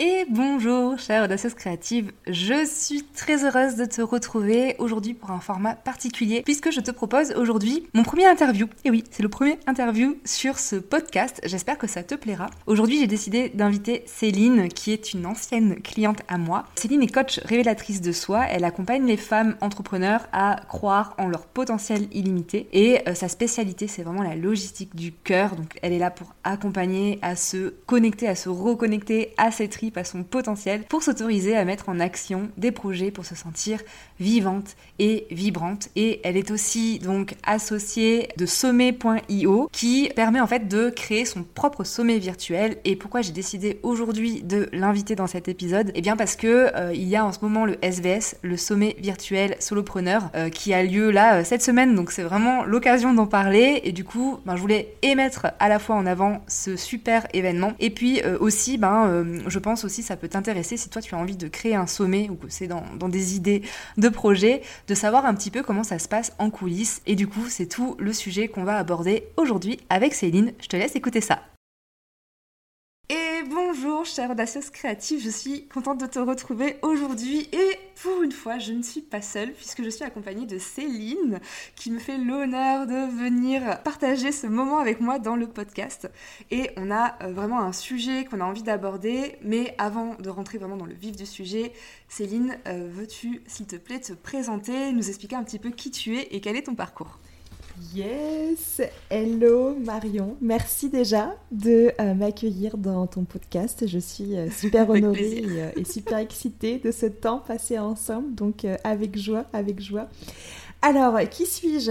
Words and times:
Et 0.00 0.24
bonjour, 0.28 0.98
chère 0.98 1.24
audacieuse 1.24 1.54
créative, 1.54 2.10
je 2.26 2.66
suis 2.66 3.04
très 3.04 3.44
heureuse 3.44 3.76
de 3.76 3.84
te 3.84 4.02
retrouver 4.02 4.74
aujourd'hui 4.80 5.14
pour 5.14 5.30
un 5.30 5.38
format 5.38 5.74
particulier 5.76 6.42
puisque 6.42 6.72
je 6.72 6.80
te 6.80 6.90
propose 6.90 7.32
aujourd'hui 7.36 7.86
mon 7.94 8.02
premier 8.02 8.26
interview. 8.26 8.66
Et 8.84 8.90
oui, 8.90 9.04
c'est 9.12 9.22
le 9.22 9.28
premier 9.28 9.56
interview 9.68 10.16
sur 10.24 10.58
ce 10.58 10.76
podcast, 10.76 11.40
j'espère 11.44 11.78
que 11.78 11.86
ça 11.86 12.02
te 12.02 12.16
plaira. 12.16 12.46
Aujourd'hui, 12.66 12.98
j'ai 12.98 13.06
décidé 13.06 13.50
d'inviter 13.50 14.02
Céline 14.06 14.68
qui 14.68 14.92
est 14.92 15.12
une 15.12 15.26
ancienne 15.26 15.80
cliente 15.80 16.22
à 16.26 16.38
moi. 16.38 16.64
Céline 16.74 17.02
est 17.04 17.14
coach 17.14 17.38
révélatrice 17.44 18.00
de 18.00 18.10
soi, 18.10 18.46
elle 18.50 18.64
accompagne 18.64 19.06
les 19.06 19.16
femmes 19.16 19.56
entrepreneurs 19.60 20.26
à 20.32 20.60
croire 20.68 21.14
en 21.18 21.28
leur 21.28 21.46
potentiel 21.46 22.08
illimité 22.10 22.68
et 22.72 23.08
euh, 23.08 23.14
sa 23.14 23.28
spécialité 23.28 23.86
c'est 23.86 24.02
vraiment 24.02 24.24
la 24.24 24.34
logistique 24.34 24.96
du 24.96 25.12
cœur, 25.12 25.54
donc 25.54 25.78
elle 25.82 25.92
est 25.92 25.98
là 26.00 26.10
pour 26.10 26.34
accompagner 26.42 27.20
à 27.22 27.36
se 27.36 27.74
connecter, 27.86 28.26
à 28.26 28.34
se 28.34 28.48
reconnecter 28.48 29.34
à 29.36 29.52
ses 29.52 29.68
tripes 29.68 29.84
à 29.96 30.04
son 30.04 30.22
potentiel 30.22 30.84
pour 30.88 31.02
s'autoriser 31.02 31.56
à 31.56 31.64
mettre 31.64 31.88
en 31.88 32.00
action 32.00 32.50
des 32.56 32.72
projets 32.72 33.10
pour 33.10 33.24
se 33.24 33.34
sentir 33.34 33.80
vivante 34.20 34.76
et 34.98 35.26
vibrante. 35.30 35.88
Et 35.96 36.20
elle 36.24 36.36
est 36.36 36.50
aussi 36.50 36.98
donc 36.98 37.34
associée 37.44 38.28
de 38.36 38.46
sommet.io 38.46 39.68
qui 39.72 40.10
permet 40.14 40.40
en 40.40 40.46
fait 40.46 40.68
de 40.68 40.90
créer 40.90 41.24
son 41.24 41.42
propre 41.42 41.84
sommet 41.84 42.18
virtuel. 42.18 42.76
Et 42.84 42.96
pourquoi 42.96 43.22
j'ai 43.22 43.32
décidé 43.32 43.80
aujourd'hui 43.82 44.42
de 44.42 44.68
l'inviter 44.72 45.14
dans 45.14 45.26
cet 45.26 45.48
épisode? 45.48 45.90
Eh 45.94 46.00
bien 46.00 46.16
parce 46.16 46.36
que 46.36 46.70
euh, 46.74 46.92
il 46.94 47.08
y 47.08 47.16
a 47.16 47.24
en 47.24 47.32
ce 47.32 47.38
moment 47.42 47.64
le 47.64 47.76
SVS, 47.82 48.36
le 48.42 48.56
sommet 48.56 48.96
virtuel 48.98 49.56
solopreneur, 49.58 50.30
euh, 50.34 50.48
qui 50.48 50.74
a 50.74 50.82
lieu 50.82 51.10
là 51.10 51.36
euh, 51.36 51.44
cette 51.44 51.62
semaine. 51.62 51.94
Donc 51.94 52.12
c'est 52.12 52.22
vraiment 52.22 52.64
l'occasion 52.64 53.14
d'en 53.14 53.26
parler. 53.26 53.80
Et 53.84 53.92
du 53.92 54.04
coup, 54.04 54.38
ben, 54.46 54.56
je 54.56 54.60
voulais 54.60 54.94
émettre 55.02 55.48
à 55.58 55.68
la 55.68 55.78
fois 55.78 55.96
en 55.96 56.06
avant 56.06 56.42
ce 56.48 56.76
super 56.76 57.26
événement 57.32 57.72
et 57.80 57.90
puis 57.90 58.22
aussi, 58.40 58.78
ben, 58.78 59.24
je 59.46 59.58
pense 59.58 59.73
aussi 59.82 60.04
ça 60.04 60.16
peut 60.16 60.28
t'intéresser 60.28 60.76
si 60.76 60.88
toi 60.88 61.02
tu 61.02 61.16
as 61.16 61.18
envie 61.18 61.36
de 61.36 61.48
créer 61.48 61.74
un 61.74 61.88
sommet 61.88 62.28
ou 62.30 62.36
que 62.36 62.46
c'est 62.48 62.68
dans, 62.68 62.84
dans, 62.96 63.08
des 63.08 63.34
idées 63.34 63.62
de 63.96 64.08
projet, 64.08 64.62
de 64.86 64.94
savoir 64.94 65.26
un 65.26 65.34
petit 65.34 65.50
peu 65.50 65.62
comment 65.62 65.82
ça 65.82 65.98
se 65.98 66.06
passe 66.06 66.32
en 66.38 66.50
coulisses. 66.50 67.02
Et 67.06 67.16
du 67.16 67.26
coup, 67.26 67.46
c'est 67.48 67.66
tout 67.66 67.96
le 67.98 68.12
sujet 68.12 68.48
qu'on 68.48 68.64
va 68.64 68.78
aborder 68.78 69.24
aujourd'hui 69.36 69.80
avec 69.88 70.14
Céline. 70.14 70.52
Je 70.60 70.68
te 70.68 70.76
laisse 70.76 70.94
écouter 70.94 71.20
ça. 71.20 71.53
Et 73.10 73.42
bonjour, 73.50 74.06
chère 74.06 74.30
audacieuse 74.30 74.70
créative, 74.70 75.20
je 75.20 75.28
suis 75.28 75.68
contente 75.68 76.00
de 76.00 76.06
te 76.06 76.18
retrouver 76.18 76.78
aujourd'hui 76.80 77.50
et 77.52 77.78
pour 78.02 78.22
une 78.22 78.32
fois, 78.32 78.58
je 78.58 78.72
ne 78.72 78.82
suis 78.82 79.02
pas 79.02 79.20
seule 79.20 79.52
puisque 79.52 79.84
je 79.84 79.90
suis 79.90 80.04
accompagnée 80.04 80.46
de 80.46 80.58
Céline 80.58 81.38
qui 81.76 81.90
me 81.90 81.98
fait 81.98 82.16
l'honneur 82.16 82.86
de 82.86 83.14
venir 83.14 83.82
partager 83.82 84.32
ce 84.32 84.46
moment 84.46 84.78
avec 84.78 85.02
moi 85.02 85.18
dans 85.18 85.36
le 85.36 85.46
podcast. 85.46 86.10
Et 86.50 86.70
on 86.78 86.90
a 86.90 87.18
euh, 87.22 87.32
vraiment 87.34 87.60
un 87.60 87.72
sujet 87.72 88.24
qu'on 88.24 88.40
a 88.40 88.44
envie 88.44 88.62
d'aborder, 88.62 89.36
mais 89.42 89.74
avant 89.76 90.14
de 90.14 90.30
rentrer 90.30 90.56
vraiment 90.56 90.78
dans 90.78 90.86
le 90.86 90.94
vif 90.94 91.14
du 91.14 91.26
sujet, 91.26 91.74
Céline, 92.08 92.56
euh, 92.66 92.88
veux-tu 92.90 93.42
s'il 93.46 93.66
te 93.66 93.76
plaît 93.76 94.00
te 94.00 94.14
présenter, 94.14 94.92
nous 94.92 95.10
expliquer 95.10 95.36
un 95.36 95.44
petit 95.44 95.58
peu 95.58 95.68
qui 95.68 95.90
tu 95.90 96.16
es 96.16 96.28
et 96.30 96.40
quel 96.40 96.56
est 96.56 96.62
ton 96.62 96.74
parcours? 96.74 97.18
Yes, 97.92 98.80
hello 99.10 99.74
Marion, 99.74 100.36
merci 100.40 100.88
déjà 100.90 101.34
de 101.50 101.90
euh, 102.00 102.14
m'accueillir 102.14 102.76
dans 102.76 103.06
ton 103.08 103.24
podcast. 103.24 103.86
Je 103.88 103.98
suis 103.98 104.36
euh, 104.36 104.48
super 104.48 104.88
honorée 104.90 105.42
euh, 105.44 105.70
et, 105.76 105.84
super 105.84 106.18
excitée 106.18 106.78
de 106.78 106.92
ce 106.92 107.06
temps 107.06 107.40
passé 107.40 107.76
ensemble, 107.78 108.32
donc 108.34 108.64
avec 108.84 109.18
joie, 109.18 109.46
avec 109.52 109.80
joie. 109.80 110.08
Alors, 110.82 111.18
qui 111.28 111.46
suis-je? 111.46 111.90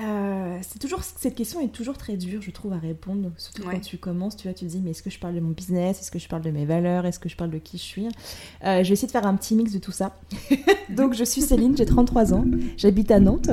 Euh, 0.00 0.58
c'est 0.62 0.78
toujours 0.78 1.02
cette 1.02 1.34
question 1.34 1.60
est 1.60 1.72
toujours 1.72 1.96
très 1.98 2.16
dure, 2.16 2.40
je 2.42 2.50
trouve, 2.50 2.72
à 2.72 2.78
répondre. 2.78 3.32
Surtout 3.36 3.62
quand 3.62 3.80
tu 3.80 3.98
commences, 3.98 4.36
tu 4.36 4.46
vois, 4.46 4.54
tu 4.54 4.64
te 4.64 4.70
dis 4.70 4.80
mais 4.82 4.90
est-ce 4.90 5.02
que 5.02 5.10
je 5.10 5.18
parle 5.18 5.34
de 5.34 5.40
mon 5.40 5.50
business, 5.50 6.00
est-ce 6.00 6.10
que 6.10 6.18
je 6.18 6.28
parle 6.28 6.42
de 6.42 6.50
mes 6.50 6.66
valeurs, 6.66 7.06
est-ce 7.06 7.18
que 7.18 7.28
je 7.28 7.36
parle 7.36 7.50
de 7.50 7.58
qui 7.58 7.78
je 7.78 7.82
suis? 7.82 8.06
Euh, 8.06 8.82
je 8.82 8.88
vais 8.88 8.92
essayer 8.92 9.06
de 9.06 9.12
faire 9.12 9.26
un 9.26 9.34
petit 9.36 9.54
mix 9.54 9.72
de 9.72 9.78
tout 9.78 9.92
ça. 9.92 10.16
Donc 10.90 11.14
je 11.14 11.24
suis 11.24 11.40
Céline, 11.40 11.76
j'ai 11.76 11.86
33 11.86 12.34
ans, 12.34 12.44
j'habite 12.76 13.10
à 13.10 13.18
Nantes, 13.18 13.50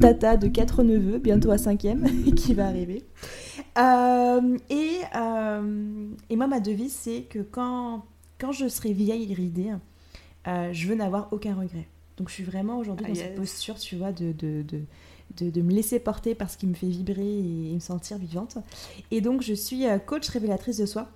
tata 0.00 0.36
de 0.36 0.48
quatre 0.48 0.82
neveux, 0.82 1.18
bientôt 1.18 1.50
à 1.50 1.58
cinquième 1.58 2.04
qui 2.36 2.54
va 2.54 2.66
arriver. 2.66 3.04
Euh, 3.78 4.58
et, 4.70 5.00
et 6.30 6.36
moi 6.36 6.46
ma 6.46 6.60
devise 6.60 6.94
c'est 6.94 7.22
que 7.22 7.38
quand 7.38 8.04
quand 8.38 8.52
je 8.52 8.68
serai 8.68 8.92
vieille 8.92 9.30
et 9.30 9.34
ridée, 9.34 9.72
je 10.46 10.86
veux 10.86 10.94
n'avoir 10.94 11.28
aucun 11.32 11.54
regret. 11.54 11.88
Donc 12.16 12.28
je 12.28 12.34
suis 12.34 12.44
vraiment 12.44 12.78
aujourd'hui 12.78 13.06
ah, 13.06 13.10
dans 13.10 13.14
cette 13.14 13.34
posture, 13.34 13.78
tu 13.78 13.96
vois, 13.96 14.12
de, 14.12 14.32
de, 14.32 14.62
de 14.62 14.82
de, 15.44 15.62
me 15.62 15.72
laisser 15.72 15.98
porter 15.98 16.34
par 16.34 16.50
ce 16.50 16.56
qui 16.56 16.66
me 16.66 16.74
fait 16.74 16.86
vibrer 16.86 17.38
et, 17.38 17.74
me 17.74 17.80
sentir 17.80 18.18
vivante. 18.18 18.58
Et 19.10 19.20
donc, 19.20 19.42
je 19.42 19.54
suis 19.54 19.86
euh, 19.86 19.98
coach 19.98 20.28
révélatrice 20.28 20.78
de 20.78 20.86
soi. 20.86 21.08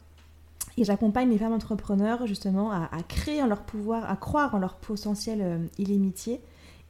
Et 0.77 0.85
j'accompagne 0.85 1.31
les 1.31 1.39
femmes 1.39 1.53
entrepreneurs 1.53 2.27
justement 2.27 2.71
à, 2.71 2.89
créer 3.09 3.43
en 3.43 3.47
leur 3.47 3.63
pouvoir, 3.63 4.09
à 4.09 4.17
croire 4.17 4.55
en 4.55 4.59
leur 4.59 4.77
potentiel 4.77 5.41
euh, 5.43 5.59
illimité 5.79 6.41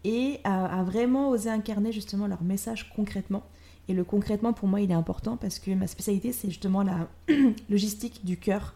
et 0.05 0.41
à, 0.45 0.83
vraiment 0.83 1.31
oser 1.31 1.51
incarner 1.51 1.93
justement 1.93 2.27
leur 2.27 2.43
message 2.43 2.93
concrètement. 2.95 3.43
Et 3.89 3.95
le 3.95 4.05
concrètement, 4.05 4.53
pour 4.53 4.69
moi, 4.69 4.81
il 4.81 4.91
est 4.91 4.95
important 4.95 5.37
parce 5.37 5.59
que 5.59 5.73
ma 5.73 5.87
spécialité, 5.87 6.33
c'est 6.33 6.49
justement 6.49 6.83
la 6.83 7.09
logistique 7.71 8.25
du 8.25 8.37
cœur. 8.37 8.75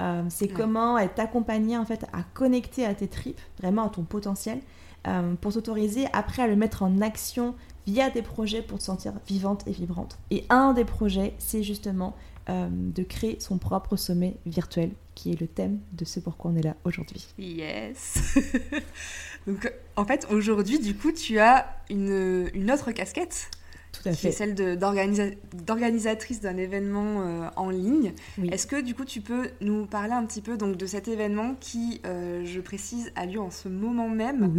Euh, 0.00 0.22
c'est 0.28 0.48
comment 0.48 0.96
être 0.98 1.18
accompagné 1.18 1.76
en 1.76 1.84
fait 1.84 2.04
à 2.12 2.22
connecter 2.34 2.84
à 2.84 2.94
tes 2.94 3.08
tripes, 3.08 3.40
vraiment 3.58 3.86
à 3.86 3.88
ton 3.88 4.02
potentiel, 4.02 4.60
pour 5.40 5.52
s'autoriser 5.52 6.06
après 6.12 6.42
à 6.42 6.46
le 6.46 6.56
mettre 6.56 6.82
en 6.82 7.00
action 7.00 7.54
via 7.86 8.10
des 8.10 8.20
projets 8.20 8.60
pour 8.60 8.78
te 8.78 8.84
sentir 8.84 9.14
vivante 9.26 9.66
et 9.66 9.72
vibrante. 9.72 10.18
Et 10.30 10.44
un 10.50 10.74
des 10.74 10.84
projets, 10.84 11.34
c'est 11.38 11.62
justement 11.62 12.14
euh, 12.50 12.68
de 12.70 13.02
créer 13.02 13.40
son 13.40 13.58
propre 13.58 13.96
sommet 13.96 14.36
virtuel, 14.46 14.90
qui 15.14 15.32
est 15.32 15.40
le 15.40 15.46
thème 15.46 15.80
de 15.92 16.04
ce 16.04 16.20
pourquoi 16.20 16.50
on 16.50 16.56
est 16.56 16.62
là 16.62 16.76
aujourd'hui. 16.84 17.26
Yes 17.38 18.38
Donc 19.46 19.72
en 19.96 20.04
fait, 20.04 20.26
aujourd'hui, 20.30 20.78
du 20.78 20.94
coup, 20.94 21.12
tu 21.12 21.38
as 21.38 21.66
une, 21.88 22.50
une 22.52 22.70
autre 22.70 22.92
casquette 22.92 23.50
tout 23.92 24.08
à 24.08 24.12
fait. 24.12 24.18
Qui 24.18 24.26
est 24.28 24.32
celle 24.32 24.54
d'organisatrice 24.54 26.40
d'un 26.40 26.56
événement 26.56 27.22
euh, 27.22 27.48
en 27.56 27.70
ligne. 27.70 28.12
Est-ce 28.50 28.66
que 28.66 28.80
du 28.80 28.94
coup 28.94 29.04
tu 29.04 29.20
peux 29.20 29.48
nous 29.60 29.86
parler 29.86 30.12
un 30.12 30.24
petit 30.24 30.42
peu 30.42 30.56
donc, 30.56 30.76
de 30.76 30.86
cet 30.86 31.08
événement 31.08 31.54
qui, 31.58 32.00
euh, 32.06 32.44
je 32.44 32.60
précise, 32.60 33.12
a 33.16 33.26
lieu 33.26 33.40
en 33.40 33.50
ce 33.50 33.68
moment 33.68 34.08
même 34.08 34.52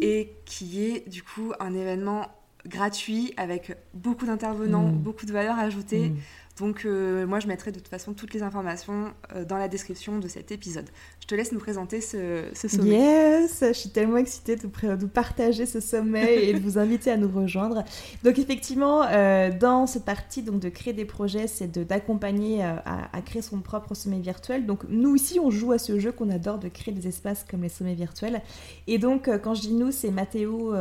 et 0.00 0.32
qui 0.44 0.84
est 0.84 1.08
du 1.08 1.22
coup 1.22 1.52
un 1.60 1.74
événement 1.74 2.28
gratuit 2.66 3.34
avec 3.36 3.76
beaucoup 3.92 4.26
d'intervenants, 4.26 4.88
mm. 4.88 4.98
beaucoup 4.98 5.26
de 5.26 5.32
valeur 5.32 5.58
ajoutée. 5.58 6.10
Mm. 6.10 6.16
Donc 6.58 6.84
euh, 6.84 7.26
moi 7.26 7.40
je 7.40 7.48
mettrai 7.48 7.72
de 7.72 7.78
toute 7.78 7.88
façon 7.88 8.14
toutes 8.14 8.32
les 8.32 8.42
informations 8.42 9.12
euh, 9.34 9.44
dans 9.44 9.58
la 9.58 9.66
description 9.66 10.18
de 10.18 10.28
cet 10.28 10.52
épisode. 10.52 10.86
Je 11.20 11.26
te 11.26 11.34
laisse 11.34 11.50
nous 11.50 11.58
présenter 11.58 12.00
ce, 12.00 12.44
sommet. 12.54 12.90
Yes, 12.90 13.64
je 13.66 13.72
suis 13.72 13.90
tellement 13.90 14.18
excitée 14.18 14.56
de, 14.56 15.06
partager 15.06 15.66
ce 15.66 15.80
sommet 15.80 16.44
et 16.44 16.52
de 16.52 16.60
vous 16.60 16.78
inviter 16.78 17.10
à 17.10 17.16
nous 17.16 17.28
rejoindre. 17.28 17.82
Donc 18.22 18.38
effectivement, 18.38 19.02
euh, 19.02 19.50
dans 19.50 19.86
cette 19.86 20.04
partie 20.04 20.42
donc, 20.42 20.60
de 20.60 20.68
créer 20.68 20.92
des 20.92 21.04
projets, 21.04 21.48
c'est 21.48 21.70
d'accompagner 21.78 22.62
à, 22.62 23.22
créer 23.24 23.42
son 23.42 23.60
propre 23.60 23.94
sommet 23.94 24.20
virtuel. 24.20 24.66
Donc 24.66 24.84
nous 24.88 25.16
ici, 25.16 25.40
on 25.40 25.50
joue 25.50 25.72
à 25.72 25.78
ce 25.78 25.98
jeu 25.98 26.12
qu'on 26.12 26.30
adore 26.30 26.58
de 26.58 26.68
créer 26.68 26.94
des 26.94 27.08
espaces 27.08 27.44
comme 27.50 27.62
les 27.62 27.68
sommets 27.68 27.94
virtuels. 27.94 28.42
Et 28.86 28.98
donc 28.98 29.28
quand 29.42 29.54
je 29.54 29.62
dis 29.62 29.74
nous, 29.74 29.90
c'est 29.90 30.10
Mathéo, 30.10 30.72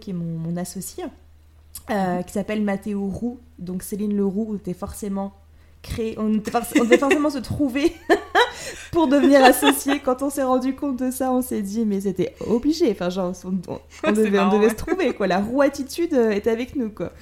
qui 0.00 0.10
est 0.10 0.14
mon 0.14 0.56
associé. 0.56 1.04
Euh, 1.90 2.22
qui 2.22 2.32
s'appelle 2.32 2.62
Mathéo 2.62 3.06
Roux. 3.06 3.40
Donc 3.58 3.82
Céline 3.82 4.16
Leroux 4.16 4.56
était 4.56 4.74
forcément 4.74 5.34
créé, 5.82 6.14
on, 6.18 6.30
devait 6.30 6.96
forcément 6.96 7.28
se 7.28 7.38
trouver 7.38 7.92
pour 8.90 9.06
devenir 9.06 9.44
associé. 9.44 10.00
Quand 10.00 10.22
on 10.22 10.30
s'est 10.30 10.42
rendu 10.42 10.74
compte 10.74 10.98
de 10.98 11.10
ça, 11.10 11.30
on 11.30 11.42
s'est 11.42 11.60
dit 11.60 11.84
mais 11.84 12.00
c'était 12.00 12.34
obligé. 12.46 12.90
Enfin 12.90 13.10
genre 13.10 13.34
on, 13.44 13.50
devait, 14.12 14.70
se 14.70 14.74
trouver 14.74 15.12
quoi. 15.12 15.26
La 15.26 15.40
roue 15.40 15.60
attitude 15.60 16.14
euh, 16.14 16.30
est 16.30 16.46
avec 16.46 16.74
nous 16.74 16.88
quoi. 16.88 17.12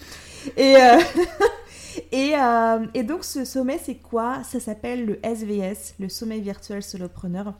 Et 0.56 0.76
euh, 0.76 0.98
Et, 2.10 2.32
euh, 2.36 2.86
et 2.94 3.02
donc 3.02 3.24
ce 3.24 3.44
sommet, 3.44 3.78
c'est 3.82 3.96
quoi? 3.96 4.42
Ça 4.44 4.60
s'appelle 4.60 5.04
le 5.04 5.18
SVS, 5.22 5.94
le 5.98 6.08
sommet 6.08 6.38
virtuel 6.40 6.82
solopreneur. 6.82 7.54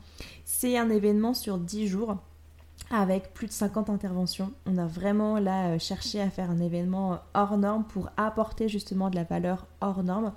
C'est 0.45 0.79
un 0.79 0.91
événement 0.91 1.35
sur 1.35 1.59
10 1.59 1.89
jours 1.89 2.17
avec 2.93 3.33
plus 3.35 3.47
de 3.47 3.53
50 3.53 3.91
interventions. 3.91 4.53
On 4.67 4.79
a 4.79 4.87
vraiment 4.87 5.39
là 5.39 5.69
euh, 5.69 5.79
cherché 5.79 6.21
à 6.21 6.31
faire 6.31 6.51
un 6.51 6.61
événement 6.61 7.21
hors 7.35 7.57
norme 7.57 7.85
pour 7.85 8.11
apporter 8.17 8.69
justement 8.69 9.11
de 9.11 9.17
la 9.17 9.25
valeur 9.25 9.67
hors 9.81 10.03
norme. 10.03 10.33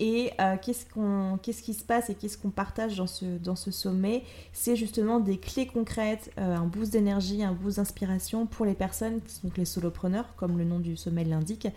Et 0.00 0.32
euh, 0.40 0.56
qu'est-ce, 0.60 0.84
qu'on, 0.92 1.38
qu'est-ce 1.42 1.62
qui 1.62 1.74
se 1.74 1.84
passe 1.84 2.10
et 2.10 2.14
qu'est-ce 2.14 2.36
qu'on 2.36 2.50
partage 2.50 2.96
dans 2.96 3.06
ce, 3.06 3.24
dans 3.38 3.56
ce 3.56 3.70
sommet? 3.70 4.24
C'est 4.52 4.74
justement 4.74 5.20
des 5.20 5.38
clés 5.38 5.66
concrètes, 5.66 6.32
euh, 6.38 6.56
un 6.56 6.66
boost 6.66 6.92
d'énergie, 6.92 7.44
un 7.44 7.52
boost 7.52 7.76
d'inspiration 7.76 8.46
pour 8.46 8.66
les 8.66 8.74
personnes 8.74 9.20
qui 9.20 9.32
sont 9.32 9.50
les 9.56 9.64
solopreneurs, 9.64 10.34
comme 10.36 10.58
le 10.58 10.64
nom 10.64 10.80
du 10.80 10.96
sommet 10.96 11.24
l'indique, 11.24 11.68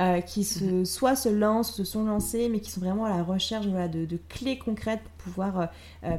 euh, 0.00 0.20
qui 0.20 0.44
se, 0.44 0.64
mhm. 0.64 0.84
soit 0.84 1.16
se 1.16 1.28
lancent, 1.28 1.74
se 1.74 1.84
sont 1.84 2.04
lancés, 2.04 2.48
mais 2.48 2.60
qui 2.60 2.70
sont 2.70 2.80
vraiment 2.80 3.04
à 3.04 3.10
la 3.10 3.22
recherche 3.22 3.66
de, 3.66 4.06
de, 4.06 4.18
clés 4.28 4.58
concrètes 4.58 5.00
pour 5.02 5.32
pouvoir 5.34 5.68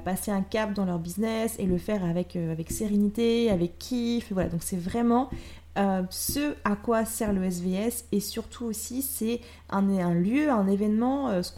passer 0.03 0.31
un 0.31 0.41
cap 0.41 0.73
dans 0.73 0.85
leur 0.85 0.99
business 0.99 1.55
et 1.59 1.65
le 1.65 1.77
faire 1.77 2.03
avec, 2.03 2.35
avec 2.35 2.71
sérénité, 2.71 3.51
avec 3.51 3.77
kiff. 3.77 4.31
Voilà, 4.31 4.49
donc 4.49 4.63
c'est 4.63 4.79
vraiment 4.79 5.29
euh, 5.77 6.03
ce 6.09 6.55
à 6.63 6.75
quoi 6.75 7.03
sert 7.05 7.33
le 7.33 7.43
SVS 7.43 8.05
et 8.11 8.19
surtout 8.19 8.65
aussi 8.65 9.01
c'est 9.01 9.41
un, 9.69 9.89
un, 9.89 10.13
lieu, 10.13 10.49
un 10.49 10.67
événement, 10.67 11.29
euh, 11.29 11.41
ce 11.41 11.51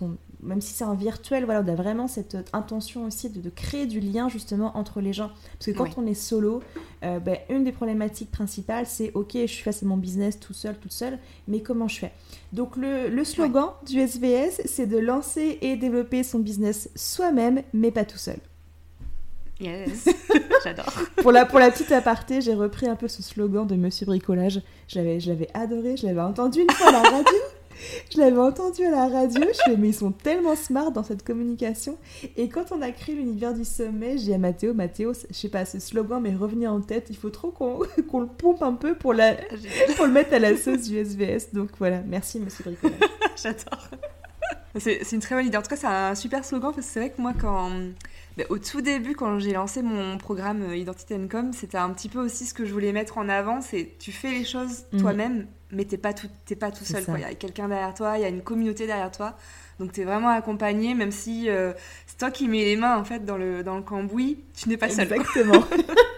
même 0.44 0.62
si 0.62 0.74
c'est 0.74 0.84
un 0.84 0.94
virtuel, 0.94 1.46
voilà, 1.46 1.64
on 1.66 1.68
a 1.68 1.76
vraiment 1.76 2.08
cette 2.08 2.38
intention 2.54 3.06
aussi 3.06 3.30
de, 3.30 3.50
créer 3.50 3.86
du 3.86 4.00
lien 4.00 4.30
justement 4.30 4.78
entre 4.78 5.02
les 5.02 5.14
gens. 5.14 5.32
Parce 5.58 5.66
que 5.66 5.72
quand 5.72 5.98
on 5.98 6.06
est 6.06 6.14
solo, 6.14 6.62
euh, 7.04 7.20
ben, 7.20 7.38
une 7.50 7.64
des 7.64 7.72
problématiques 7.72 8.32
principales 8.32 8.86
c'est 8.86 9.12
ok, 9.14 9.34
je 9.34 9.46
suis 9.46 9.64
face 9.64 9.84
à 9.84 9.86
mon 9.86 9.98
business 9.98 10.40
tout 10.40 10.54
seul, 10.54 10.78
toute 10.78 10.92
seule, 10.94 11.20
mais 11.48 11.62
comment 11.62 11.88
je 11.88 12.00
fais? 12.00 12.12
Donc 12.54 12.76
le, 12.76 13.10
le 13.10 13.24
slogan 13.24 13.70
du 13.86 14.00
SVS 14.00 14.62
c'est 14.66 14.88
de 14.88 14.98
lancer 14.98 15.58
et 15.62 15.76
développer 15.76 16.24
son 16.24 16.40
business 16.40 16.90
soi-même, 16.96 17.62
mais 17.74 17.92
pas 17.92 18.06
tout 18.06 18.18
seul. 18.18 18.38
Yes, 19.60 20.08
j'adore. 20.64 20.94
pour, 21.18 21.32
la, 21.32 21.46
pour 21.46 21.60
la 21.60 21.72
petite 21.72 21.92
aparté, 21.92 22.42
j'ai 22.42 22.54
repris 22.54 22.88
un 22.88 22.96
peu 22.96 23.08
ce 23.08 23.24
slogan 23.24 23.66
de 23.66 23.76
Monsieur 23.76 24.06
Bricolage. 24.06 24.62
Je 24.88 25.00
l'avais 25.00 25.50
adoré, 25.54 25.98
je 25.98 26.06
l'avais 26.06 26.22
entendu 26.22 26.62
une 26.62 26.70
fois 26.70 26.90
à 26.90 26.92
la 26.92 27.02
radio. 27.02 27.38
Je 28.12 28.20
l'avais 28.20 28.38
entendu 28.38 28.84
à 28.86 28.92
la 28.92 29.08
radio, 29.08 29.42
je 29.42 29.72
fais 29.72 29.78
mais 29.78 29.90
ils 29.90 29.94
sont 29.94 30.12
tellement 30.12 30.56
smart 30.56 30.92
dans 30.92 31.04
cette 31.04 31.24
communication. 31.24 31.98
Et 32.36 32.50
quand 32.50 32.72
on 32.72 32.82
a 32.82 32.92
créé 32.92 33.16
l'univers 33.16 33.54
du 33.54 33.66
sommet, 33.66 34.18
j'ai 34.18 34.26
dit 34.26 34.34
à 34.34 34.38
Mathéo, 34.38 34.74
Mathéo, 34.74 35.14
je 35.14 35.36
sais 35.36 35.50
pas, 35.50 35.66
ce 35.66 35.80
slogan 35.80 36.22
m'est 36.22 36.36
revenu 36.36 36.68
en 36.68 36.82
tête, 36.82 37.08
il 37.10 37.18
faut 37.18 37.30
trop 37.30 37.52
qu'on 37.52 37.80
le 38.20 38.28
pompe 38.28 38.62
un 38.62 38.74
peu 38.74 38.96
pour, 38.96 39.14
la, 39.14 39.36
pour 39.96 40.06
le 40.06 40.12
mettre 40.12 40.34
à 40.34 40.40
la 40.40 40.56
sauce 40.58 40.84
du 40.84 40.98
SVS. 40.98 41.54
Donc 41.54 41.70
voilà, 41.78 42.02
merci 42.06 42.40
Monsieur 42.40 42.64
Bricolage. 42.64 43.00
J'adore. 43.44 43.90
C'est 44.80 45.12
une 45.12 45.22
très 45.22 45.36
bonne 45.36 45.48
idée. 45.48 45.58
En 45.58 45.62
tout 45.62 45.70
cas, 45.70 45.76
c'est 45.76 45.88
un 45.88 46.14
super 46.14 46.46
slogan 46.46 46.72
parce 46.74 46.86
que 46.86 46.94
c'est 46.94 47.00
vrai 47.00 47.10
que 47.10 47.22
moi, 47.22 47.34
quand 47.40 47.72
au 48.50 48.60
tout 48.60 48.82
début, 48.82 49.16
quand 49.16 49.40
j'ai 49.40 49.54
lancé 49.54 49.82
mon 49.82 50.18
programme 50.18 50.62
euh, 50.62 50.76
Identité 50.76 51.18
Com, 51.30 51.54
c'était 51.54 51.78
un 51.78 51.90
petit 51.90 52.10
peu 52.10 52.20
aussi 52.20 52.46
ce 52.46 52.54
que 52.54 52.66
je 52.66 52.74
voulais 52.74 52.92
mettre 52.92 53.18
en 53.18 53.30
avant. 53.30 53.62
C'est 53.62 53.96
tu 54.00 54.12
fais 54.12 54.32
les 54.32 54.46
choses 54.46 54.86
mm. 54.92 55.00
toi-même, 55.00 55.48
mais 55.72 55.86
t'es 55.86 55.98
pas 55.98 56.14
tout, 56.14 56.30
pas 56.60 56.72
tout 56.72 56.86
seul. 56.86 57.04
Il 57.16 57.22
y 57.22 57.24
a 57.24 57.34
quelqu'un 57.34 57.68
derrière 57.68 57.94
toi, 57.94 58.18
il 58.18 58.22
y 58.22 58.26
a 58.26 58.30
une 58.30 58.44
communauté 58.44 58.86
derrière 58.86 59.12
toi. 59.12 59.36
Donc 59.80 59.92
tu 59.92 60.02
es 60.02 60.04
vraiment 60.04 60.30
accompagné, 60.30 60.94
même 60.94 61.12
si 61.12 61.50
euh, 61.50 61.74
c'est 62.06 62.18
toi 62.18 62.32
qui 62.32 62.48
mets 62.48 62.64
les 62.64 62.76
mains 62.76 62.98
en 62.98 63.04
fait 63.04 63.26
dans 63.26 63.38
le, 63.38 63.64
dans 63.64 63.76
le 63.76 63.84
cambouis, 63.84 64.40
tu 64.56 64.70
n'es 64.70 64.78
pas 64.78 64.90
seul. 64.90 65.12
Exactement. 65.12 65.64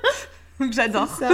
Donc 0.60 0.74
j'adore. 0.74 1.20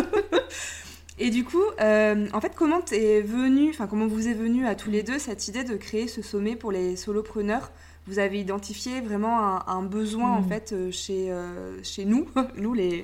Et 1.18 1.30
du 1.30 1.46
coup, 1.46 1.64
euh, 1.80 2.28
en 2.34 2.42
fait, 2.42 2.54
comment 2.56 2.82
es 2.92 3.22
venu, 3.22 3.70
enfin 3.70 3.88
comment 3.88 4.06
vous 4.06 4.28
est 4.28 4.34
venu 4.34 4.68
à 4.68 4.76
tous 4.76 4.92
les 4.92 5.02
deux 5.02 5.18
cette 5.18 5.48
idée 5.48 5.64
de 5.64 5.78
créer 5.78 6.08
ce 6.08 6.22
sommet 6.22 6.56
pour 6.56 6.72
les 6.72 6.96
solopreneurs 6.98 7.72
vous 8.08 8.20
avez 8.20 8.40
identifié 8.40 9.02
vraiment 9.02 9.68
un, 9.68 9.82
besoin 9.82 10.34
en 10.34 10.42
mm. 10.42 10.48
fait 10.48 10.72
euh, 10.74 10.92
chez, 10.92 11.32
euh, 11.32 11.82
chez 11.84 12.06
nous, 12.06 12.28
nous 12.58 12.74
les, 12.76 13.04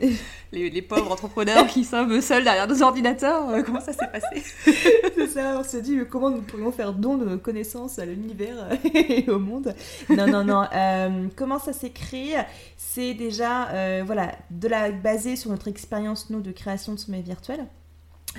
les, 0.52 0.82
pauvres 0.82 1.12
entrepreneurs 1.12 1.66
qui 1.68 1.84
sommes 1.84 2.22
seuls 2.22 2.44
derrière 2.44 2.68
nos 2.68 2.82
ordinateurs. 2.84 3.50
Euh, 3.50 3.64
comment 3.64 3.82
ça 3.82 3.94
s'est 3.94 4.08
passé? 4.08 4.44
C'est 5.16 5.28
ça, 5.28 5.58
on 5.60 5.64
se 5.64 5.78
dit 5.78 5.98
comment 6.10 6.30
nous 6.30 6.42
pourrions 6.42 6.72
faire 6.72 6.94
don 6.94 7.18
de 7.18 7.26
nos 7.26 7.38
connaissances 7.38 8.00
à 8.00 8.06
l'univers 8.06 8.70
et 8.94 9.30
au 9.30 9.40
monde? 9.40 9.74
Non, 10.10 10.28
non, 10.28 10.44
non. 10.44 11.30
comment 11.36 11.60
ça 11.60 11.74
s'est 11.74 11.92
créé? 11.92 12.38
C'est 12.78 13.14
déjà 13.14 14.04
voilà, 14.04 14.36
de 14.50 14.68
la 14.68 14.92
basé 14.92 15.36
sur 15.36 15.50
notre 15.50 15.68
expérience 15.68 16.30
nous 16.30 16.42
de 16.42 16.52
création 16.52 16.94
de 16.94 17.00
sommet 17.00 17.22
virtuel. 17.22 17.66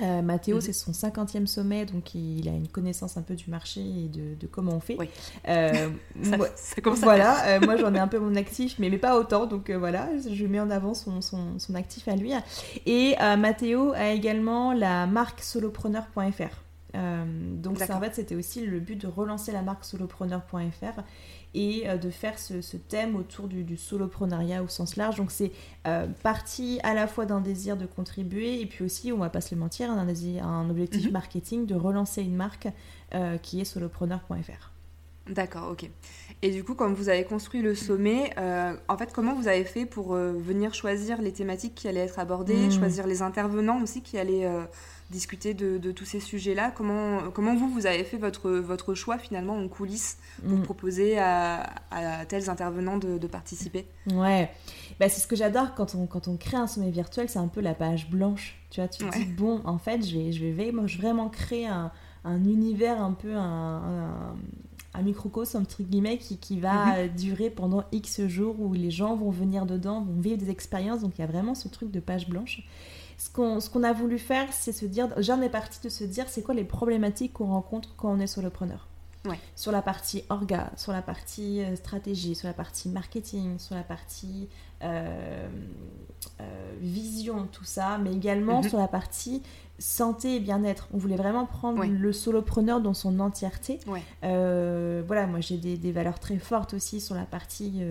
Euh, 0.01 0.21
Mathéo, 0.21 0.55
mhm. 0.55 0.61
c'est 0.61 0.73
son 0.73 0.91
50e 0.91 1.45
sommet, 1.45 1.85
donc 1.85 2.15
il 2.15 2.47
a 2.49 2.51
une 2.51 2.67
connaissance 2.67 3.15
un 3.17 3.21
peu 3.21 3.35
du 3.35 3.49
marché 3.49 3.81
et 3.81 4.07
de, 4.09 4.47
comment 4.47 4.73
on 4.73 4.79
fait. 4.79 4.97
Euh, 5.47 5.89
moi, 6.15 6.47
voilà, 6.95 7.47
euh, 7.47 7.59
moi 7.61 7.77
j'en 7.77 7.93
ai 7.93 7.99
un 7.99 8.07
peu 8.09 8.19
mon 8.19 8.35
actif, 8.35 8.79
mais, 8.79 8.89
mais 8.89 8.97
pas 8.97 9.17
autant, 9.19 9.45
donc 9.45 9.69
voilà, 9.69 10.09
je 10.17 10.45
mets 10.45 10.59
en 10.59 10.71
avant 10.71 10.93
son, 10.93 11.21
son, 11.21 11.59
son 11.59 11.75
actif 11.75 12.07
à 12.07 12.15
lui. 12.15 12.33
Et 12.85 13.15
Mathéo 13.37 13.93
a 13.93 14.09
également 14.09 14.73
la 14.73 15.05
marque 15.05 15.41
solopreneur.fr. 15.41 16.63
donc 16.93 17.81
en 17.81 17.99
fait, 17.99 18.15
c'était 18.15 18.35
aussi 18.35 18.65
le 18.65 18.79
but 18.79 18.99
de 18.99 19.07
relancer 19.07 19.51
la 19.51 19.61
marque 19.61 19.85
solopreneur.fr 19.85 21.01
et 21.53 21.89
euh, 21.89 21.97
de 21.97 22.09
faire 22.09 22.39
ce, 22.39 22.77
thème 22.77 23.15
autour 23.15 23.47
du, 23.47 23.63
du, 23.63 23.77
soloprenariat 23.77 24.63
au 24.63 24.67
sens 24.67 24.95
large. 24.95 25.15
Donc 25.17 25.31
c'est 25.31 25.51
euh, 25.87 26.07
parti 26.23 26.79
à 26.83 26.93
la 26.93 27.07
fois 27.07 27.25
d'un 27.25 27.41
désir 27.41 27.77
de 27.77 27.85
contribuer 27.85 28.61
et 28.61 28.65
puis 28.65 28.83
aussi, 28.83 29.11
on 29.11 29.17
va 29.17 29.29
pas 29.29 29.41
se 29.41 29.53
le 29.53 29.59
mentir, 29.59 29.91
un, 29.91 30.07
un 30.07 30.69
objectif 30.69 31.05
mhm. 31.05 31.11
marketing 31.11 31.65
de 31.65 31.75
relancer 31.75 32.21
une 32.21 32.35
marque 32.35 32.67
euh, 33.13 33.37
qui 33.37 33.61
est 33.61 33.65
solopreneur.fr. 33.65 34.71
D'accord, 35.29 35.71
ok. 35.71 35.89
Et 36.41 36.51
du 36.51 36.65
coup, 36.65 36.75
quand 36.75 36.91
vous 36.91 37.07
avez 37.07 37.23
construit 37.23 37.61
le 37.61 37.75
sommet, 37.75 38.35
en 38.89 38.97
fait, 38.97 39.13
comment 39.13 39.33
vous 39.33 39.47
avez 39.47 39.63
fait 39.63 39.85
pour 39.85 40.15
venir 40.15 40.73
choisir 40.73 41.21
les 41.21 41.31
thématiques 41.31 41.75
qui 41.75 41.87
allaient 41.87 42.01
être 42.01 42.19
abordées, 42.19 42.67
hmm. 42.67 42.71
choisir 42.71 43.07
les 43.07 43.21
intervenants 43.21 43.81
aussi 43.81 44.01
qui 44.01 44.17
allaient 44.17 44.45
discuter 45.13 45.53
de, 45.53 45.91
tous 45.91 46.05
ces 46.05 46.19
sujets-là. 46.19 46.71
Comment, 46.75 47.29
comment 47.33 47.55
vous, 47.55 47.69
vous 47.69 47.85
avez 47.85 48.03
fait 48.03 48.17
votre, 48.17 48.49
votre 48.49 48.95
choix 48.95 49.17
finalement 49.17 49.55
en 49.55 49.67
coulisses 49.69 50.17
pour 50.41 50.57
mm. 50.57 50.63
proposer 50.63 51.19
à, 51.19 51.69
tels 52.27 52.49
intervenants 52.49 52.97
de, 52.97 53.27
participer? 53.27 53.85
Ouais, 54.11 54.49
bah, 54.99 55.07
c'est 55.09 55.21
ce 55.21 55.27
que 55.27 55.35
j'adore 55.35 55.75
quand 55.75 55.95
on, 55.95 56.07
quand 56.07 56.27
on 56.27 56.35
crée 56.35 56.57
un 56.57 56.67
sommet 56.67 56.89
virtuel, 56.89 57.29
c'est 57.29 57.39
un 57.39 57.47
peu 57.47 57.61
la 57.61 57.73
page 57.73 58.09
blanche. 58.09 58.59
Tu 58.69 58.81
vois, 58.81 58.89
tu 58.89 59.05
te 59.05 59.17
dis, 59.17 59.25
bon, 59.25 59.61
en 59.65 59.77
fait, 59.77 60.05
je 60.05 60.17
vais, 60.17 60.31
je 60.31 60.43
vais 60.43 60.71
vraiment 60.97 61.29
créer 61.29 61.67
un, 61.67 61.91
univers 62.25 63.01
un 63.01 63.11
peu, 63.11 63.35
un, 63.35 64.35
un, 64.93 65.01
microcosme, 65.01 65.59
entre 65.59 65.83
guillemets, 65.83 66.17
qui, 66.17 66.37
qui 66.37 66.59
va 66.59 66.97
mm-hmm. 66.97 67.15
durer 67.15 67.49
pendant 67.51 67.83
X 67.91 68.25
jours 68.27 68.59
où 68.59 68.73
les 68.73 68.91
gens 68.91 69.15
vont 69.15 69.29
venir 69.29 69.67
dedans, 69.67 70.01
vont 70.01 70.19
vivre 70.19 70.37
des 70.37 70.49
expériences. 70.49 71.01
Donc 71.01 71.17
il 71.17 71.21
y 71.21 71.23
a 71.23 71.27
vraiment 71.27 71.53
ce 71.53 71.67
truc 71.67 71.91
de 71.91 71.99
page 71.99 72.27
blanche 72.27 72.63
ce 73.17 73.29
qu'on 73.69 73.83
a 73.83 73.93
voulu 73.93 74.19
faire, 74.19 74.51
c'est 74.51 74.71
se 74.71 74.85
dire, 74.85 75.09
j'en 75.17 75.41
ai 75.41 75.49
parti 75.49 75.79
de 75.83 75.89
se 75.89 76.03
dire, 76.03 76.25
c'est 76.29 76.41
quoi 76.41 76.53
les 76.53 76.63
problématiques 76.63 77.33
qu'on 77.33 77.47
rencontre 77.47 77.95
quand 77.95 78.11
on 78.11 78.19
est 78.19 78.27
solopreneur? 78.27 78.87
Ouais. 79.25 79.39
Sur 79.55 79.71
la 79.71 79.81
partie 79.81 80.23
orga, 80.29 80.69
sur 80.75 80.91
la 80.91 81.01
partie 81.01 81.61
euh, 81.61 81.77
stratégie, 81.77 82.35
sur 82.35 82.47
la 82.47 82.53
partie 82.53 82.89
marketing, 82.89 83.57
sur 83.57 83.73
la 83.73 83.83
partie 83.83 84.49
euh, 84.83 85.47
euh, 86.41 86.73
vision, 86.81 87.47
tout 87.49 87.63
ça, 87.63 87.97
mais 87.99 88.13
également 88.13 88.61
mhm. 88.61 88.69
sur 88.69 88.77
la 88.77 88.89
partie 88.89 89.41
santé 89.79 90.35
et 90.35 90.39
bien-être. 90.41 90.89
On 90.93 90.97
voulait 90.97 91.15
vraiment 91.15 91.45
prendre 91.45 91.85
le 91.85 92.13
solopreneur 92.13 92.81
dans 92.81 92.93
son 92.93 93.19
entièreté. 93.21 93.79
voilà, 94.21 95.27
moi 95.27 95.39
j'ai 95.39 95.57
des, 95.57 95.77
des, 95.77 95.91
valeurs 95.93 96.19
très 96.19 96.37
fortes 96.37 96.73
aussi 96.73 96.99
sur 96.99 97.15
la 97.15 97.25
partie 97.25 97.81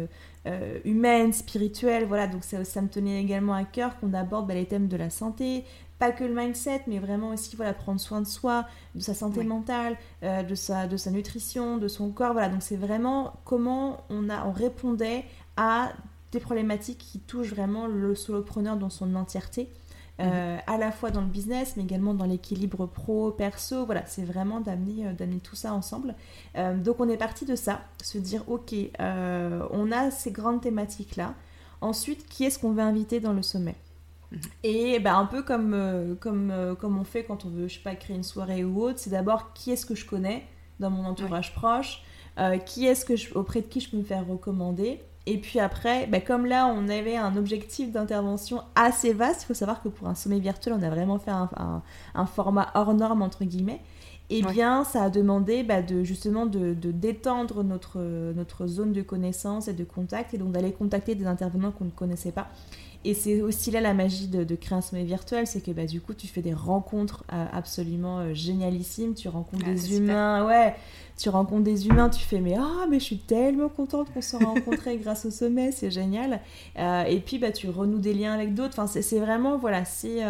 euh, 0.46 0.78
humaine, 0.84 1.32
spirituelle, 1.32 2.04
voilà, 2.06 2.26
donc 2.26 2.44
ça, 2.44 2.64
ça, 2.64 2.82
me 2.82 2.88
tenait 2.88 3.20
également 3.20 3.54
à 3.54 3.64
cœur 3.64 3.98
qu'on 4.00 4.12
aborde 4.12 4.46
bah, 4.46 4.54
les 4.54 4.66
thèmes 4.66 4.88
de 4.88 4.96
la 4.96 5.08
santé, 5.08 5.64
pas 5.98 6.10
que 6.10 6.24
le 6.24 6.34
mindset, 6.34 6.82
mais 6.88 6.98
vraiment 6.98 7.28
aussi 7.28 7.54
voilà, 7.54 7.72
prendre 7.72 8.00
soin 8.00 8.20
de 8.20 8.26
soi, 8.26 8.66
de 8.96 9.00
sa 9.00 9.14
santé 9.14 9.44
mentale, 9.44 9.96
euh, 10.24 10.42
de, 10.42 10.54
sa, 10.56 10.88
de 10.88 10.96
sa 10.96 11.12
nutrition, 11.12 11.78
de 11.78 11.86
son 11.86 12.10
corps, 12.10 12.32
voilà, 12.32 12.48
donc 12.48 12.62
c'est 12.62 12.76
vraiment 12.76 13.34
comment 13.44 14.04
on, 14.10 14.28
a, 14.28 14.46
on 14.46 14.52
répondait 14.52 15.24
à 15.56 15.92
des 16.32 16.40
problématiques 16.40 16.98
qui 16.98 17.20
touchent 17.20 17.52
vraiment 17.52 17.86
le 17.86 18.14
solopreneur 18.14 18.76
dans 18.76 18.90
son 18.90 19.14
entièreté. 19.14 19.68
Euh, 20.20 20.58
à 20.66 20.76
la 20.76 20.92
fois 20.92 21.10
dans 21.10 21.22
le 21.22 21.26
business, 21.26 21.74
mais 21.76 21.84
également 21.84 22.12
dans 22.12 22.26
l'équilibre 22.26 22.86
pro-perso. 22.86 23.86
Voilà, 23.86 24.04
c'est 24.06 24.24
vraiment 24.24 24.60
d'amener, 24.60 25.06
euh, 25.06 25.12
d'amener 25.14 25.38
tout 25.38 25.56
ça 25.56 25.72
ensemble. 25.72 26.14
Euh, 26.56 26.76
donc 26.76 27.00
on 27.00 27.08
est 27.08 27.16
parti 27.16 27.46
de 27.46 27.56
ça, 27.56 27.80
se 28.02 28.18
dire, 28.18 28.44
ok, 28.48 28.74
on 29.00 29.90
a 29.90 30.10
ces 30.10 30.30
grandes 30.30 30.60
thématiques-là. 30.60 31.34
Ensuite, 31.80 32.28
qui 32.28 32.44
est-ce 32.44 32.58
qu'on 32.58 32.72
veut 32.72 32.82
inviter 32.82 33.20
dans 33.20 33.32
le 33.32 33.42
sommet? 33.42 33.74
Mhm. 34.30 34.40
et 34.62 34.98
ben, 34.98 35.14
un 35.14 35.26
peu 35.26 35.42
comme, 35.42 36.16
comme, 36.18 36.74
comme 36.80 36.98
on 36.98 37.04
fait 37.04 37.22
quand 37.22 37.44
on 37.44 37.50
veut, 37.50 37.68
je 37.68 37.74
sais 37.74 37.82
pas, 37.82 37.94
créer 37.94 38.16
une 38.16 38.22
soirée 38.22 38.64
ou 38.64 38.80
autre, 38.82 38.98
c'est 38.98 39.10
d'abord 39.10 39.52
qui 39.52 39.72
est-ce 39.72 39.84
que 39.84 39.94
je 39.94 40.06
connais 40.06 40.46
dans 40.80 40.88
mon 40.88 41.04
entourage 41.04 41.54
proche, 41.54 42.02
qui 42.64 42.86
est-ce 42.86 43.04
que 43.04 43.14
je, 43.14 43.34
auprès 43.34 43.60
de 43.60 43.66
qui 43.66 43.80
je 43.80 43.90
peux 43.90 43.98
me 43.98 44.04
faire 44.04 44.26
recommander, 44.26 45.02
et 45.26 45.38
puis 45.38 45.60
après, 45.60 46.06
bah, 46.06 46.20
comme 46.20 46.46
là, 46.46 46.66
on 46.66 46.88
avait 46.88 47.16
un 47.16 47.36
objectif 47.36 47.92
d'intervention 47.92 48.62
assez 48.74 49.12
vaste, 49.12 49.42
il 49.42 49.46
faut 49.46 49.54
savoir 49.54 49.82
que 49.82 49.88
pour 49.88 50.08
un 50.08 50.14
sommet 50.14 50.40
virtuel, 50.40 50.74
on 50.78 50.82
a 50.82 50.90
vraiment 50.90 51.18
fait 51.18 51.30
un, 51.30 52.26
format 52.26 52.70
hors 52.74 52.92
norme, 52.94 53.22
entre 53.22 53.44
guillemets. 53.44 53.80
eh 54.30 54.42
bien, 54.42 54.82
ça 54.82 55.04
a 55.04 55.10
demandé 55.10 55.62
bah, 55.62 55.82
de, 55.82 56.02
justement 56.02 56.46
de, 56.46 56.74
détendre 56.74 57.62
notre, 57.62 58.00
notre 58.34 58.66
zone 58.66 58.92
de 58.92 59.02
connaissance 59.02 59.68
et 59.68 59.74
de 59.74 59.84
contact, 59.84 60.34
et 60.34 60.38
donc 60.38 60.52
d'aller 60.52 60.72
contacter 60.72 61.14
des 61.14 61.26
intervenants 61.26 61.70
qu'on 61.70 61.84
ne 61.84 61.90
connaissait 61.90 62.32
pas. 62.32 62.48
Et 63.04 63.14
c'est 63.14 63.40
aussi 63.42 63.70
là 63.70 63.80
la 63.80 63.94
magie 63.94 64.28
de, 64.28 64.44
de 64.44 64.54
créer 64.54 64.78
un 64.78 64.80
sommet 64.80 65.04
virtuel, 65.04 65.46
c'est 65.46 65.60
que 65.60 65.72
bah, 65.72 65.86
du 65.86 66.00
coup, 66.00 66.14
tu 66.14 66.28
fais 66.28 66.42
des 66.42 66.54
rencontres 66.54 67.24
euh, 67.32 67.44
absolument 67.52 68.20
euh, 68.20 68.34
génialissimes, 68.34 69.14
tu 69.14 69.28
rencontres 69.28 69.64
ah, 69.66 69.72
des 69.72 69.96
humains, 69.96 70.46
ouais, 70.46 70.76
tu 71.16 71.28
rencontres 71.28 71.64
des 71.64 71.88
humains, 71.88 72.08
tu 72.08 72.22
fais 72.22 72.40
mais 72.40 72.54
ah 72.56 72.86
mais 72.88 73.00
je 73.00 73.04
suis 73.04 73.18
tellement 73.18 73.68
contente 73.68 74.12
qu'on 74.12 74.22
se 74.22 74.36
rencontrés 74.36 74.96
grâce 75.02 75.26
au 75.26 75.30
sommet, 75.30 75.72
c'est 75.72 75.90
génial. 75.90 76.40
Euh, 76.78 77.02
et 77.04 77.18
puis 77.18 77.38
bah 77.38 77.50
tu 77.50 77.68
renoues 77.68 77.98
des 77.98 78.14
liens 78.14 78.34
avec 78.34 78.54
d'autres. 78.54 78.78
Enfin 78.78 78.86
c'est 78.86 79.18
vraiment 79.18 79.58
voilà 79.58 79.84
c'est 79.84 80.20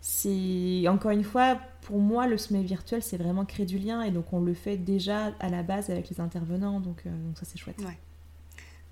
c'est 0.00 0.88
encore 0.88 1.10
une 1.10 1.24
fois 1.24 1.58
pour 1.82 1.98
moi, 1.98 2.28
le 2.28 2.38
sommet 2.38 2.62
virtuel, 2.62 3.02
c'est 3.02 3.16
vraiment 3.16 3.44
créer 3.44 3.66
du 3.66 3.78
lien 3.78 4.02
et 4.02 4.12
donc 4.12 4.32
on 4.32 4.40
le 4.40 4.54
fait 4.54 4.76
déjà 4.76 5.32
à 5.40 5.48
la 5.48 5.64
base 5.64 5.90
avec 5.90 6.08
les 6.10 6.20
intervenants, 6.20 6.78
donc, 6.78 7.04
donc 7.04 7.36
ça 7.36 7.44
c'est 7.44 7.58
chouette. 7.58 7.80
Ouais. 7.80 7.98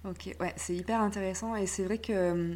Ok, 0.08 0.34
ouais, 0.40 0.52
c'est 0.56 0.74
hyper 0.74 1.00
intéressant 1.00 1.54
et 1.54 1.66
c'est 1.66 1.84
vrai 1.84 1.98
que 1.98 2.12
euh, 2.12 2.54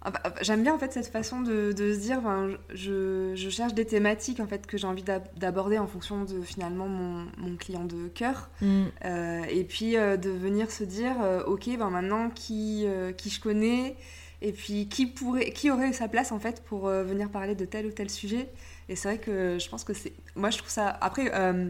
ah 0.00 0.10
bah, 0.10 0.22
j'aime 0.40 0.62
bien 0.62 0.74
en 0.74 0.78
fait 0.78 0.92
cette 0.92 1.08
façon 1.08 1.42
de, 1.42 1.72
de 1.72 1.92
se 1.92 1.98
dire, 1.98 2.22
je, 2.72 3.32
je, 3.34 3.50
cherche 3.50 3.74
des 3.74 3.84
thématiques 3.84 4.40
en 4.40 4.46
fait 4.46 4.66
que 4.66 4.78
j'ai 4.78 4.86
envie 4.86 5.04
d'aborder 5.36 5.78
en 5.78 5.86
fonction 5.86 6.24
de 6.24 6.40
finalement 6.40 6.88
mon, 6.88 7.26
mon 7.36 7.56
client 7.56 7.84
de 7.84 8.08
cœur 8.08 8.48
mm. 8.62 8.84
euh, 9.04 9.42
et 9.50 9.64
puis 9.64 9.92
de 9.92 10.30
venir 10.30 10.70
se 10.70 10.84
dire, 10.84 11.16
ok, 11.46 11.68
ben 11.76 11.90
maintenant 11.90 12.30
qui, 12.30 12.86
qui 13.18 13.30
je 13.30 13.40
connais 13.40 13.96
et 14.42 14.52
puis 14.52 14.88
qui 14.88 15.06
pourrait, 15.06 15.50
qui 15.50 15.70
aurait 15.70 15.92
sa 15.92 16.08
place 16.08 16.32
en 16.32 16.38
fait 16.38 16.62
pour 16.62 16.88
venir 16.88 17.28
parler 17.28 17.54
de 17.54 17.64
tel 17.64 17.86
ou 17.86 17.90
tel 17.90 18.08
sujet. 18.08 18.48
Et 18.88 18.94
c'est 18.94 19.08
vrai 19.08 19.18
que 19.18 19.58
je 19.58 19.68
pense 19.68 19.84
que 19.84 19.94
c'est. 19.94 20.12
Moi, 20.36 20.50
je 20.50 20.58
trouve 20.58 20.70
ça. 20.70 20.88
Après, 21.00 21.30
euh, 21.34 21.68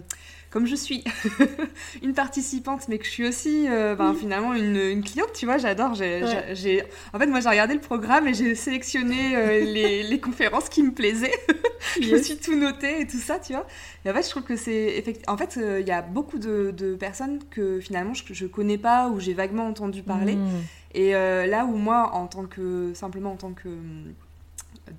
comme 0.56 0.66
je 0.66 0.75
suis 0.75 1.04
une 2.02 2.14
participante, 2.14 2.88
mais 2.88 2.96
que 2.96 3.04
je 3.04 3.10
suis 3.10 3.26
aussi 3.28 3.66
euh, 3.68 3.94
ben, 3.94 4.14
finalement 4.14 4.54
une, 4.54 4.76
une, 4.76 5.04
cliente, 5.04 5.34
tu 5.34 5.44
vois, 5.44 5.58
j'adore. 5.58 5.92
J'ai, 5.94 6.82
En 7.12 7.18
fait, 7.18 7.26
moi, 7.26 7.40
j'ai 7.40 7.50
regardé 7.50 7.75
le 7.75 7.80
programme 7.80 8.26
et 8.26 8.32
j'ai 8.32 8.54
sélectionné 8.54 9.36
euh, 9.36 9.60
les, 9.75 10.02
les, 10.02 10.18
conférences 10.18 10.70
qui 10.70 10.82
me 10.82 10.92
plaisaient. 10.92 11.38
je 12.00 12.10
me 12.10 12.22
suis 12.22 12.38
tout 12.38 12.56
noté 12.56 13.02
et 13.02 13.06
tout 13.06 13.18
ça, 13.18 13.38
tu 13.38 13.52
vois. 13.52 13.66
Et 14.06 14.10
en 14.10 14.14
fait, 14.14 14.22
je 14.22 14.30
trouve 14.30 14.44
que 14.44 14.56
c'est. 14.56 15.04
En 15.28 15.36
fait, 15.36 15.58
il 15.60 15.86
y 15.86 15.92
a 15.92 16.00
beaucoup 16.00 16.38
de, 16.38 16.72
de, 16.75 16.94
personnes 16.94 17.40
que 17.50 17.78
finalement 17.78 18.14
je, 18.14 18.44
ne 18.44 18.48
connais 18.48 18.78
pas 18.78 19.10
ou 19.10 19.20
j'ai 19.20 19.34
vaguement 19.34 19.66
entendu 19.66 20.02
parler. 20.02 20.36
Mmh. 20.36 20.48
Et 20.94 21.12
là 21.12 21.66
où 21.66 21.76
moi, 21.76 22.12
en 22.14 22.28
tant 22.28 22.46
que. 22.46 22.92
simplement 22.94 23.32
en 23.32 23.36
tant 23.36 23.52
que 23.52 23.68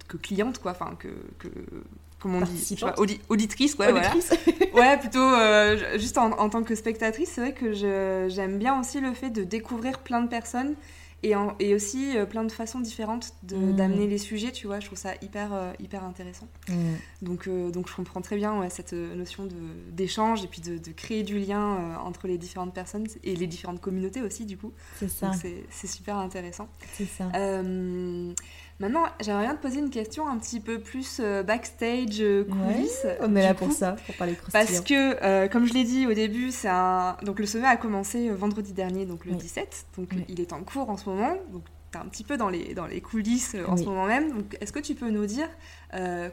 que 0.07 0.17
cliente 0.17 0.59
quoi 0.59 0.71
enfin 0.71 0.95
que, 0.99 1.07
que 1.39 1.47
comment 2.19 2.39
on 2.97 3.05
dit 3.05 3.19
auditrice 3.29 3.75
ouais 3.75 3.91
auditrice. 3.91 4.31
ouais 4.73 4.97
plutôt 4.97 5.19
euh, 5.19 5.97
juste 5.97 6.17
en, 6.17 6.49
tant 6.49 6.63
que 6.63 6.75
spectatrice 6.75 7.31
c'est 7.33 7.41
vrai 7.41 7.53
que 7.53 7.73
j'aime 7.73 8.57
bien 8.57 8.79
aussi 8.79 8.99
le 8.99 9.13
fait 9.13 9.29
de 9.29 9.43
découvrir 9.43 9.99
plein 9.99 10.21
de 10.21 10.27
personnes 10.27 10.75
et, 11.23 11.33
et 11.59 11.73
aussi 11.73 12.15
euh, 12.15 12.25
plein 12.25 12.43
de 12.43 12.51
façons 12.51 12.79
différentes 12.79 13.33
mm. 13.43 13.75
d'amener 13.75 14.07
les 14.07 14.19
sujets 14.19 14.51
tu 14.51 14.67
vois 14.67 14.79
je 14.79 14.85
trouve 14.85 14.99
ça 14.99 15.13
hyper 15.21 15.53
euh, 15.53 15.73
hyper 15.79 16.03
intéressant. 16.03 16.47
Mm. 16.69 16.93
donc 17.23 17.49
donc 17.49 17.89
je 17.89 17.95
comprends 17.95 18.21
très 18.21 18.35
bien 18.35 18.59
ouais, 18.59 18.69
cette 18.69 18.93
notion 18.93 19.47
d'échange 19.91 20.43
et 20.43 20.47
puis 20.47 20.61
de, 20.61 20.77
de, 20.77 20.91
créer 20.91 21.23
du 21.23 21.39
lien 21.39 21.97
entre 22.03 22.27
les 22.27 22.37
différentes 22.37 22.73
personnes 22.73 23.07
et 23.23 23.35
les 23.35 23.47
différentes 23.47 23.81
communautés 23.81 24.21
aussi 24.21 24.45
du 24.45 24.57
coup. 24.57 24.73
C'est 24.99 25.09
ça. 25.09 25.31
c'est 25.69 25.87
super 25.87 26.17
intéressant. 26.17 26.67
C'est 26.93 27.05
ça 27.05 27.29
Maintenant, 28.79 29.05
j'aimerais 29.19 29.45
bien 29.45 29.55
te 29.55 29.61
poser 29.61 29.79
une 29.79 29.89
question 29.89 30.27
un 30.27 30.37
petit 30.37 30.59
peu 30.59 30.79
plus 30.79 31.19
euh, 31.19 31.41
backstage, 31.41 32.21
euh, 32.21 32.43
coulisses. 32.43 33.07
on 33.21 33.35
est 33.35 33.41
là 33.41 33.55
pour 33.55 33.71
ça, 33.71 33.95
pour 34.05 34.15
parler 34.15 34.35
croustillant. 34.35 34.65
Parce 34.65 34.81
que, 34.81 35.23
euh, 35.23 35.47
comme 35.47 35.65
je 35.65 35.73
l'ai 35.73 35.83
dit 35.83 36.05
au 36.05 36.13
début, 36.13 36.51
c'est 36.51 36.67
un... 36.67 37.17
donc 37.23 37.39
le 37.39 37.47
sommet 37.47 37.65
a 37.65 37.77
commencé 37.77 38.29
vendredi 38.29 38.73
dernier, 38.73 39.05
donc 39.05 39.25
le 39.25 39.33
17. 39.33 39.87
Donc 39.97 40.09
il 40.29 40.39
est 40.39 40.53
en 40.53 40.61
cours 40.61 40.89
en 40.91 40.97
ce 40.97 41.09
moment. 41.09 41.37
Donc 41.51 41.63
tu 41.97 42.03
es 42.03 42.05
un 42.05 42.09
petit 42.09 42.23
peu 42.23 42.37
dans 42.37 42.49
les, 42.49 42.73
dans 42.73 42.87
les 42.87 43.01
coulisses 43.01 43.55
en 43.67 43.77
ce 43.77 43.83
moment 43.83 44.05
même. 44.05 44.31
Donc 44.31 44.57
est-ce 44.61 44.71
que 44.71 44.79
tu 44.79 44.95
peux 44.95 45.09
nous 45.09 45.25
dire 45.25 45.49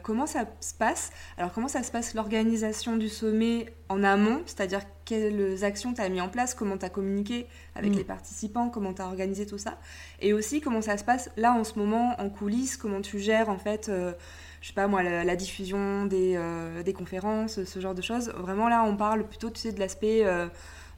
comment 0.03 0.25
ça 0.25 0.45
se 0.59 0.73
passe? 0.73 1.11
Alors 1.37 1.51
comment 1.53 1.67
ça 1.67 1.83
se 1.83 1.91
passe 1.91 2.13
l'organisation 2.13 2.97
du 2.97 3.09
sommet 3.09 3.73
en 3.89 4.03
amont? 4.03 4.41
C'est-à-dire 4.45 4.81
quelles 5.05 5.63
actions 5.63 5.93
tu 5.93 6.01
as 6.01 6.09
mis 6.09 6.19
en 6.19 6.29
place, 6.29 6.53
comment 6.53 6.77
tu 6.77 6.85
as 6.85 6.89
communiqué 6.89 7.47
avec 7.75 7.93
mm. 7.93 7.97
les 7.97 8.03
participants, 8.03 8.69
comment 8.69 8.93
tu 8.93 9.01
as 9.01 9.05
organisé 9.05 9.45
tout 9.45 9.57
ça, 9.57 9.77
et 10.19 10.33
aussi 10.33 10.59
comment 10.59 10.81
ça 10.81 10.97
se 10.97 11.03
passe 11.03 11.29
là 11.37 11.53
en 11.53 11.63
ce 11.63 11.77
moment 11.79 12.19
en 12.19 12.29
coulisses, 12.29 12.75
comment 12.75 13.01
tu 13.01 13.19
gères 13.19 13.49
en 13.49 13.57
fait, 13.57 13.87
euh, 13.87 14.13
je 14.61 14.67
sais 14.67 14.73
pas 14.73 14.87
moi, 14.87 15.03
la, 15.03 15.35
diffusion 15.35 16.05
des, 16.05 16.33
euh, 16.35 16.83
des, 16.83 16.93
conférences, 16.93 17.63
ce 17.63 17.79
genre 17.79 17.93
de 17.93 18.01
choses? 18.01 18.29
Vraiment 18.35 18.67
là, 18.67 18.83
on 18.83 18.97
parle 18.97 19.25
plutôt 19.27 19.51
tu 19.51 19.61
sais, 19.61 19.71
de 19.71 19.79
l'aspect 19.79 20.25
euh, 20.25 20.47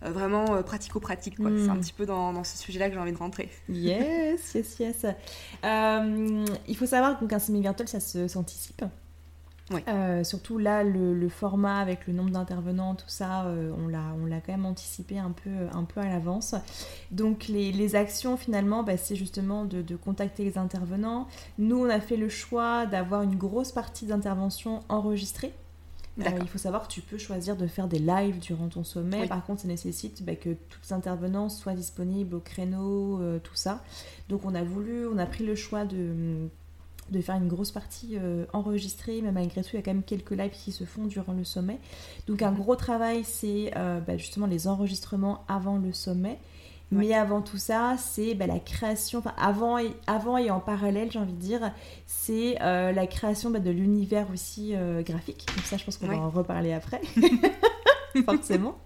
vraiment 0.01 0.62
pratico-pratique. 0.63 1.36
C'est 1.38 1.44
un 1.44 1.75
mm. 1.75 1.80
petit 1.80 1.94
peu 1.94 2.06
dans, 2.06 2.34
dans 2.34 2.44
ce 2.44 2.58
sujet-là 2.58 2.88
que 2.89 2.94
j'ai 2.94 3.00
envie 3.00 3.13
de 3.13 3.18
rentrer. 3.18 3.50
Yes, 3.70 4.54
yes, 4.56 4.80
yes. 4.80 5.06
il 5.63 6.77
faut 6.77 6.86
savoir 6.86 7.20
qu'un 7.27 7.39
semi-virtuel, 7.39 7.88
ça 7.88 8.00
s'anticipe. 8.00 8.84
Euh, 9.88 10.24
surtout 10.24 10.58
là, 10.58 10.84
le, 10.84 11.30
format 11.30 11.80
avec 11.80 12.08
le 12.08 12.13
nombre 12.13 12.32
d'intervenants, 12.32 12.96
tout 12.96 13.10
ça, 13.10 13.46
euh, 13.46 13.72
on 13.77 13.88
l'a 14.25 14.39
quand 14.39 14.54
même 14.54 14.66
anticipé 14.66 15.20
un 15.20 15.32
peu, 15.32 15.50
un 15.74 15.84
peu 15.84 16.00
à 16.00 16.06
l'avance. 16.06 16.56
Donc 17.12 17.48
les, 17.48 17.96
actions 17.96 18.38
finalement, 18.38 18.84
bah, 18.84 18.98
c'est 18.98 19.16
justement 19.16 19.66
de, 19.66 19.96
contacter 19.96 20.44
les 20.44 20.58
intervenants. 20.58 21.27
Nous, 21.58 21.77
on 21.77 21.89
a 21.89 22.00
fait 22.00 22.18
le 22.18 22.30
choix 22.30 22.86
d'avoir 22.86 23.24
une 23.24 23.36
grosse 23.36 23.72
partie 23.72 24.06
d'intervention 24.06 24.82
enregistrée. 24.89 25.54
Euh, 26.20 26.30
il 26.42 26.48
faut 26.48 26.58
savoir 26.58 26.88
que 26.88 26.94
tu 26.94 27.02
peux 27.02 27.18
choisir 27.18 27.56
de 27.56 27.68
faire 27.68 27.88
des 27.88 28.00
lives 28.00 28.40
durant 28.40 28.68
ton 28.68 28.84
sommet. 28.84 29.28
Par 29.28 29.46
contre, 29.46 29.62
ça 29.62 29.68
nécessite 29.68 30.24
bah, 30.24 30.36
que 30.36 30.50
tous 30.50 30.80
les 30.84 30.94
intervenants 30.94 31.50
soient 31.50 31.74
disponibles 31.74 32.36
au 32.36 32.40
créneau, 32.40 33.22
tout 33.44 33.56
ça. 33.56 33.84
Donc 34.30 34.46
on 34.46 34.56
a 34.56 34.64
voulu, 34.64 35.08
on 35.08 35.18
a 35.18 35.26
pris 35.26 35.46
le 35.46 35.56
choix 35.56 35.86
de 35.86 36.50
de 37.12 37.22
faire 37.22 37.36
une 37.36 37.48
grosse 37.48 37.72
partie 37.72 38.18
euh, 38.18 38.46
enregistrée, 38.54 39.22
mais 39.22 39.32
malgré 39.32 39.64
tout, 39.64 39.70
il 39.74 39.76
y 39.76 39.80
a 39.80 39.82
quand 39.82 39.94
même 39.94 40.04
quelques 40.04 40.32
lives 40.32 40.52
qui 40.52 40.72
se 40.72 40.84
font 40.84 41.06
durant 41.06 41.34
le 41.34 41.44
sommet. 41.44 41.80
Donc 42.28 42.42
un 42.42 42.52
gros 42.52 42.76
travail, 42.76 43.24
c'est 43.24 43.72
euh, 43.76 44.00
bah, 44.00 44.18
justement 44.18 44.48
les 44.48 44.68
enregistrements 44.68 45.44
avant 45.48 45.78
le 45.78 45.94
sommet. 45.94 46.40
Mais 46.91 47.13
avant 47.13 47.41
tout 47.41 47.58
ça, 47.58 47.96
c'est 47.98 48.34
bah, 48.34 48.48
la 48.48 48.60
création, 48.60 49.20
enfin 49.20 49.34
avant 49.38 49.77
et, 49.77 49.91
avant 50.08 50.38
et 50.38 50.50
en 50.50 50.62
parallèle, 50.62 51.12
j'ai 51.12 51.20
envie 51.20 51.34
de 51.34 51.39
dire, 51.39 51.72
c'est 52.06 52.62
euh, 52.62 52.94
la 52.94 53.08
création 53.08 53.50
bah, 53.50 53.60
de 53.60 53.72
l'univers 53.72 54.27
aussi 54.32 54.74
graphique. 55.06 55.46
Donc 55.56 55.65
ça, 55.65 55.77
je 55.77 55.84
pense 55.84 55.98
qu'on 55.98 56.08
va 56.08 56.17
en 56.17 56.29
reparler 56.29 56.74
après, 56.74 57.01
forcément 58.25 58.77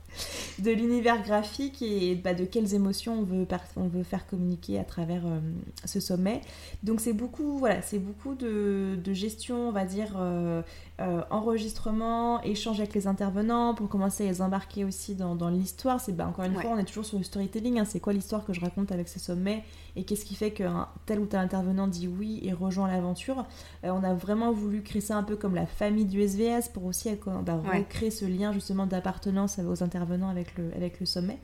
de 0.60 0.72
l'univers 0.72 1.22
graphique 1.24 1.82
et 1.82 2.16
bah, 2.16 2.34
de 2.34 2.46
quelles 2.46 2.74
émotions 2.74 3.20
on 3.20 3.24
veut, 3.24 3.48
on 3.78 3.88
veut 3.88 4.04
faire 4.04 4.28
communiquer 4.28 4.80
à 4.80 4.84
travers 4.84 5.26
euh, 5.26 5.40
ce 5.86 6.00
sommet. 6.00 6.42
Donc 6.84 7.00
c'est 7.00 7.14
beaucoup, 7.14 7.58
voilà, 7.58 7.82
c'est 7.82 8.00
beaucoup 8.00 8.36
de, 8.36 8.98
gestion, 9.14 9.70
on 9.70 9.72
va 9.72 9.86
dire, 9.86 10.16
euh, 10.18 10.62
euh, 11.00 11.22
enregistrement, 11.30 12.42
échange 12.44 12.80
avec 12.80 12.94
les 12.94 13.08
intervenants 13.08 13.74
pour 13.74 13.90
commencer 13.90 14.26
à 14.26 14.32
les 14.32 14.42
embarquer 14.42 14.86
aussi 14.86 15.16
dans, 15.16 15.50
l'histoire. 15.50 16.00
C'est 16.00 16.14
bah, 16.14 16.28
encore 16.28 16.46
une 16.46 16.54
fois, 16.54 16.72
on 16.72 16.78
est 16.78 16.86
toujours 16.86 17.06
sur 17.06 17.18
le 17.18 17.24
storytelling. 17.24 17.80
Hein. 17.80 17.86
c'est 17.86 18.00
quoi 18.00 18.14
l'histoire 18.14 18.46
que 18.46 18.54
je 18.54 18.62
raconte 18.62 18.92
avec 18.92 19.08
ce 19.08 19.20
sommet 19.20 19.64
et 19.96 20.04
qu'est-ce 20.04 20.24
qui 20.24 20.36
fait 20.36 20.52
qu'un 20.52 20.88
tel 21.06 21.20
ou 21.20 21.26
tel 21.26 21.42
intervenant 21.42 21.88
dit 21.88 22.08
oui 22.08 22.40
et 22.44 22.54
rejoint 22.54 22.88
l'aventure? 22.88 23.46
on 23.84 24.04
a 24.04 24.14
vraiment 24.14 24.52
voulu 24.52 24.82
créer 24.84 25.02
ça 25.02 25.18
un 25.18 25.24
peu 25.24 25.36
comme 25.36 25.56
la 25.56 25.66
famille 25.66 26.06
du 26.06 26.22
SVS 26.22 26.70
pour 26.74 26.86
aussi 26.86 27.10
bah, 27.46 27.62
recréer 27.74 28.12
ce 28.12 28.26
lien 28.26 28.54
justement 28.54 28.86
d'appartenance 28.86 29.60
aux 29.60 29.84
intervenants 29.84 30.01
avec 30.30 30.58
le, 30.58 30.74
avec 30.76 31.00
le 31.00 31.06
sommet. 31.06 31.38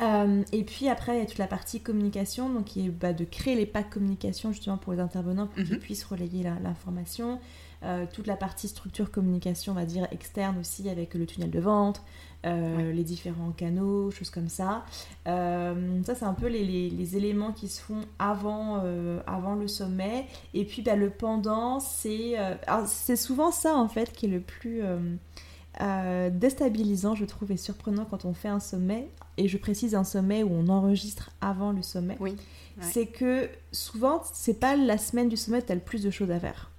Euh, 0.00 0.42
et 0.52 0.64
puis 0.64 0.88
après, 0.88 1.16
il 1.16 1.18
y 1.20 1.22
a 1.22 1.26
toute 1.26 1.38
la 1.38 1.46
partie 1.46 1.80
communication, 1.80 2.48
donc 2.48 2.64
qui 2.66 2.86
est 2.86 2.90
bah, 2.90 3.12
de 3.12 3.24
créer 3.24 3.54
les 3.54 3.66
packs 3.66 3.90
communication 3.90 4.52
justement 4.52 4.76
pour 4.76 4.92
les 4.92 5.00
intervenants 5.00 5.46
pour 5.46 5.62
qu'ils 5.62 5.74
mhm. 5.74 5.80
puissent 5.80 6.04
relayer 6.04 6.42
l'information. 6.62 7.40
Euh, 7.82 8.06
toute 8.10 8.26
la 8.26 8.36
partie 8.36 8.66
structure 8.66 9.10
communication, 9.10 9.72
on 9.72 9.74
va 9.74 9.84
dire 9.84 10.08
externe 10.10 10.58
aussi, 10.58 10.88
avec 10.88 11.14
le 11.14 11.26
tunnel 11.26 11.50
de 11.50 11.60
vente, 11.60 12.02
euh, 12.46 12.92
les 12.92 13.04
différents 13.04 13.50
canaux, 13.50 14.10
choses 14.10 14.30
comme 14.30 14.48
ça. 14.48 14.84
ça, 15.26 16.14
c'est 16.14 16.24
un 16.24 16.32
peu 16.32 16.46
les, 16.46 16.64
les, 16.64 17.16
éléments 17.16 17.52
qui 17.52 17.68
se 17.68 17.82
font 17.82 18.00
avant, 18.18 18.82
avant 19.26 19.54
le 19.54 19.68
sommet. 19.68 20.26
Et 20.54 20.64
puis 20.64 20.80
bah, 20.80 20.96
le 20.96 21.10
pendant, 21.10 21.78
c'est 21.78 22.36
c'est 22.86 23.16
souvent 23.16 23.50
ça 23.50 23.76
en 23.76 23.88
fait 23.88 24.12
qui 24.12 24.26
est 24.26 24.30
le 24.30 24.40
plus 24.40 24.82
euh, 25.80 26.30
déstabilisant, 26.30 27.14
je 27.14 27.24
trouve, 27.24 27.52
et 27.52 27.56
surprenant 27.56 28.04
quand 28.04 28.24
on 28.24 28.34
fait 28.34 28.48
un 28.48 28.60
sommet, 28.60 29.08
et 29.36 29.48
je 29.48 29.58
précise 29.58 29.94
un 29.94 30.04
sommet 30.04 30.42
où 30.42 30.50
on 30.52 30.68
enregistre 30.68 31.30
avant 31.40 31.72
le 31.72 31.82
sommet, 31.82 32.16
oui, 32.20 32.36
c'est 32.80 33.06
que 33.06 33.48
souvent, 33.72 34.22
c'est 34.32 34.60
pas 34.60 34.76
la 34.76 34.98
semaine 34.98 35.28
du 35.28 35.36
sommet 35.36 35.58
où 35.58 35.72
as 35.72 35.74
le 35.74 35.80
plus 35.80 36.02
de 36.02 36.10
choses 36.10 36.30
à 36.30 36.38
faire. 36.38 36.70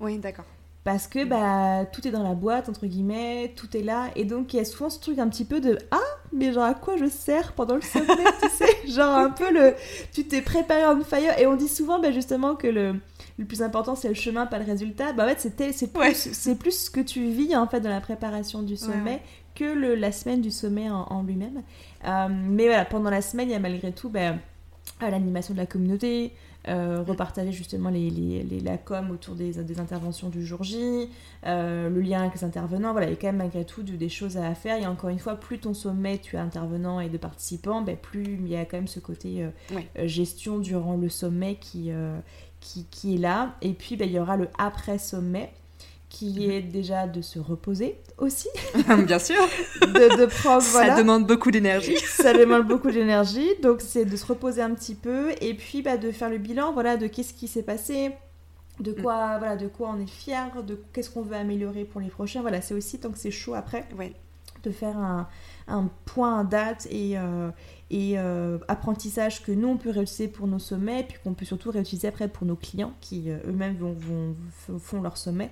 Oui, 0.00 0.18
d'accord. 0.18 0.46
Parce 0.84 1.06
que 1.06 1.24
bah, 1.24 1.86
tout 1.92 2.06
est 2.08 2.10
dans 2.10 2.24
la 2.24 2.34
boîte, 2.34 2.68
entre 2.68 2.86
guillemets, 2.86 3.52
tout 3.54 3.76
est 3.76 3.82
là, 3.82 4.08
et 4.16 4.24
donc 4.24 4.52
il 4.52 4.56
y 4.56 4.60
a 4.60 4.64
souvent 4.64 4.90
ce 4.90 4.98
truc 4.98 5.18
un 5.20 5.28
petit 5.28 5.44
peu 5.44 5.60
de 5.60 5.78
Ah, 5.92 5.98
mais 6.32 6.52
genre 6.52 6.64
à 6.64 6.74
quoi 6.74 6.96
je 6.96 7.06
sers 7.06 7.52
pendant 7.52 7.76
le 7.76 7.82
sommet, 7.82 8.24
tu 8.42 8.48
sais 8.48 8.86
Genre 8.88 9.16
un 9.16 9.30
peu 9.30 9.52
le. 9.52 9.76
Tu 10.12 10.26
t'es 10.26 10.42
préparé 10.42 10.84
en 10.84 11.00
fire, 11.02 11.38
et 11.38 11.46
on 11.46 11.54
dit 11.54 11.68
souvent 11.68 12.00
bah, 12.00 12.10
justement 12.10 12.56
que 12.56 12.66
le 12.66 12.96
le 13.38 13.44
plus 13.44 13.62
important 13.62 13.94
c'est 13.94 14.08
le 14.08 14.14
chemin, 14.14 14.46
pas 14.46 14.58
le 14.58 14.64
résultat. 14.64 15.12
Bah 15.12 15.24
en 15.24 15.28
fait, 15.34 15.40
c'est 15.72 15.92
plus, 15.92 16.14
c'est 16.32 16.58
plus 16.58 16.84
ce 16.86 16.90
que 16.90 17.00
tu 17.00 17.26
vis 17.30 17.56
en 17.56 17.66
fait 17.66 17.80
dans 17.80 17.90
la 17.90 18.00
préparation 18.00 18.62
du 18.62 18.76
sommet 18.76 19.20
que 19.54 19.64
le, 19.64 19.94
la 19.94 20.12
semaine 20.12 20.40
du 20.40 20.50
sommet 20.50 20.88
en, 20.90 21.22
lui-même. 21.22 21.62
Euh, 22.06 22.28
mais 22.30 22.66
voilà, 22.66 22.84
pendant 22.84 23.10
la 23.10 23.22
semaine, 23.22 23.48
il 23.48 23.52
y 23.52 23.56
a 23.56 23.58
malgré 23.58 23.92
tout 23.92 24.08
bah, 24.08 24.34
l'animation 25.00 25.54
de 25.54 25.58
la 25.58 25.66
communauté, 25.66 26.32
euh, 26.68 27.02
repartager 27.02 27.50
justement 27.50 27.90
les, 27.90 28.08
les, 28.08 28.60
la 28.60 28.78
com 28.78 29.10
autour 29.10 29.34
des, 29.34 29.52
des 29.52 29.80
interventions 29.80 30.28
du 30.28 30.46
jour 30.46 30.62
J, 30.62 31.08
euh, 31.44 31.90
le 31.90 32.00
lien 32.00 32.20
avec 32.20 32.34
les 32.34 32.44
intervenants. 32.44 32.92
Voilà, 32.92 33.08
il 33.08 33.10
y 33.10 33.12
a 33.14 33.16
quand 33.16 33.26
même 33.26 33.38
malgré 33.38 33.64
tout 33.64 33.82
des 33.82 34.08
choses 34.08 34.36
à 34.36 34.54
faire. 34.54 34.78
Et 34.78 34.86
encore 34.86 35.10
une 35.10 35.18
fois, 35.18 35.34
plus 35.34 35.58
ton 35.58 35.74
sommet 35.74 36.18
tu 36.18 36.36
as 36.36 36.42
intervenants 36.42 37.00
et 37.00 37.08
de 37.08 37.18
participants, 37.18 37.82
ben, 37.82 37.96
plus 37.96 38.38
il 38.40 38.48
y 38.48 38.56
a 38.56 38.64
quand 38.64 38.76
même 38.76 38.86
ce 38.86 39.00
côté 39.00 39.44
euh, 39.44 40.06
gestion 40.06 40.58
durant 40.58 40.96
le 40.96 41.08
sommet 41.08 41.56
qui, 41.56 41.90
qui, 42.62 42.86
qui, 42.90 43.16
est 43.16 43.18
là. 43.18 43.54
Et 43.60 43.72
puis, 43.74 43.96
ben, 43.96 44.08
il 44.08 44.14
y 44.14 44.18
aura 44.18 44.36
le 44.36 44.48
après-sommet 44.58 45.52
qui 46.08 46.34
mhm. 46.40 46.50
est 46.50 46.62
déjà 46.62 47.06
de 47.06 47.20
se 47.22 47.38
reposer 47.38 47.98
aussi. 48.18 48.48
Bien 49.06 49.18
sûr. 49.18 49.36
de, 49.80 50.26
prendre, 50.26 50.62
Ça 50.62 50.96
demande 50.96 51.26
beaucoup 51.26 51.50
d'énergie. 51.50 51.98
Ça 51.98 52.32
demande 52.32 52.66
beaucoup 52.66 52.90
d'énergie. 52.90 53.48
Donc, 53.62 53.80
c'est 53.80 54.04
de 54.04 54.16
se 54.16 54.26
reposer 54.26 54.62
un 54.62 54.74
petit 54.74 54.94
peu 54.94 55.32
et 55.40 55.54
puis 55.54 55.82
bah, 55.82 55.96
de 55.96 56.12
faire 56.12 56.30
le 56.30 56.38
bilan 56.38 56.72
voilà, 56.72 56.96
de 56.96 57.06
qu'est-ce 57.06 57.34
qui 57.34 57.48
s'est 57.48 57.62
passé, 57.62 58.12
de 58.80 58.92
mm. 58.92 59.02
quoi, 59.02 59.38
voilà, 59.38 59.56
de 59.56 59.68
quoi 59.68 59.94
on 59.96 60.00
est 60.00 60.10
fier, 60.10 60.50
de 60.62 60.78
qu'est-ce 60.92 61.10
qu'on 61.10 61.22
veut 61.22 61.36
améliorer 61.36 61.84
pour 61.84 62.00
les 62.00 62.08
prochains. 62.08 62.42
Voilà, 62.42 62.60
c'est 62.60 62.74
aussi 62.74 62.98
tant 62.98 63.10
que 63.10 63.18
c'est 63.18 63.30
chaud 63.30 63.54
après. 63.54 63.86
Ouais. 63.98 64.12
De 64.62 64.70
faire 64.70 64.96
un, 64.96 65.28
un 65.68 65.90
point 66.04 66.40
à 66.40 66.44
date 66.44 66.86
et, 66.90 67.18
euh, 67.18 67.50
et 67.90 68.18
euh, 68.18 68.58
apprentissage 68.68 69.42
que 69.42 69.52
nous 69.52 69.68
on 69.68 69.76
peut 69.76 69.90
réutiliser 69.90 70.28
pour 70.28 70.46
nos 70.46 70.58
sommets, 70.58 71.04
puis 71.08 71.18
qu'on 71.22 71.34
peut 71.34 71.44
surtout 71.44 71.70
réutiliser 71.70 72.08
après 72.08 72.28
pour 72.28 72.46
nos 72.46 72.56
clients 72.56 72.92
qui 73.00 73.30
euh, 73.30 73.38
eux-mêmes 73.46 73.76
vont, 73.76 73.92
vont, 73.92 74.78
font 74.78 75.02
leur 75.02 75.16
sommet. 75.16 75.50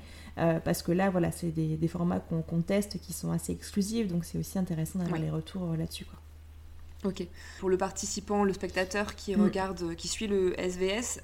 Parce 0.65 0.81
que 0.81 0.91
là, 0.91 1.11
voilà, 1.11 1.33
c'est 1.33 1.51
des, 1.51 1.89
formats 1.89 2.19
qu'on 2.19 2.63
teste 2.63 2.99
qui 2.99 3.13
sont 3.13 3.31
assez 3.31 3.53
exclusifs, 3.53 4.09
donc 4.09 4.25
c'est 4.25 4.39
aussi 4.39 4.59
intéressant 4.59 4.99
d'avoir 4.99 5.21
les 5.21 5.29
retours 5.29 5.77
là-dessus. 5.77 6.07
Ok. 7.05 7.27
Pour 7.59 7.69
le 7.69 7.77
participant, 7.77 8.43
le 8.43 8.55
spectateur 8.55 9.17
qui 9.17 9.37
mm. 9.37 9.43
regarde, 9.43 9.95
qui 9.97 10.09
suit 10.09 10.29
le 10.29 10.59
SVS, 10.59 11.21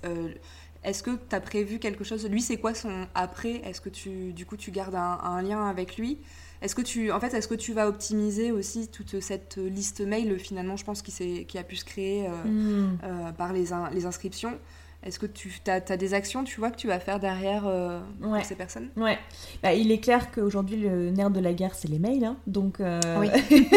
est-ce 0.87 1.03
que 1.03 1.11
tu 1.11 1.35
as 1.35 1.41
prévu 1.41 1.81
quelque 1.81 2.05
chose? 2.05 2.29
Lui, 2.29 2.41
c'est 2.41 2.59
quoi 2.59 2.73
son 2.73 3.09
après? 3.15 3.57
Est-ce 3.65 3.81
que 3.81 3.89
tu, 3.89 4.33
du 4.33 4.47
coup, 4.47 4.57
tu 4.57 4.71
gardes 4.71 4.95
un, 4.95 5.43
lien 5.43 5.67
avec 5.67 5.97
lui? 5.97 6.19
Est-ce 6.63 6.75
que 6.75 6.83
tu, 6.83 7.13
en 7.13 7.21
fait, 7.21 7.35
est-ce 7.35 7.49
que 7.49 7.55
tu 7.55 7.73
vas 7.73 7.89
optimiser 7.89 8.53
aussi 8.53 8.89
toute 8.89 9.21
cette 9.21 9.57
liste 9.57 10.01
mail 10.01 10.39
finalement, 10.39 10.77
je 10.77 10.85
pense, 10.85 11.03
qui, 11.03 11.47
qui 11.47 11.59
a 11.59 11.63
pu 11.63 11.77
se 11.77 11.85
créer 11.85 12.29
mm. 12.29 13.33
par 13.37 13.53
les, 13.53 13.67
les 13.93 14.07
inscriptions? 14.07 14.59
Est-ce 15.07 15.21
que 15.21 15.27
tu 15.27 15.53
as, 15.69 15.81
des 15.97 16.15
actions, 16.15 16.43
tu 16.43 16.59
vois, 16.59 16.71
que 16.71 16.77
tu 16.77 16.89
vas 16.89 16.99
faire 16.99 17.21
derrière 17.21 17.65
euh, 17.67 18.01
pour 18.21 18.45
ces 18.45 18.57
personnes? 18.57 18.89
Ouais. 18.97 19.19
Bah, 19.63 19.73
il 19.73 19.93
est 19.93 20.01
clair 20.01 20.33
qu'aujourd'hui, 20.33 20.77
le 20.77 21.11
nerf 21.11 21.31
de 21.31 21.39
la 21.39 21.53
guerre, 21.53 21.77
c'est 21.77 21.89
les 21.89 22.01
mails. 22.01 22.25
Hein. 22.25 22.37
Donc, 22.49 22.81
euh, 22.81 23.01
oui. 23.21 23.29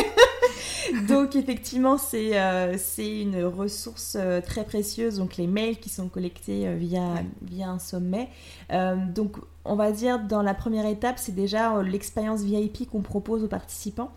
donc, 1.07 1.35
effectivement, 1.35 1.99
c'est 1.99 2.39
euh, 2.39 2.77
c'est 2.79 3.21
une 3.21 3.43
ressource 3.43 4.17
très 4.43 4.63
précieuse. 4.63 5.17
Donc, 5.17 5.37
les 5.37 5.45
mails 5.45 5.77
qui 5.77 5.89
sont 5.89 6.07
collectés 6.07 6.73
via, 6.75 7.23
via 7.43 7.69
un 7.69 7.79
sommet. 7.79 8.29
donc, 8.71 9.37
on 9.69 9.75
va 9.75 9.91
dire, 9.91 10.19
dans 10.19 10.41
la 10.41 10.55
première 10.55 10.87
étape, 10.87 11.19
c'est 11.19 11.35
déjà 11.35 11.81
l'expérience 11.83 12.41
VIP 12.41 12.89
qu'on 12.89 13.01
propose 13.01 13.43
aux 13.43 13.47
participants. 13.47 14.11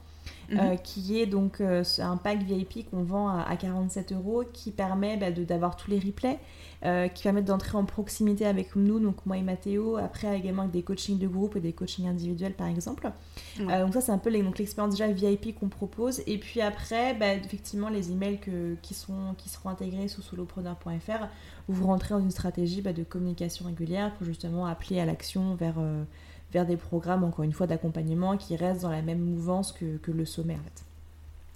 Mhm. 0.50 0.78
qui 0.82 1.18
est 1.18 1.26
donc 1.26 1.60
un 1.60 2.16
pack 2.16 2.42
VIP 2.42 2.90
qu'on 2.90 3.02
vend 3.02 3.28
à, 3.28 3.56
47 3.56 4.12
euros 4.12 4.44
qui 4.52 4.70
permet 4.70 5.16
bah, 5.16 5.30
d'avoir 5.30 5.76
tous 5.76 5.90
les 5.90 5.98
replays, 5.98 6.38
euh, 6.84 7.06
qui 7.06 7.22
permettent 7.22 7.44
d'entrer 7.44 7.78
en 7.78 7.84
proximité 7.84 8.44
avec 8.44 8.74
nous, 8.74 8.98
donc 8.98 9.24
moi 9.24 9.36
et 9.36 9.42
Mathéo, 9.42 9.98
après 9.98 10.36
également 10.36 10.62
avec 10.62 10.72
des 10.72 10.82
coachings 10.82 11.16
de 11.16 11.28
groupe 11.28 11.54
et 11.54 11.60
des 11.60 11.72
coachings 11.72 12.08
individuels 12.08 12.54
par 12.54 12.66
exemple. 12.66 13.12
Euh, 13.60 13.84
donc 13.84 13.94
ça 13.94 14.00
c'est 14.00 14.10
un 14.10 14.18
peu 14.18 14.30
l'expérience 14.30 14.90
déjà 14.94 15.06
VIP 15.06 15.54
qu'on 15.54 15.68
propose. 15.68 16.22
Et 16.26 16.38
puis 16.38 16.60
après, 16.60 17.14
bah, 17.14 17.34
effectivement 17.34 17.88
les 17.88 18.10
emails 18.10 18.40
que, 18.40 18.74
qui, 18.82 18.94
sont, 18.94 19.34
qui 19.38 19.48
seront 19.48 19.68
intégrés 19.68 20.08
sous 20.08 20.22
solopreneur.fr, 20.22 21.28
où 21.68 21.72
vous 21.72 21.86
rentrez 21.86 22.14
dans 22.14 22.20
une 22.20 22.32
stratégie 22.32 22.82
bah, 22.82 22.92
de 22.92 23.04
communication 23.04 23.66
régulière 23.66 24.12
pour 24.14 24.26
justement 24.26 24.66
appeler 24.66 24.98
à 24.98 25.04
l'action 25.04 25.54
vers, 25.54 25.76
euh, 25.78 26.02
vers 26.52 26.66
des 26.66 26.76
programmes, 26.76 27.24
encore 27.24 27.44
une 27.44 27.52
fois, 27.52 27.66
d'accompagnement 27.66 28.36
qui 28.36 28.56
restent 28.56 28.82
dans 28.82 28.90
la 28.90 29.02
même 29.02 29.20
mouvance 29.20 29.72
que, 29.72 30.10
le 30.10 30.24
sommet 30.24 30.54
en 30.54 30.62
fait. 30.62 30.84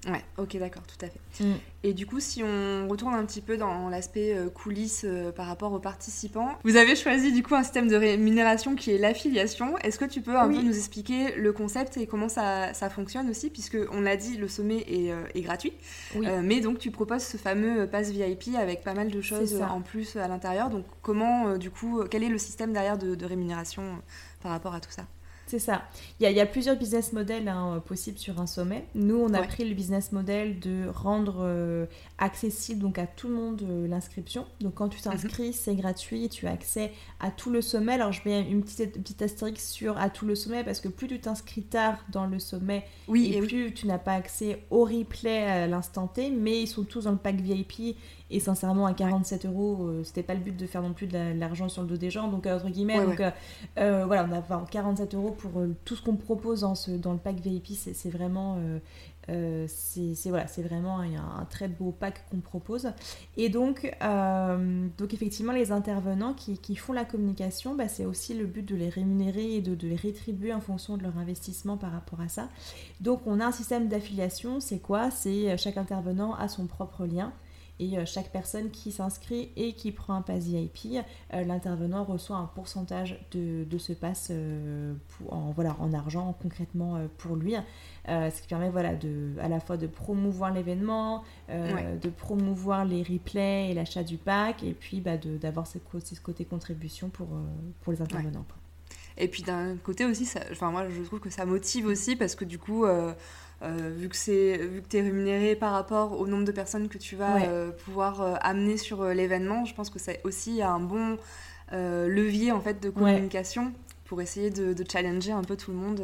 Ouais, 0.07 0.23
ok, 0.39 0.57
d'accord, 0.59 0.83
tout 0.87 1.05
à 1.05 1.09
fait. 1.09 1.45
Mm. 1.45 1.55
Et 1.83 1.93
du 1.93 2.07
coup, 2.07 2.21
si 2.21 2.43
on 2.43 2.87
retourne 2.89 3.15
un 3.15 3.25
petit 3.25 3.41
peu 3.41 3.57
dans 3.57 3.89
l'aspect 3.89 4.35
euh, 4.35 4.49
coulisses 4.49 5.05
euh, 5.05 5.33
par 5.33 5.47
rapport 5.47 5.73
aux 5.73 5.81
participants, 5.81 6.51
vous 6.63 6.77
avez 6.77 6.95
choisi 6.95 7.33
du 7.33 7.43
coup 7.43 7.55
un 7.55 7.65
système 7.65 7.89
de 7.89 7.97
rémunération 7.97 8.77
qui 8.77 8.93
est 8.93 8.99
l'affiliation. 8.99 9.77
Est-ce 9.79 9.99
que 9.99 10.05
tu 10.05 10.21
peux 10.21 10.37
un 10.37 10.49
peu 10.49 10.63
nous 10.63 10.77
expliquer 10.77 11.35
le 11.35 11.53
concept 11.53 11.97
et 11.97 12.07
comment 12.07 12.29
ça, 12.29 12.73
ça 12.73 12.89
fonctionne 12.89 13.29
aussi? 13.29 13.51
Puisque 13.51 13.79
on 13.91 14.01
l'a 14.01 14.17
dit, 14.17 14.37
le 14.37 14.47
sommet 14.47 14.85
est, 14.89 15.11
euh, 15.11 15.25
est 15.35 15.41
gratuit, 15.41 15.73
mais 16.43 16.61
donc 16.61 16.79
tu 16.79 16.91
proposes 16.91 17.23
ce 17.23 17.37
fameux 17.37 17.87
pass 17.87 18.11
VIP 18.11 18.55
avec 18.57 18.85
pas 18.85 18.95
mal 18.95 19.11
de 19.11 19.21
choses 19.21 19.61
en 19.61 19.81
plus 19.81 20.17
à 20.17 20.29
l'intérieur. 20.29 20.71
Donc 20.71 20.85
comment, 21.03 21.57
du 21.59 21.71
coup, 21.71 22.03
quel 22.11 22.23
est 22.23 22.29
le 22.29 22.39
système 22.39 22.73
derrière 22.73 22.97
de 22.99 23.25
rémunération 23.25 23.83
par 24.41 24.53
rapport 24.53 24.75
à 24.75 24.81
tout 24.81 24.91
ça? 24.91 25.07
C'est 25.47 25.61
ça. 25.61 25.83
Il 26.19 26.29
y, 26.29 26.41
a, 26.41 26.47
plusieurs 26.47 26.77
business 26.77 27.13
models 27.13 27.47
hein, 27.47 27.81
possibles 27.87 28.19
sur 28.19 28.41
un 28.41 28.47
sommet. 28.47 28.85
Nous, 28.97 29.17
on 29.17 29.33
a 29.33 29.43
pris 29.43 29.69
le 29.69 29.75
business 29.75 30.11
model 30.11 30.59
de 30.59 30.89
rendre 30.89 31.37
euh, 31.41 31.87
accessible 32.19 32.81
donc 32.81 32.99
à 32.99 33.07
tout 33.07 33.29
le 33.29 33.35
monde 33.35 33.63
euh, 33.63 33.87
l'inscription. 33.87 34.47
Donc 34.61 34.75
quand 34.75 34.89
tu 34.89 35.01
t'inscris, 35.01 35.49
mhm. 35.49 35.53
c'est 35.53 35.75
gratuit, 35.77 36.29
tu 36.29 36.49
as 36.49 36.53
accès 36.53 36.93
à 37.21 37.31
tout 37.31 37.51
le 37.51 37.63
sommet. 37.63 37.93
Alors 37.93 38.11
je 38.11 38.23
mets 38.25 38.43
une 38.43 38.65
petite, 38.65 39.01
petite 39.01 39.23
astérisque 39.23 39.61
sur 39.61 39.99
à 39.99 40.11
tout 40.11 40.27
le 40.27 40.35
sommet 40.35 40.65
parce 40.65 40.81
que 40.81 40.89
plus 40.89 41.07
tu 41.07 41.21
t'inscris 41.21 41.63
tard 41.63 41.99
dans 42.11 42.27
le 42.27 42.41
sommet, 42.41 42.85
oui, 43.07 43.33
et, 43.33 43.41
plus 43.41 43.73
tu 43.73 43.87
n'as 43.87 43.99
pas 43.99 44.15
accès 44.15 44.65
au 44.71 44.85
replay 44.85 45.45
à 45.45 45.67
l'instant 45.69 46.09
T, 46.09 46.31
mais 46.31 46.63
ils 46.63 46.67
sont 46.67 46.83
tous 46.83 47.05
dans 47.05 47.13
le 47.13 47.19
pack 47.19 47.37
VIP 47.37 47.97
et 48.29 48.41
sincèrement, 48.41 48.87
à 48.87 48.93
47 48.93 49.47
euros, 49.47 49.87
euh, 49.87 50.03
c'était 50.03 50.25
pas 50.25 50.35
le 50.35 50.41
but 50.41 50.57
de 50.57 50.67
faire 50.67 50.83
non 50.83 50.93
plus 50.93 51.07
de 51.07 51.39
l'argent 51.39 51.69
sur 51.69 51.83
le 51.83 51.89
dos 51.89 51.97
des 51.97 52.11
gens. 52.11 52.27
Donc, 52.27 52.47
entre 52.47 52.69
guillemets, 52.71 53.05
donc, 53.05 53.23
euh, 53.79 54.05
voilà, 54.05 54.29
on 54.29 54.57
a 54.57 54.67
47 54.69 55.15
euros 55.15 55.31
pour 55.37 55.53
tout 55.85 55.97
ce 55.97 56.03
qu'on 56.03 56.17
propose 56.17 56.61
dans, 56.61 57.13
le 57.13 57.19
pack 57.19 57.37
VIP. 57.41 57.69
C'est 57.75 58.11
vraiment 58.11 58.59
euh, 59.29 59.67
c'est 59.69 60.15
voilà, 60.29 60.47
c'est 60.47 60.63
vraiment 60.63 61.01
un, 61.01 61.45
très 61.51 61.69
beau 61.69 61.91
pack 61.91 62.25
qu'on 62.31 62.41
propose. 62.41 62.91
Et 63.37 63.49
donc, 63.49 63.93
euh, 64.03 64.87
donc 64.99 65.15
effectivement, 65.15 65.53
les 65.53 65.73
intervenants 65.73 66.35
qui, 66.35 66.77
font 66.77 66.93
la 66.93 67.05
communication, 67.05 67.75
bah, 67.75 67.89
c'est 67.89 68.05
aussi 68.05 68.35
le 68.35 68.47
but 68.47 68.63
de 68.63 68.77
les 68.77 68.89
rémunérer 68.89 69.57
et 69.57 69.61
de, 69.61 69.75
de, 69.75 69.89
les 69.89 69.97
rétribuer 69.97 70.53
en 70.53 70.61
fonction 70.61 70.97
de 70.97 71.03
leur 71.03 71.19
investissement 71.19 71.77
par 71.77 71.93
rapport 71.93 72.21
à 72.21 72.29
ça. 72.29 72.49
Donc, 73.01 73.23
on 73.27 73.41
a 73.41 73.47
un 73.47 73.53
système 73.53 73.89
d'affiliation. 73.89 74.61
C'est 74.61 74.79
quoi? 74.79 75.11
C'est 75.11 75.51
euh, 75.51 75.57
chaque 75.57 75.77
intervenant 75.77 76.35
a 76.35 76.49
son 76.49 76.67
propre 76.67 77.07
lien. 77.07 77.33
Et 77.79 78.05
chaque 78.07 78.31
personne 78.31 78.71
qui 78.71 78.93
s'inscrit 78.93 79.51
et 79.57 79.75
qui 79.75 79.93
prend 79.93 80.15
un 80.15 80.23
pass 80.23 80.45
VIP, 80.45 80.99
l'intervenant 81.33 82.05
reçoit 82.05 82.37
un 82.37 82.47
pourcentage 82.47 83.19
de, 83.33 83.65
de 83.65 83.79
ce 83.79 83.93
pass 83.93 84.33
en, 85.29 85.51
voilà, 85.53 85.77
en 85.79 85.93
argent 85.93 86.35
concrètement 86.41 86.99
pour 87.19 87.37
lui. 87.37 87.55
Euh, 88.09 88.31
ce 88.31 88.41
qui 88.41 88.47
permet 88.47 88.71
voilà, 88.71 88.95
de, 88.95 89.33
à 89.41 89.49
la 89.49 89.59
fois 89.59 89.77
de 89.77 89.89
promouvoir 89.89 90.53
l'événement, 90.53 91.25
euh, 91.51 91.97
de 91.97 92.09
promouvoir 92.09 92.85
les 92.85 93.03
replays 93.03 93.71
et 93.71 93.75
l'achat 93.75 94.05
du 94.05 94.17
pack, 94.17 94.63
et 94.63 94.75
puis 94.75 95.01
bah, 95.01 95.17
d'avoir 95.17 95.67
ce, 95.67 95.79
ce, 96.05 96.21
côté 96.21 96.45
contribution 96.45 97.09
pour, 97.09 97.27
euh, 97.27 97.43
pour 97.83 97.93
les 97.93 98.01
intervenants. 98.01 98.45
Et 99.17 99.27
puis 99.27 99.43
d'un 99.43 99.77
côté 99.79 100.05
aussi, 100.05 100.25
ça, 100.25 100.41
enfin, 100.53 100.71
moi 100.71 100.89
je 100.89 101.03
trouve 101.03 101.19
que 101.19 101.31
ça 101.31 101.47
motive 101.47 101.87
aussi 101.87 102.15
parce 102.15 102.37
que 102.37 102.45
du 102.45 102.59
coup, 102.59 102.85
vu 103.63 104.09
que 104.09 104.17
c'est 104.17 104.59
vu 104.59 104.83
que 104.83 104.89
tu 104.89 104.99
es 104.99 105.03
rémunéré 105.03 105.57
par 105.57 105.73
rapport 105.73 106.21
au 106.21 106.27
nombre 106.27 106.45
de 106.45 106.53
personnes 106.53 106.89
que 106.89 106.99
tu 106.99 107.17
vas 107.17 107.41
pouvoir 107.85 108.39
amener 108.45 108.77
sur 108.77 109.05
l'événement, 109.05 109.65
je 109.65 109.75
pense 109.75 109.91
que 109.91 109.99
c'est 109.99 110.21
aussi 110.25 110.63
un 110.63 110.81
bon 110.81 111.19
levier 111.73 112.53
en 112.53 112.61
fait 112.61 112.83
de 112.83 112.91
communication 112.91 113.73
pour 114.07 114.21
essayer 114.23 114.51
de, 114.51 114.75
challenger 114.91 115.33
un 115.33 115.43
peu 115.43 115.57
tout 115.57 115.71
le 115.71 115.77
monde. 115.77 116.03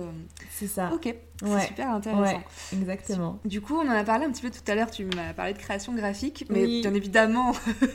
C'est 0.50 0.66
ça. 0.66 0.90
Ok, 0.92 1.14
c'est 1.42 1.66
super 1.68 1.90
intéressant. 1.90 2.42
exactement. 2.72 3.38
Du 3.44 3.60
coup, 3.60 3.76
on 3.76 3.88
en 3.88 3.90
a 3.90 4.04
parlé 4.04 4.26
un 4.26 4.30
petit 4.30 4.42
peu 4.42 4.50
tout 4.50 4.62
à 4.66 4.74
l'heure, 4.74 4.90
tu 4.90 5.04
m'as 5.04 5.32
parlé 5.34 5.52
de 5.52 5.58
création 5.58 5.94
graphique, 5.94 6.44
mais 6.50 6.66
bien 6.66 6.94
évidemment, 6.94 7.52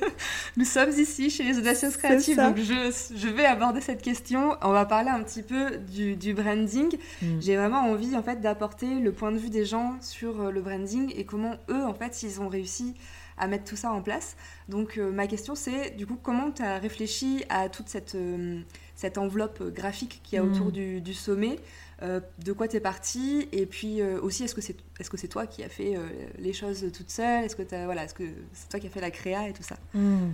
nous 0.58 0.66
sommes 0.66 0.92
ici 0.92 1.30
chez 1.30 1.44
les 1.44 1.58
Audacieuses 1.58 1.98
Créatives, 1.98 2.38
donc 2.38 2.58
je, 2.58 2.92
je, 3.16 3.28
vais 3.28 3.46
aborder 3.46 3.82
cette 3.82 4.02
question. 4.02 4.56
On 4.62 4.72
va 4.72 4.86
parler 4.86 5.10
un 5.10 5.22
petit 5.24 5.44
peu 5.44 5.78
du, 5.78 6.16
du 6.16 6.34
branding. 6.34 6.98
Mm. 7.22 7.40
J'ai 7.40 7.56
vraiment 7.56 7.82
envie 7.82 8.16
en 8.16 8.24
fait 8.24 8.40
d'apporter 8.42 9.00
le 9.00 9.12
point 9.12 9.32
de 9.32 9.38
vue 9.38 9.50
des 9.50 9.66
gens 9.66 9.98
sur 10.02 10.42
euh, 10.42 10.52
le 10.52 10.62
branding 10.62 11.14
et 11.16 11.26
comment 11.26 11.56
eux, 11.70 11.84
en 11.84 11.94
fait, 11.94 12.24
ils 12.24 12.42
ont 12.42 12.50
réussi 12.50 12.96
à 13.38 13.48
mettre 13.48 13.66
tout 13.66 13.76
ça 13.76 13.92
en 13.92 14.02
place. 14.02 14.36
Donc 14.68 14.98
euh, 14.98 15.12
ma 15.12 15.28
question 15.28 15.56
c'est 15.56 15.92
du 15.92 16.06
coup 16.06 16.18
comment 16.22 16.52
tu 16.52 16.64
as 16.64 16.80
réfléchi 16.80 17.44
à 17.50 17.70
toute 17.70 17.88
cette... 17.88 18.16
Euh, 18.16 18.62
cette 18.98 19.18
enveloppe 19.20 19.64
graphique 19.74 20.22
qu'il 20.24 20.38
y 20.38 20.40
a 20.40 20.44
autour 20.44 20.68
mm. 20.68 21.00
du, 21.00 21.14
sommet. 21.14 21.58
Euh, 22.02 22.20
de 22.44 22.52
quoi 22.52 22.68
tu 22.68 22.76
es 22.76 22.80
partie 22.80 23.48
et 23.52 23.66
puis 23.66 24.02
euh, 24.02 24.22
aussi 24.22 24.44
est-ce 24.44 24.54
que 24.54 24.62
c'est 24.62 24.76
est-ce 25.00 25.10
que 25.10 25.18
c'est 25.18 25.28
toi 25.28 25.48
qui 25.48 25.64
as 25.64 25.70
fait 25.70 25.96
euh, 25.96 26.08
les 26.38 26.54
choses 26.54 26.86
toute 26.96 27.10
seule 27.10 27.44
est-ce 27.44 27.56
que 27.56 27.64
voilà 27.86 28.04
est-ce 28.04 28.14
que 28.14 28.24
c'est 28.54 28.70
toi 28.70 28.80
qui 28.80 28.86
as 28.86 28.92
fait 28.92 29.02
la 29.02 29.10
créa 29.10 29.48
et 29.48 29.54
tout 29.54 29.64
ça? 29.64 29.78
Mm. 29.94 30.34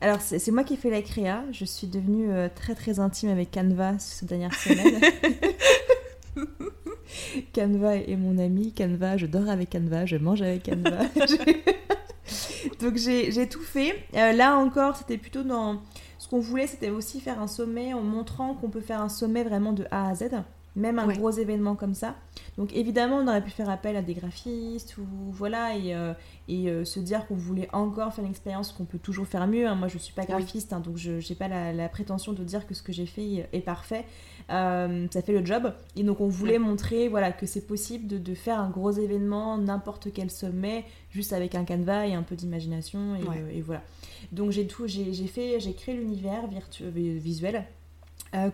Alors, 0.00 0.20
c'est 0.20 0.50
moi 0.50 0.64
qui 0.64 0.74
ai 0.74 0.76
fait 0.76 0.90
la 0.90 1.00
créa. 1.00 1.44
Je 1.50 1.64
suis 1.64 1.86
devenue 1.86 2.28
très 2.54 2.74
très 2.74 3.00
intime 3.00 3.30
avec 3.30 3.52
Canva 3.52 3.98
ces 3.98 4.26
dernières 4.26 4.52
semaines. 4.52 5.00
Canva 7.54 7.96
est 7.96 8.16
mon 8.16 8.36
ami. 8.36 8.74
Canva, 8.74 9.16
je 9.16 9.24
dors 9.24 9.48
avec 9.48 9.70
Canva, 9.70 10.04
je 10.04 10.16
mange 10.16 10.42
avec 10.42 10.64
Canva. 10.64 10.98
Donc, 12.80 12.96
j'ai 12.96 13.48
tout 13.48 13.62
fait. 13.62 13.94
Euh, 14.14 14.32
là 14.32 14.56
encore, 14.56 14.96
c'était 14.96 15.18
plutôt 15.18 15.42
dans. 15.42 15.82
Qu'on 16.34 16.40
voulait, 16.40 16.66
c'était 16.66 16.90
aussi 16.90 17.20
faire 17.20 17.40
un 17.40 17.46
sommet 17.46 17.94
en 17.94 18.02
montrant 18.02 18.54
qu'on 18.54 18.68
peut 18.68 18.80
faire 18.80 19.00
un 19.00 19.08
sommet 19.08 19.44
vraiment 19.44 19.72
de 19.72 19.86
A 19.92 20.08
à 20.08 20.16
Z 20.16 20.30
même 20.76 20.98
un 20.98 21.06
gros 21.06 21.30
événement 21.30 21.76
comme 21.76 21.94
ça. 21.94 22.16
Donc 22.58 22.74
évidemment, 22.74 23.18
on 23.18 23.28
aurait 23.28 23.42
pu 23.42 23.50
faire 23.50 23.70
appel 23.70 23.96
à 23.96 24.02
des 24.02 24.14
graphistes 24.14 24.96
ou 24.98 25.04
voilà 25.30 25.76
et, 25.76 25.94
euh, 25.94 26.12
et 26.48 26.68
euh, 26.68 26.84
se 26.84 26.98
dire 26.98 27.26
qu'on 27.26 27.36
voulait 27.36 27.68
encore 27.72 28.12
faire 28.12 28.24
une 28.24 28.30
expérience 28.30 28.72
qu'on 28.72 28.84
peut 28.84 28.98
toujours 28.98 29.26
faire 29.26 29.46
mieux. 29.46 29.68
Hein. 29.68 29.76
Moi, 29.76 29.88
je 29.88 29.98
suis 29.98 30.12
pas 30.12 30.24
graphiste, 30.24 30.72
hein, 30.72 30.80
donc 30.80 30.96
je 30.96 31.12
n'ai 31.12 31.36
pas 31.36 31.48
la, 31.48 31.88
prétention 31.88 32.32
de 32.32 32.42
dire 32.42 32.66
que 32.66 32.74
ce 32.74 32.82
que 32.82 32.92
j'ai 32.92 33.06
fait 33.06 33.48
est 33.52 33.60
parfait. 33.60 34.04
Euh, 34.50 35.06
ça 35.12 35.22
fait 35.22 35.32
le 35.32 35.46
job. 35.46 35.72
Et 35.96 36.02
donc 36.02 36.20
on 36.20 36.28
voulait 36.28 36.58
montrer 36.58 37.08
voilà 37.08 37.30
que 37.30 37.46
c'est 37.46 37.66
possible 37.66 38.08
de, 38.08 38.18
de, 38.18 38.34
faire 38.34 38.58
un 38.58 38.68
gros 38.68 38.90
événement, 38.90 39.56
n'importe 39.58 40.08
quel 40.12 40.30
sommet, 40.30 40.84
juste 41.10 41.32
avec 41.32 41.54
un 41.54 41.64
canevas 41.64 42.06
et 42.06 42.14
un 42.14 42.22
peu 42.22 42.34
d'imagination 42.34 43.14
et, 43.14 43.58
et, 43.58 43.60
voilà. 43.60 43.82
Donc 44.32 44.50
j'ai 44.50 44.66
tout, 44.66 44.86
j'ai 44.86 45.26
fait, 45.26 45.60
j'ai 45.60 45.74
créé 45.74 45.96
l'univers 45.96 46.42
visuel. 46.80 47.64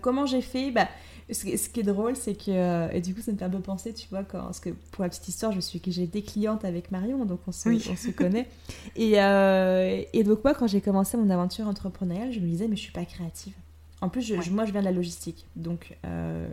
comment 0.00 0.26
j'ai 0.26 0.42
fait? 0.42 0.70
Bah, 0.70 0.88
ce, 1.33 1.68
qui 1.68 1.80
est 1.80 1.85
drôle, 1.85 2.16
c'est 2.16 2.35
que. 2.35 2.50
Euh, 2.50 2.88
et 2.92 3.00
du 3.00 3.14
coup, 3.14 3.20
ça 3.20 3.33
me 3.33 3.37
fait 3.37 3.44
un 3.44 3.50
peu 3.50 3.61
penser, 3.61 3.92
tu 3.92 4.09
vois, 4.09 4.24
quand, 4.24 4.40
parce 4.40 4.61
que 4.61 4.70
pour 4.90 5.02
la 5.02 5.09
petite 5.09 5.28
histoire, 5.28 5.52
je 5.52 5.61
suis 5.61 5.80
que 5.80 5.90
j'ai 5.90 6.02
été 6.02 6.22
cliente 6.22 6.64
avec 6.64 6.90
Marion, 6.90 7.24
donc 7.24 7.40
on 7.46 7.52
se, 7.52 7.68
on 7.68 7.96
se 7.96 8.11
connaît. 8.11 8.48
Et, 8.96 9.20
euh, 9.20 10.02
et, 10.12 10.24
donc, 10.24 10.42
moi, 10.44 10.54
quand 10.54 10.66
j'ai 10.66 10.80
commencé 10.80 11.16
mon 11.16 11.30
aventure 11.30 11.66
entrepreneuriale, 11.66 12.33
je 12.33 12.40
me 12.40 12.46
disais, 12.46 12.68
mais 12.68 12.76
je 12.76 12.83
suis 12.83 12.92
pas 12.92 13.04
créative. 13.04 13.54
En 14.00 14.09
plus, 14.09 14.22
je, 14.22 14.50
moi, 14.50 14.64
je 14.64 14.72
viens 14.72 14.80
de 14.80 14.87
la 14.87 14.92
logistique. 14.92 15.46
Donc, 15.56 15.96
euh, 16.04 16.48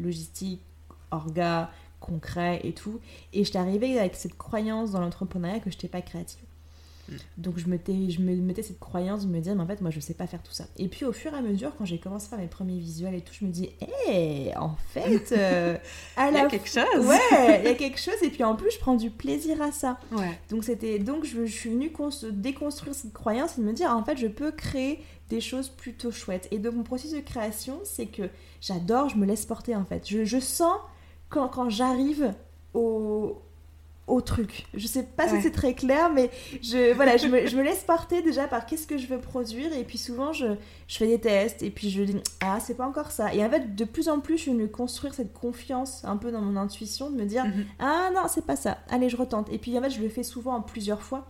logistique, 0.00 0.60
orga, 1.10 1.70
concret 2.00 2.60
et 2.64 2.72
tout. 2.72 3.00
Et 3.32 3.44
j'étais 3.44 3.58
arrivée 3.58 3.98
avec 3.98 4.14
cette 4.14 4.36
croyance 4.36 4.92
dans 4.92 5.00
l'entrepreneuriat 5.00 5.60
que 5.60 5.70
je 5.70 5.76
n'étais 5.76 5.88
pas 5.88 6.02
créative. 6.02 6.40
Donc 7.38 7.58
je, 7.58 7.68
mettais, 7.68 8.10
je 8.10 8.20
me 8.20 8.34
mettais 8.36 8.62
cette 8.62 8.78
croyance 8.78 9.26
de 9.26 9.32
me 9.32 9.40
dire, 9.40 9.54
mais 9.54 9.62
en 9.62 9.66
fait, 9.66 9.80
moi, 9.80 9.90
je 9.90 10.00
sais 10.00 10.14
pas 10.14 10.26
faire 10.26 10.42
tout 10.42 10.52
ça. 10.52 10.64
Et 10.76 10.88
puis 10.88 11.04
au 11.04 11.12
fur 11.12 11.32
et 11.32 11.36
à 11.36 11.40
mesure, 11.40 11.72
quand 11.76 11.84
j'ai 11.84 11.98
commencé 11.98 12.26
à 12.26 12.30
faire 12.30 12.38
mes 12.38 12.46
premiers 12.46 12.78
visuels 12.78 13.14
et 13.14 13.20
tout, 13.20 13.32
je 13.38 13.44
me 13.44 13.50
dis, 13.50 13.70
hé, 14.08 14.52
en 14.56 14.76
fait, 14.92 15.32
euh, 15.32 15.76
il 16.18 16.34
y 16.34 16.38
a 16.38 16.46
quelque 16.48 16.68
chose. 16.68 17.06
Ouais, 17.06 17.60
il 17.60 17.64
y 17.64 17.68
a 17.68 17.74
quelque 17.74 17.98
chose. 18.00 18.16
Et 18.22 18.30
puis 18.30 18.44
en 18.44 18.56
plus, 18.56 18.70
je 18.72 18.78
prends 18.78 18.96
du 18.96 19.10
plaisir 19.10 19.60
à 19.62 19.72
ça. 19.72 19.98
Ouais. 20.12 20.38
Donc 20.50 20.64
c'était, 20.64 20.98
donc 20.98 21.24
je, 21.24 21.44
suis 21.46 21.70
venue 21.70 21.92
déconstruire 22.32 22.94
cette 22.94 23.12
croyance 23.12 23.58
et 23.58 23.60
de 23.60 23.66
me 23.66 23.72
dire, 23.72 23.90
en 23.90 24.04
fait, 24.04 24.16
je 24.16 24.26
peux 24.26 24.52
créer 24.52 25.00
des 25.28 25.40
choses 25.40 25.68
plutôt 25.68 26.10
chouettes. 26.10 26.48
Et 26.50 26.58
donc 26.58 26.74
mon 26.74 26.82
processus 26.82 27.16
de 27.16 27.20
création, 27.20 27.80
c'est 27.84 28.06
que 28.06 28.22
j'adore, 28.60 29.08
je 29.08 29.16
me 29.16 29.26
laisse 29.26 29.44
porter 29.44 29.74
en 29.74 29.84
fait. 29.84 30.08
Je, 30.08 30.24
je 30.24 30.38
sens 30.38 30.76
quand, 31.28 31.48
quand 31.48 31.68
j'arrive 31.68 32.32
au, 32.74 33.42
au 34.06 34.20
truc. 34.20 34.66
Je 34.74 34.86
sais 34.86 35.02
pas 35.02 35.28
si 35.28 35.42
c'est 35.42 35.50
très 35.50 35.74
clair, 35.74 36.12
mais 36.12 36.30
je, 36.62 36.92
voilà, 36.94 37.16
je, 37.16 37.26
me, 37.26 37.46
je 37.46 37.56
me 37.56 37.62
laisse 37.62 37.82
porter 37.82 38.22
déjà 38.22 38.46
par 38.46 38.66
qu'est-ce 38.66 38.86
que 38.86 38.98
je 38.98 39.06
veux 39.06 39.18
produire, 39.18 39.72
et 39.72 39.82
puis 39.82 39.98
souvent 39.98 40.32
je, 40.32 40.46
je 40.86 40.96
fais 40.96 41.06
des 41.06 41.18
tests, 41.18 41.62
et 41.62 41.70
puis 41.70 41.90
je 41.90 42.02
dis 42.02 42.16
ah 42.40 42.58
c'est 42.60 42.76
pas 42.76 42.86
encore 42.86 43.10
ça. 43.10 43.34
Et 43.34 43.44
en 43.44 43.50
fait, 43.50 43.74
de 43.74 43.84
plus 43.84 44.08
en 44.08 44.20
plus, 44.20 44.38
je 44.38 44.50
vais 44.50 44.56
me 44.56 44.68
construire 44.68 45.14
cette 45.14 45.32
confiance 45.32 46.04
un 46.04 46.16
peu 46.16 46.30
dans 46.30 46.40
mon 46.40 46.56
intuition, 46.56 47.10
de 47.10 47.16
me 47.16 47.24
dire 47.24 47.44
mhm. 47.44 47.66
ah 47.80 48.10
non 48.14 48.22
c'est 48.28 48.46
pas 48.46 48.56
ça, 48.56 48.78
allez 48.88 49.08
je 49.08 49.16
retente. 49.16 49.52
Et 49.52 49.58
puis 49.58 49.76
en 49.76 49.82
fait, 49.82 49.90
je 49.90 50.00
le 50.00 50.08
fais 50.08 50.22
souvent 50.22 50.54
en 50.54 50.62
plusieurs 50.62 51.02
fois. 51.02 51.26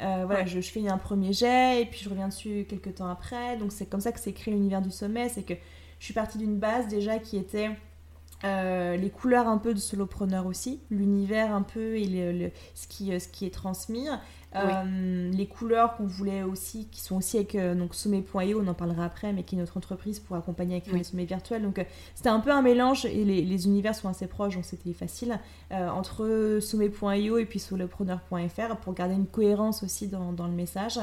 Euh, 0.00 0.24
voilà, 0.26 0.44
je, 0.46 0.60
je, 0.60 0.70
fais 0.70 0.86
un 0.86 0.98
premier 0.98 1.32
jet 1.32 1.82
et 1.82 1.84
puis 1.84 2.00
je 2.04 2.08
reviens 2.08 2.28
dessus 2.28 2.66
quelques 2.68 2.96
temps 2.96 3.08
après. 3.08 3.56
Donc 3.56 3.72
c'est 3.72 3.86
comme 3.86 4.00
ça 4.00 4.12
que 4.12 4.20
s'est 4.20 4.32
créé 4.32 4.54
l'univers 4.54 4.82
du 4.82 4.90
sommet, 4.90 5.28
c'est 5.28 5.42
que 5.42 5.54
je 5.98 6.04
suis 6.04 6.14
partie 6.14 6.38
d'une 6.38 6.56
base 6.56 6.86
déjà 6.86 7.18
qui 7.18 7.36
était 7.36 7.70
euh, 8.44 8.96
les 8.96 9.10
couleurs 9.10 9.48
un 9.48 9.58
peu 9.58 9.74
de 9.74 9.80
solopreneur 9.80 10.46
aussi, 10.46 10.80
l'univers 10.90 11.52
un 11.52 11.62
peu 11.62 11.96
et 11.96 12.06
le, 12.06 12.50
ce, 12.74 12.86
qui, 12.86 13.12
euh, 13.12 13.18
ce 13.18 13.26
qui 13.28 13.46
est 13.46 13.54
transmis. 13.54 14.06
Euh, 14.54 15.30
les 15.30 15.46
couleurs 15.46 15.96
qu'on 15.96 16.06
voulait 16.06 16.42
aussi, 16.42 16.88
qui 16.90 17.02
sont 17.02 17.16
aussi 17.16 17.36
avec 17.36 17.54
donc 17.76 17.94
Sommet.io, 17.94 18.62
on 18.62 18.66
en 18.66 18.74
parlera 18.74 19.04
après, 19.04 19.32
mais 19.32 19.42
qui 19.42 19.56
est 19.56 19.58
notre 19.58 19.76
entreprise 19.76 20.20
pour 20.20 20.36
accompagner 20.36 20.76
avec 20.76 20.90
les 20.90 21.04
sommets 21.04 21.26
virtuels. 21.26 21.62
Donc 21.62 21.84
c'était 22.14 22.30
un 22.30 22.40
peu 22.40 22.50
un 22.50 22.62
mélange 22.62 23.04
et 23.04 23.24
les, 23.24 23.66
univers 23.66 23.94
sont 23.94 24.08
assez 24.08 24.26
proches, 24.26 24.54
donc 24.54 24.64
c'était 24.64 24.94
facile 24.94 25.38
entre 25.70 26.60
Sommet.io 26.62 27.36
et 27.36 27.44
puis 27.44 27.58
solopreneur.fr 27.58 28.76
pour 28.76 28.94
garder 28.94 29.16
une 29.16 29.26
cohérence 29.26 29.82
aussi 29.82 30.08
dans, 30.08 30.32
dans 30.32 30.46
le 30.46 30.54
message. 30.54 30.98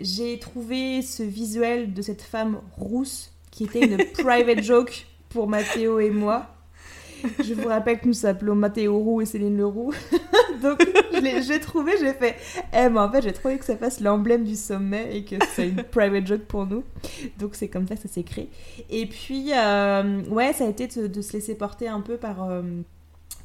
J'ai 0.00 0.38
trouvé 0.38 1.02
ce 1.02 1.22
visuel 1.22 1.92
de 1.92 2.00
cette 2.00 2.22
femme 2.22 2.62
rousse 2.78 3.32
qui 3.50 3.64
était 3.64 3.84
une 3.84 3.98
private 4.14 4.62
joke 4.62 5.06
pour 5.36 5.48
Mathéo 5.48 6.00
et 6.00 6.08
moi. 6.08 6.46
Je 7.44 7.52
vous 7.52 7.68
rappelle 7.68 8.00
que 8.00 8.06
nous 8.06 8.14
s'appelons 8.14 8.54
Mathéo 8.54 8.98
Roux 8.98 9.20
et 9.20 9.26
Céline 9.26 9.58
Leroux. 9.58 9.92
Donc, 10.62 10.82
je 11.12 11.52
l'ai 11.52 11.60
trouvé, 11.60 11.92
j'ai 12.00 12.14
fait. 12.14 12.36
Eh, 12.72 12.88
mais 12.88 12.98
en 12.98 13.12
fait, 13.12 13.20
j'ai 13.20 13.34
trouvé 13.34 13.58
que 13.58 13.64
ça 13.66 13.76
fasse 13.76 14.00
l'emblème 14.00 14.44
du 14.44 14.56
sommet 14.56 15.14
et 15.14 15.24
que 15.26 15.34
c'est 15.54 15.68
une 15.68 15.82
private 15.82 16.26
joke 16.26 16.46
pour 16.46 16.64
nous. 16.64 16.84
Donc, 17.38 17.54
c'est 17.54 17.68
comme 17.68 17.86
ça 17.86 17.96
que 17.96 18.00
ça 18.00 18.08
s'est 18.08 18.22
créé. 18.22 18.48
Et 18.88 19.04
puis, 19.04 19.50
euh, 19.52 20.22
ouais, 20.30 20.54
ça 20.54 20.64
a 20.64 20.68
été 20.68 20.86
de, 20.86 21.20
se 21.20 21.34
laisser 21.34 21.54
porter 21.54 21.86
un 21.86 22.00
peu 22.00 22.16
par, 22.16 22.48
euh, 22.48 22.62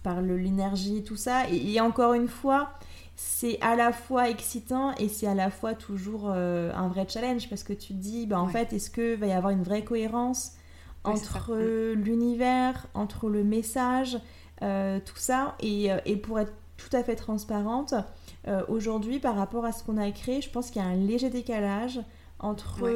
par 0.01 0.21
l'énergie 0.21 0.99
et 0.99 1.03
tout 1.03 1.17
ça. 1.17 1.49
Et, 1.49 1.81
encore 1.81 2.13
une 2.13 2.29
fois, 2.29 2.71
c'est 3.17 3.59
à 3.59 3.75
la 3.75 3.91
fois 3.91 4.29
excitant 4.29 4.95
et 4.95 5.09
c'est 5.09 5.27
à 5.27 5.35
la 5.35 5.49
fois 5.49 5.73
toujours 5.73 6.31
euh, 6.33 6.71
un 6.73 6.87
vrai 6.87 7.05
challenge 7.09 7.49
parce 7.49 7.63
que 7.63 7.73
tu 7.73 7.89
te 7.89 7.99
dis, 7.99 8.27
bah, 8.27 8.39
en 8.39 8.47
fait, 8.47 8.71
est-ce 8.71 8.89
qu'il 8.89 9.19
va 9.19 9.27
y 9.27 9.33
avoir 9.33 9.51
une 9.51 9.63
vraie 9.63 9.83
cohérence? 9.83 10.53
Entre 11.03 11.55
l'univers, 11.93 12.87
entre 12.93 13.29
le 13.29 13.43
message, 13.43 14.19
euh, 14.61 14.99
tout 15.03 15.17
ça. 15.17 15.55
Et, 15.59 15.91
euh, 15.91 15.97
et, 16.05 16.15
pour 16.15 16.39
être 16.39 16.53
tout 16.77 16.95
à 16.95 17.03
fait 17.03 17.15
transparente, 17.15 17.93
euh, 18.47 18.63
aujourd'hui, 18.67 19.19
par 19.19 19.35
rapport 19.35 19.65
à 19.65 19.71
ce 19.71 19.83
qu'on 19.83 19.97
a 19.97 20.09
créé, 20.11 20.41
je 20.41 20.49
pense 20.49 20.69
qu'il 20.71 20.81
y 20.81 20.85
a 20.85 20.87
un 20.87 20.95
léger 20.95 21.29
décalage 21.29 21.99
entre 22.39 22.89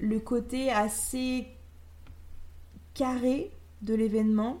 le 0.00 0.18
côté 0.20 0.70
assez 0.70 1.46
carré 2.94 3.50
de 3.82 3.94
l'événement 3.94 4.58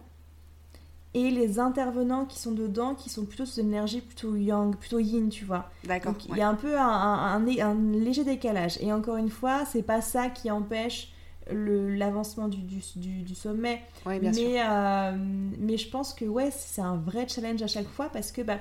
et 1.14 1.30
les 1.30 1.58
intervenants 1.58 2.26
qui 2.26 2.38
sont 2.38 2.52
dedans 2.52 2.94
qui 2.94 3.08
sont 3.08 3.24
plutôt 3.24 3.46
sous 3.46 3.60
une 3.60 3.68
énergie 3.68 4.02
plutôt 4.02 4.36
yang, 4.36 4.76
plutôt 4.76 4.98
yin, 4.98 5.30
tu 5.30 5.44
vois. 5.44 5.70
D'accord. 5.84 6.14
Il 6.28 6.36
y 6.36 6.42
a 6.42 6.48
un 6.48 6.54
peu 6.54 6.78
un, 6.78 6.86
un, 6.86 7.46
un, 7.46 7.74
léger 7.92 8.24
décalage. 8.24 8.78
Et 8.80 8.92
encore 8.92 9.16
une 9.16 9.30
fois, 9.30 9.64
c'est 9.64 9.82
pas 9.82 10.02
ça 10.02 10.28
qui 10.28 10.50
empêche 10.50 11.12
l'avancement 11.50 12.48
du, 12.48 12.58
du, 12.58 13.22
du, 13.22 13.34
sommet. 13.34 13.82
mais, 14.06 14.62
euh, 14.62 15.16
mais 15.58 15.76
je 15.76 15.88
pense 15.88 16.14
que 16.14 16.24
ouais, 16.24 16.50
c'est 16.50 16.82
un 16.82 16.96
vrai 16.96 17.26
challenge 17.28 17.62
à 17.62 17.66
chaque 17.66 17.88
fois 17.88 18.08
parce 18.10 18.32
que 18.32 18.42
bah, 18.42 18.58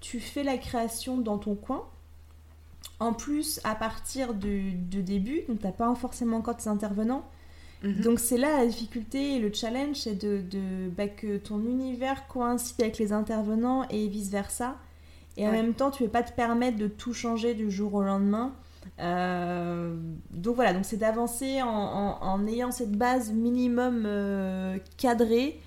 tu 0.00 0.20
fais 0.20 0.42
la 0.42 0.58
création 0.58 1.18
dans 1.18 1.38
ton 1.38 1.54
coin. 1.54 1.84
En 3.00 3.12
plus, 3.12 3.60
à 3.64 3.74
partir 3.74 4.34
de, 4.34 4.72
de 4.90 5.00
début, 5.00 5.42
donc 5.48 5.60
t'as 5.60 5.72
pas 5.72 5.92
forcément 5.94 6.38
encore 6.38 6.56
tes 6.56 6.68
intervenants. 6.68 7.24
Mhm. 7.82 8.00
Donc 8.02 8.18
c'est 8.18 8.38
là 8.38 8.58
la 8.58 8.66
difficulté 8.66 9.36
et 9.36 9.38
le 9.38 9.52
challenge, 9.52 9.96
c'est 9.96 10.16
de, 10.16 10.40
de 10.40 10.88
bah, 10.96 11.06
que 11.06 11.36
ton 11.36 11.60
univers 11.60 12.26
coïncide 12.26 12.80
avec 12.82 12.98
les 12.98 13.12
intervenants 13.12 13.86
et 13.88 14.08
vice 14.08 14.30
versa. 14.30 14.76
Et 15.36 15.46
en 15.46 15.52
même 15.52 15.72
temps, 15.72 15.92
tu 15.92 16.02
ne 16.02 16.08
peux 16.08 16.12
pas 16.12 16.24
te 16.24 16.32
permettre 16.32 16.78
de 16.78 16.88
tout 16.88 17.14
changer 17.14 17.54
du 17.54 17.70
jour 17.70 17.94
au 17.94 18.02
lendemain. 18.02 18.52
Euh, 19.00 19.96
donc 20.30 20.56
voilà, 20.56 20.72
donc 20.72 20.84
c'est 20.84 20.96
d'avancer 20.96 21.60
en, 21.62 22.46
ayant 22.46 22.70
cette 22.70 22.92
base 22.92 23.32
minimum 23.32 24.04
euh, 24.06 24.78
cadrée. 24.96 25.60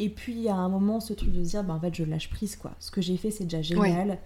Et 0.00 0.08
puis 0.08 0.48
à 0.48 0.56
un 0.56 0.68
moment, 0.68 1.00
ce 1.00 1.12
truc 1.12 1.32
de 1.32 1.44
se 1.44 1.50
dire, 1.50 1.64
bah, 1.64 1.74
en 1.74 1.80
fait, 1.80 1.94
je 1.94 2.04
lâche 2.04 2.30
prise 2.30 2.56
quoi. 2.56 2.72
Ce 2.78 2.90
que 2.90 3.00
j'ai 3.00 3.16
fait, 3.16 3.30
c'est 3.30 3.44
déjà 3.44 3.62
génial. 3.62 4.18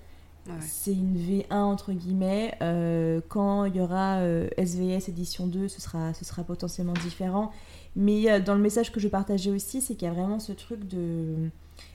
C'est 0.60 0.94
une 0.94 1.14
V1 1.14 1.52
entre 1.52 1.92
guillemets. 1.92 2.54
Euh, 2.62 3.20
quand 3.28 3.66
il 3.66 3.76
y 3.76 3.80
aura 3.80 4.22
SVS 4.56 5.10
édition 5.10 5.46
2, 5.46 5.68
ce 5.68 5.80
sera, 5.82 6.14
ce 6.14 6.24
sera 6.24 6.42
potentiellement 6.42 6.94
différent. 6.94 7.52
Mais 7.96 8.40
dans 8.40 8.54
le 8.54 8.60
message 8.60 8.90
que 8.90 8.98
je 8.98 9.08
partageais 9.08 9.50
aussi, 9.50 9.82
c'est 9.82 9.94
qu'il 9.94 10.08
y 10.08 10.10
a 10.10 10.14
vraiment 10.14 10.38
ce 10.38 10.52
truc 10.52 10.88
de 10.88 11.50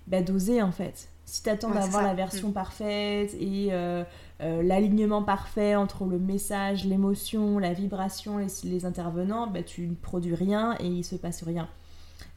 bah, 0.05 0.21
d'oser 0.21 0.61
en 0.61 0.71
fait. 0.71 1.09
Si 1.25 1.41
tu 1.41 1.49
attends 1.49 1.71
d'avoir 1.71 2.03
la 2.03 2.13
version 2.13 2.49
mm. 2.49 2.53
parfaite 2.53 3.33
et 3.39 3.69
euh, 3.71 4.03
l'alignement 4.39 5.23
parfait 5.23 5.75
entre 5.75 6.05
le 6.05 6.19
message, 6.19 6.85
l'émotion, 6.85 7.59
la 7.59 7.73
vibration, 7.73 8.37
les, 8.37 8.47
les 8.63 8.85
intervenants, 8.85 9.47
bah, 9.47 9.63
tu 9.63 9.87
ne 9.87 9.95
produis 9.95 10.35
rien 10.35 10.75
et 10.79 10.87
il 10.87 11.03
se 11.03 11.15
passe 11.15 11.43
rien. 11.43 11.67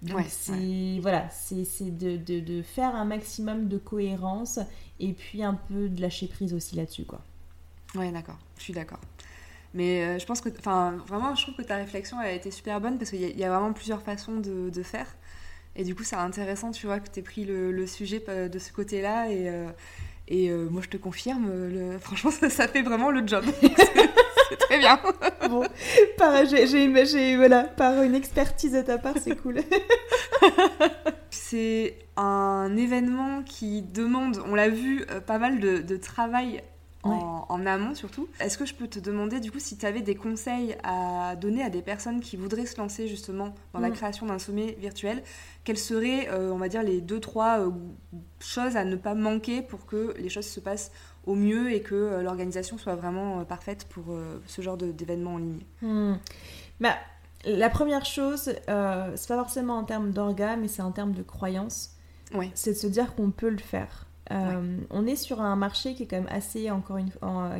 Donc 0.02 0.24
c'est 0.28 0.98
voilà, 1.00 1.28
c'est 1.30 1.96
de, 1.96 2.16
de, 2.16 2.40
de, 2.40 2.62
faire 2.62 2.94
un 2.94 3.04
maximum 3.04 3.68
de 3.68 3.78
cohérence 3.78 4.58
et 5.00 5.12
puis 5.12 5.42
un 5.42 5.54
peu 5.54 5.88
de 5.88 6.00
lâcher 6.00 6.26
prise 6.26 6.52
aussi 6.52 6.76
là-dessus 6.76 7.04
quoi. 7.04 7.20
Ouais 7.94 8.12
d'accord, 8.12 8.38
je 8.58 8.64
suis 8.64 8.72
d'accord. 8.74 9.00
Mais 9.74 10.02
euh, 10.02 10.18
je 10.18 10.26
pense 10.26 10.40
que, 10.40 10.48
enfin 10.58 10.92
vraiment, 11.06 11.34
je 11.34 11.42
trouve 11.42 11.54
que 11.54 11.62
ta 11.62 11.76
réflexion 11.76 12.18
a 12.18 12.30
été 12.30 12.50
super 12.50 12.80
bonne 12.80 12.98
parce 12.98 13.10
qu'il 13.10 13.38
y, 13.38 13.44
a 13.44 13.48
vraiment 13.48 13.72
plusieurs 13.72 14.00
façons 14.00 14.36
de, 14.36 14.70
de, 14.70 14.82
faire. 14.82 15.06
Et 15.76 15.84
du 15.84 15.94
coup, 15.94 16.04
c'est 16.04 16.16
intéressant, 16.16 16.70
tu 16.70 16.86
vois, 16.86 17.00
que 17.00 17.08
tu 17.08 17.20
aies 17.20 17.22
pris 17.22 17.44
le, 17.44 17.70
le, 17.70 17.86
sujet 17.86 18.24
euh, 18.28 18.48
de 18.48 18.58
ce 18.58 18.72
côté-là 18.72 19.30
et, 19.30 19.52
Et 20.28 20.50
moi, 20.50 20.82
je 20.82 20.88
te 20.88 20.96
confirme, 20.96 21.48
le... 21.48 21.98
franchement, 21.98 22.30
ça, 22.48 22.66
fait 22.66 22.82
vraiment 22.82 23.10
le 23.10 23.26
job. 23.26 23.44
c'est 24.48 24.56
très 24.56 24.78
bien. 24.78 24.98
bon, 25.48 25.64
par, 26.16 26.44
j'ai, 26.46 27.36
voilà, 27.36 27.64
par 27.64 28.02
une 28.02 28.14
expertise 28.14 28.72
de 28.72 28.82
ta 28.82 28.98
part, 28.98 29.14
c'est 29.22 29.36
cool. 29.36 29.60
c'est 31.30 31.98
un 32.16 32.76
événement 32.76 33.42
qui 33.42 33.82
demande, 33.82 34.42
on 34.46 34.54
l'a 34.54 34.70
vu, 34.70 35.04
pas 35.26 35.38
mal 35.38 35.60
de, 35.60 35.78
de 35.78 35.96
travail 35.96 36.62
en, 37.06 37.66
amont 37.66 37.94
surtout. 37.94 38.28
Est-ce 38.40 38.58
que 38.58 38.64
je 38.64 38.74
peux 38.74 38.88
te 38.88 38.98
demander 38.98 39.40
du 39.40 39.50
coup 39.50 39.58
si 39.58 39.76
tu 39.76 39.86
avais 39.86 40.02
des 40.02 40.14
conseils 40.14 40.76
à 40.82 41.36
donner 41.36 41.62
à 41.62 41.70
des 41.70 41.82
personnes 41.82 42.20
qui 42.20 42.36
voudraient 42.36 42.66
se 42.66 42.76
lancer 42.78 43.08
justement 43.08 43.54
dans 43.72 43.80
la 43.80 43.88
mm. 43.88 43.92
création 43.92 44.26
d'un 44.26 44.38
sommet 44.38 44.76
virtuel? 44.78 45.22
Quelles 45.64 45.78
seraient, 45.78 46.28
euh, 46.30 46.52
on 46.52 46.58
va 46.58 46.68
dire, 46.68 46.82
les 46.82 47.00
deux, 47.00 47.20
trois 47.20 47.60
euh, 47.60 47.70
choses 48.40 48.76
à 48.76 48.84
ne 48.84 48.96
pas 48.96 49.14
manquer 49.14 49.62
pour 49.62 49.86
que 49.86 50.14
les 50.18 50.28
choses 50.28 50.46
se 50.46 50.60
passent 50.60 50.92
au 51.26 51.34
mieux 51.34 51.72
et 51.72 51.80
que 51.80 51.94
euh, 51.94 52.22
l'organisation 52.22 52.78
soit 52.78 52.94
vraiment 52.94 53.44
parfaite 53.44 53.86
pour 53.88 54.04
ce 54.46 54.62
genre 54.62 54.76
d'événement 54.76 55.34
en 55.34 55.38
ligne? 55.38 55.62
Mm. 55.82 56.14
bah, 56.80 56.94
La 57.44 57.70
première 57.70 58.04
chose, 58.04 58.42
c'est 58.42 58.66
pas 58.66 59.14
forcément 59.26 59.78
en 59.78 59.84
termes 59.84 60.10
d'orga, 60.12 60.56
mais 60.56 60.68
c'est 60.68 60.82
en 60.82 60.92
termes 60.92 61.12
de 61.12 61.22
croyance. 61.22 61.92
C'est 62.54 62.72
de 62.72 62.76
se 62.76 62.86
dire 62.86 63.14
qu'on 63.14 63.30
peut 63.30 63.48
le 63.48 63.58
faire. 63.58 64.05
Euh, 64.32 64.78
on 64.90 65.06
est 65.06 65.16
sur 65.16 65.40
un 65.40 65.56
marché 65.56 65.94
qui 65.94 66.04
est 66.04 66.06
quand 66.06 66.16
même 66.16 66.30
assez, 66.30 66.70
encore 66.70 66.96
une, 66.96 67.10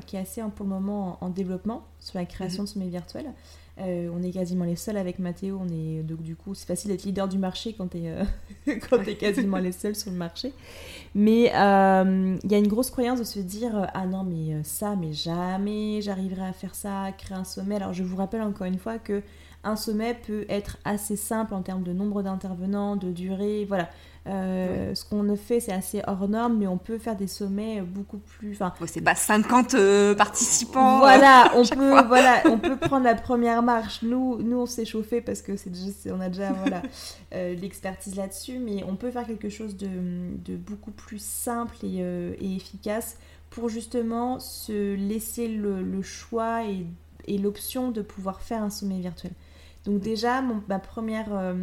qui 0.07 0.17
est 0.17 0.21
assez 0.21 0.43
pour 0.55 0.65
le 0.65 0.71
moment 0.71 1.19
en, 1.21 1.29
développement 1.29 1.85
sur 2.01 2.19
la 2.19 2.25
création 2.25 2.63
mhm. 2.63 2.67
de 2.67 2.73
sommets 2.73 2.89
virtuels. 2.89 3.33
Euh, 3.79 4.09
on 4.15 4.23
est 4.23 4.31
quasiment 4.31 4.65
les 4.65 4.75
seuls 4.75 4.97
avec 4.97 5.19
Mathéo. 5.19 5.61
On 5.63 5.69
est 5.69 6.03
donc 6.03 6.23
du 6.23 6.35
coup, 6.35 6.55
c'est 6.55 6.67
facile 6.67 6.91
d'être 6.91 7.05
leader 7.05 7.29
du 7.29 7.37
marché 7.37 7.75
quand 7.77 7.89
tu 7.89 7.99
es, 7.99 8.11
euh, 8.11 9.15
quasiment 9.19 9.59
les 9.59 9.73
seuls 9.73 9.95
sur 9.95 10.11
le 10.11 10.17
marché. 10.17 10.53
Mais 11.15 11.45
il 11.45 11.51
y 11.51 12.55
a 12.55 12.59
une 12.59 12.69
grosse 12.69 12.91
croyance 12.91 13.19
de 13.19 13.25
se 13.25 13.39
dire 13.39 13.89
ah 13.93 14.07
non 14.07 14.25
mais 14.25 14.63
ça, 14.63 14.97
mais 14.97 15.13
jamais 15.13 16.01
j'arriverai 16.01 16.47
à 16.47 16.53
faire 16.53 16.75
ça, 16.75 17.13
créer 17.19 17.37
un 17.37 17.45
sommet. 17.45 17.77
Alors 17.77 17.93
je 17.93 18.03
vous 18.03 18.17
rappelle 18.17 18.43
encore 18.43 18.67
une 18.67 18.79
fois 18.79 18.99
que 18.99 19.23
un 19.67 19.77
sommet 19.77 20.15
peut 20.15 20.47
être 20.49 20.79
assez 20.85 21.17
simple 21.17 21.53
en 21.53 21.61
termes 21.61 21.83
de 21.83 21.93
nombre 21.93 22.23
d'intervenants, 22.23 22.97
de 22.97 23.11
durée, 23.11 23.65
voilà. 23.67 23.91
Euh, 24.27 24.95
ce 24.95 25.05
qu'on 25.05 25.37
fait, 25.37 25.61
c'est 25.61 25.73
assez 25.73 26.03
hors 26.07 26.29
norme, 26.29 26.59
mais 26.59 26.67
on 26.67 26.79
peut 26.79 26.99
faire 26.99 27.17
des 27.17 27.29
sommets 27.29 27.81
beaucoup 27.81 28.19
plus. 28.19 28.55
Enfin, 28.55 28.73
c'est 28.87 29.01
pas 29.01 29.15
50 29.15 29.75
euh, 29.75 30.15
participants. 30.15 30.99
Voilà, 30.99 31.53
on 31.55 31.65
peut, 31.65 32.03
voilà, 32.07 32.43
on 32.47 32.59
peut 32.59 32.77
prendre 32.77 33.05
la 33.05 33.15
première 33.15 33.63
marche. 33.63 34.03
Nous, 34.03 34.43
nous, 34.43 34.59
on 34.59 34.67
s'est 34.67 34.85
chauffé 34.85 35.21
parce 35.21 35.43
que 35.43 35.57
c'est 35.57 35.71
on 36.11 36.21
a 36.21 36.29
déjà 36.29 36.53
voilà 36.53 36.83
euh, 37.35 37.55
l'expertise 37.55 38.17
là-dessus, 38.17 38.59
mais 38.59 38.83
on 38.85 38.97
peut 38.97 39.11
faire 39.11 39.27
quelque 39.27 39.49
chose 39.49 39.77
de, 39.77 39.89
de 40.45 40.57
beaucoup 40.57 40.91
plus 40.91 41.23
simple 41.23 41.77
et, 41.85 41.99
et, 41.99 42.57
efficace 42.57 43.19
pour 43.51 43.69
justement 43.69 44.41
se 44.41 44.95
laisser 44.95 45.47
le, 45.47 45.83
le 45.83 46.03
choix 46.03 46.65
et, 46.65 46.85
et 47.29 47.39
l'option 47.39 47.91
de 47.91 48.03
pouvoir 48.03 48.41
faire 48.41 48.63
un 48.63 48.71
sommet 48.71 48.99
virtuel. 48.99 49.33
Donc 49.87 50.01
déjà, 50.01 50.43
mon, 50.43 50.63
ma 50.69 50.79
première, 50.79 51.33
euh, 51.33 51.55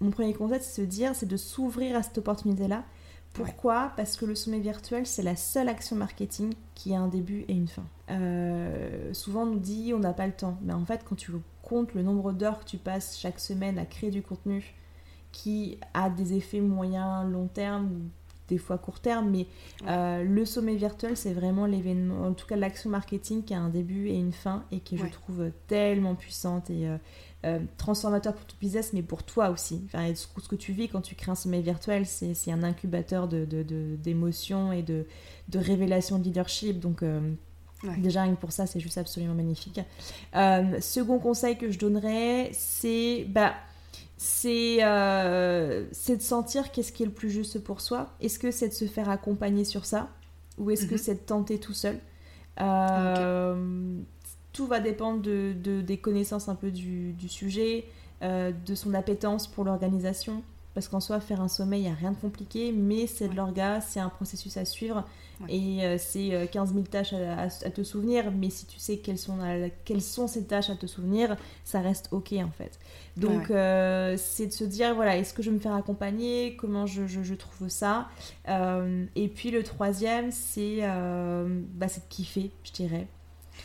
mon 0.00 0.10
premier 0.10 0.34
conseil, 0.34 0.58
c'est 0.60 0.82
de 0.82 0.86
se 0.86 0.90
dire, 0.90 1.14
c'est 1.14 1.26
de 1.26 1.36
s'ouvrir 1.36 1.96
à 1.96 2.02
cette 2.02 2.18
opportunité-là. 2.18 2.84
Pourquoi? 3.32 3.92
Parce 3.96 4.16
que 4.16 4.24
le 4.24 4.34
sommet 4.34 4.58
virtuel, 4.58 5.06
c'est 5.06 5.22
la 5.22 5.36
seule 5.36 5.68
action 5.68 5.94
marketing 5.94 6.54
qui 6.74 6.92
a 6.92 7.00
un 7.00 7.06
début 7.06 7.44
et 7.46 7.52
une 7.52 7.68
fin. 7.68 7.84
Euh, 8.10 9.14
souvent, 9.14 9.42
on 9.42 9.46
nous 9.46 9.58
dit, 9.60 9.92
on 9.94 10.00
n'a 10.00 10.12
pas 10.12 10.26
le 10.26 10.32
temps. 10.32 10.58
Mais 10.62 10.72
en 10.72 10.84
fait, 10.84 11.04
quand 11.08 11.14
tu 11.14 11.30
comptes 11.62 11.94
le 11.94 12.02
nombre 12.02 12.32
d'heures 12.32 12.58
que 12.58 12.64
tu 12.64 12.78
passes 12.78 13.16
chaque 13.16 13.38
semaine 13.38 13.78
à 13.78 13.84
créer 13.84 14.10
du 14.10 14.22
contenu 14.22 14.74
qui 15.30 15.78
a 15.94 16.10
des 16.10 16.34
effets 16.34 16.60
moyens, 16.60 17.30
long 17.30 17.46
terme, 17.46 18.08
des 18.48 18.58
fois 18.58 18.78
court 18.78 18.98
terme, 18.98 19.30
mais 19.30 19.46
euh, 19.86 20.24
le 20.24 20.44
sommet 20.44 20.74
virtuel, 20.74 21.16
c'est 21.16 21.34
vraiment 21.34 21.66
l'événement, 21.66 22.26
en 22.26 22.32
tout 22.32 22.46
cas 22.46 22.56
l'action 22.56 22.90
marketing 22.90 23.44
qui 23.44 23.54
a 23.54 23.60
un 23.60 23.68
début 23.68 24.08
et 24.08 24.16
une 24.16 24.32
fin 24.32 24.64
et 24.72 24.80
qui, 24.80 24.96
je 24.96 25.06
trouve, 25.06 25.50
tellement 25.66 26.14
puissante 26.14 26.70
et, 26.70 26.88
euh, 26.88 26.96
transformateur 27.76 28.34
pour 28.34 28.46
ton 28.46 28.56
business, 28.60 28.92
mais 28.92 29.02
pour 29.02 29.22
toi 29.22 29.50
aussi. 29.50 29.82
Enfin, 29.86 30.12
ce, 30.14 30.26
que 30.48 30.56
tu 30.56 30.72
vis 30.72 30.88
quand 30.88 31.00
tu 31.00 31.14
crées 31.14 31.30
un 31.30 31.36
sommeil 31.36 31.62
virtuel, 31.62 32.04
c'est 32.06 32.50
un 32.50 32.62
incubateur 32.62 33.28
d'émotions 33.28 34.68
de, 34.68 34.72
de, 34.74 34.78
et 34.78 34.82
de, 34.82 35.06
de 35.48 35.58
révélations 35.58 36.18
de 36.18 36.24
leadership. 36.24 36.80
Donc, 36.80 37.02
euh, 37.02 37.20
déjà, 37.98 38.22
rien 38.22 38.34
que 38.34 38.40
pour 38.40 38.52
ça, 38.52 38.66
c'est 38.66 38.80
juste 38.80 38.98
absolument 38.98 39.34
magnifique. 39.34 39.80
Euh, 40.34 40.80
second 40.80 41.18
conseil 41.18 41.56
que 41.56 41.70
je 41.70 41.78
donnerais, 41.78 42.50
c'est 42.52 43.24
bah, 43.28 43.54
c'est 44.16 44.78
de 44.80 46.22
sentir 46.22 46.72
qu'est-ce 46.72 46.92
qui 46.92 47.04
est 47.04 47.06
le 47.06 47.12
plus 47.12 47.30
juste 47.30 47.62
pour 47.62 47.80
soi. 47.80 48.14
Est-ce 48.20 48.38
que 48.38 48.50
c'est 48.50 48.68
de 48.68 48.74
se 48.74 48.86
faire 48.86 49.08
accompagner 49.08 49.64
sur 49.64 49.84
ça? 49.84 50.08
Ou 50.58 50.72
est-ce 50.72 50.86
que 50.86 50.94
mhm. 50.94 50.98
c'est 50.98 51.14
de 51.14 51.20
tenter 51.20 51.60
tout 51.60 51.72
seul? 51.72 52.00
Tout 54.52 54.66
va 54.66 54.80
dépendre 54.80 55.22
de, 55.22 55.52
des 55.80 55.96
connaissances 55.98 56.48
un 56.48 56.54
peu 56.54 56.70
du, 56.70 57.14
sujet, 57.28 57.84
euh, 58.22 58.52
de 58.66 58.74
son 58.74 58.94
appétence 58.94 59.46
pour 59.46 59.64
l'organisation. 59.64 60.42
Parce 60.74 60.86
qu'en 60.86 61.00
soi, 61.00 61.18
faire 61.18 61.40
un 61.40 61.48
sommeil, 61.48 61.80
il 61.80 61.84
n'y 61.86 61.90
a 61.90 61.94
rien 61.94 62.12
de 62.12 62.16
compliqué, 62.16 62.72
mais 62.72 63.08
c'est 63.08 63.28
de 63.28 63.34
l'orga, 63.34 63.80
c'est 63.80 63.98
un 63.98 64.10
processus 64.10 64.56
à 64.56 64.64
suivre. 64.64 65.04
Et 65.48 65.84
euh, 65.84 65.96
c'est 65.98 66.48
15 66.52 66.70
euh, 66.70 66.74
000 66.74 66.86
tâches 66.86 67.14
à, 67.14 67.70
te 67.70 67.82
souvenir, 67.82 68.30
mais 68.30 68.50
si 68.50 68.66
tu 68.66 68.78
sais 68.78 68.98
quelles 68.98 69.18
sont, 69.18 69.38
quelles 69.84 70.02
sont 70.02 70.28
ces 70.28 70.44
tâches 70.44 70.70
à 70.70 70.76
te 70.76 70.86
souvenir, 70.86 71.36
ça 71.64 71.80
reste 71.80 72.08
OK 72.12 72.32
en 72.32 72.50
fait. 72.50 72.78
Donc 73.16 73.46
c'est 73.48 74.46
de 74.46 74.52
se 74.52 74.64
dire, 74.64 74.94
voilà, 74.94 75.16
est-ce 75.16 75.34
que 75.34 75.42
je 75.42 75.50
vais 75.50 75.56
me 75.56 75.60
faire 75.60 75.74
accompagner? 75.74 76.56
Comment 76.56 76.86
je, 76.86 77.06
je, 77.06 77.34
trouve 77.34 77.68
ça? 77.68 78.08
Et 78.46 79.28
puis 79.28 79.50
le 79.50 79.62
troisième, 79.62 80.30
c'est 80.30 80.80
bah, 80.80 81.86
de 81.86 82.08
kiffer, 82.08 82.50
je 82.62 82.72
dirais. 82.72 83.08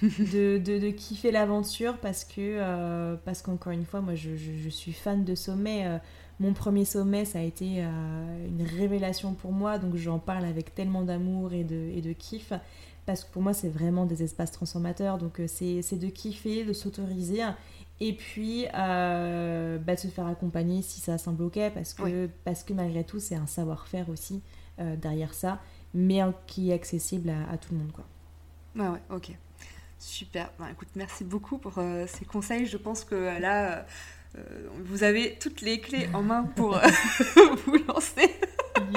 De, 0.04 0.58
de, 0.58 0.90
kiffer 0.90 1.32
l'aventure 1.32 1.98
parce 1.98 2.26
que 2.26 2.36
euh, 2.40 3.16
parce 3.24 3.42
qu'encore 3.42 3.72
une 3.72 3.86
fois 3.86 4.02
moi 4.02 4.16
je, 4.16 4.36
je, 4.36 4.70
suis 4.70 4.92
fan 4.92 5.24
de 5.24 5.34
sommet 5.34 5.88
euh, 5.88 5.98
mon 6.40 6.54
premier 6.54 6.84
sommet 6.84 7.24
ça 7.24 7.40
a 7.40 7.42
été 7.42 7.76
euh, 7.78 8.48
une 8.48 8.66
révélation 8.66 9.34
pour 9.34 9.54
moi 9.54 9.78
donc 9.80 9.96
j'en 9.96 10.20
parle 10.20 10.46
avec 10.46 10.76
tellement 10.76 11.04
d'amour 11.04 11.54
et 11.54 11.64
de, 11.64 11.92
et 11.96 12.02
de 12.02 12.12
kiff 12.12 12.52
parce 13.06 13.24
que 13.24 13.32
pour 13.32 13.42
moi 13.42 13.54
c'est 13.54 13.70
vraiment 13.70 14.06
des 14.06 14.24
espaces 14.24 14.52
transformateurs 14.52 15.18
donc 15.18 15.40
c'est 15.48 16.00
de 16.00 16.08
kiffer 16.08 16.66
de 16.66 16.74
s'autoriser 16.74 17.42
et 18.02 18.14
puis 18.14 18.66
bah, 18.74 19.96
de 19.96 20.00
se 20.00 20.08
faire 20.08 20.28
accompagner 20.28 20.82
si 20.82 21.00
ça 21.00 21.18
s'en 21.18 21.32
bloquait 21.32 21.72
parce 21.74 21.94
que, 21.94 22.28
parce 22.44 22.64
que 22.64 22.74
malgré 22.74 23.06
tout 23.06 23.20
c'est 23.20 23.36
un 23.36 23.48
savoir-faire 23.48 24.10
aussi 24.10 24.42
derrière 24.78 25.34
ça 25.34 25.62
mais 25.94 26.22
qui 26.48 26.72
est 26.72 26.74
accessible 26.74 27.30
à, 27.30 27.52
à 27.52 27.58
tout 27.58 27.74
le 27.74 27.80
monde 27.80 27.92
quoi. 27.92 28.06
Ouais 28.76 28.90
ouais 28.90 29.02
ok 29.12 29.38
Super. 30.00 30.52
Ben, 30.60 30.68
écoute, 30.72 30.90
merci 30.96 31.24
beaucoup 31.24 31.58
pour 31.58 31.78
euh, 31.78 32.06
ces 32.08 32.26
conseils. 32.26 32.66
Je 32.66 32.78
pense 32.78 33.04
que 33.04 33.16
euh, 33.16 33.40
là, 33.40 33.86
euh, 34.38 34.42
vous 34.84 35.04
avez 35.04 35.38
toutes 35.40 35.62
les 35.62 35.80
clés 35.80 36.10
en 36.14 36.22
main 36.22 36.44
pour 36.44 36.80
vous 37.66 37.78
lancer. 37.88 38.30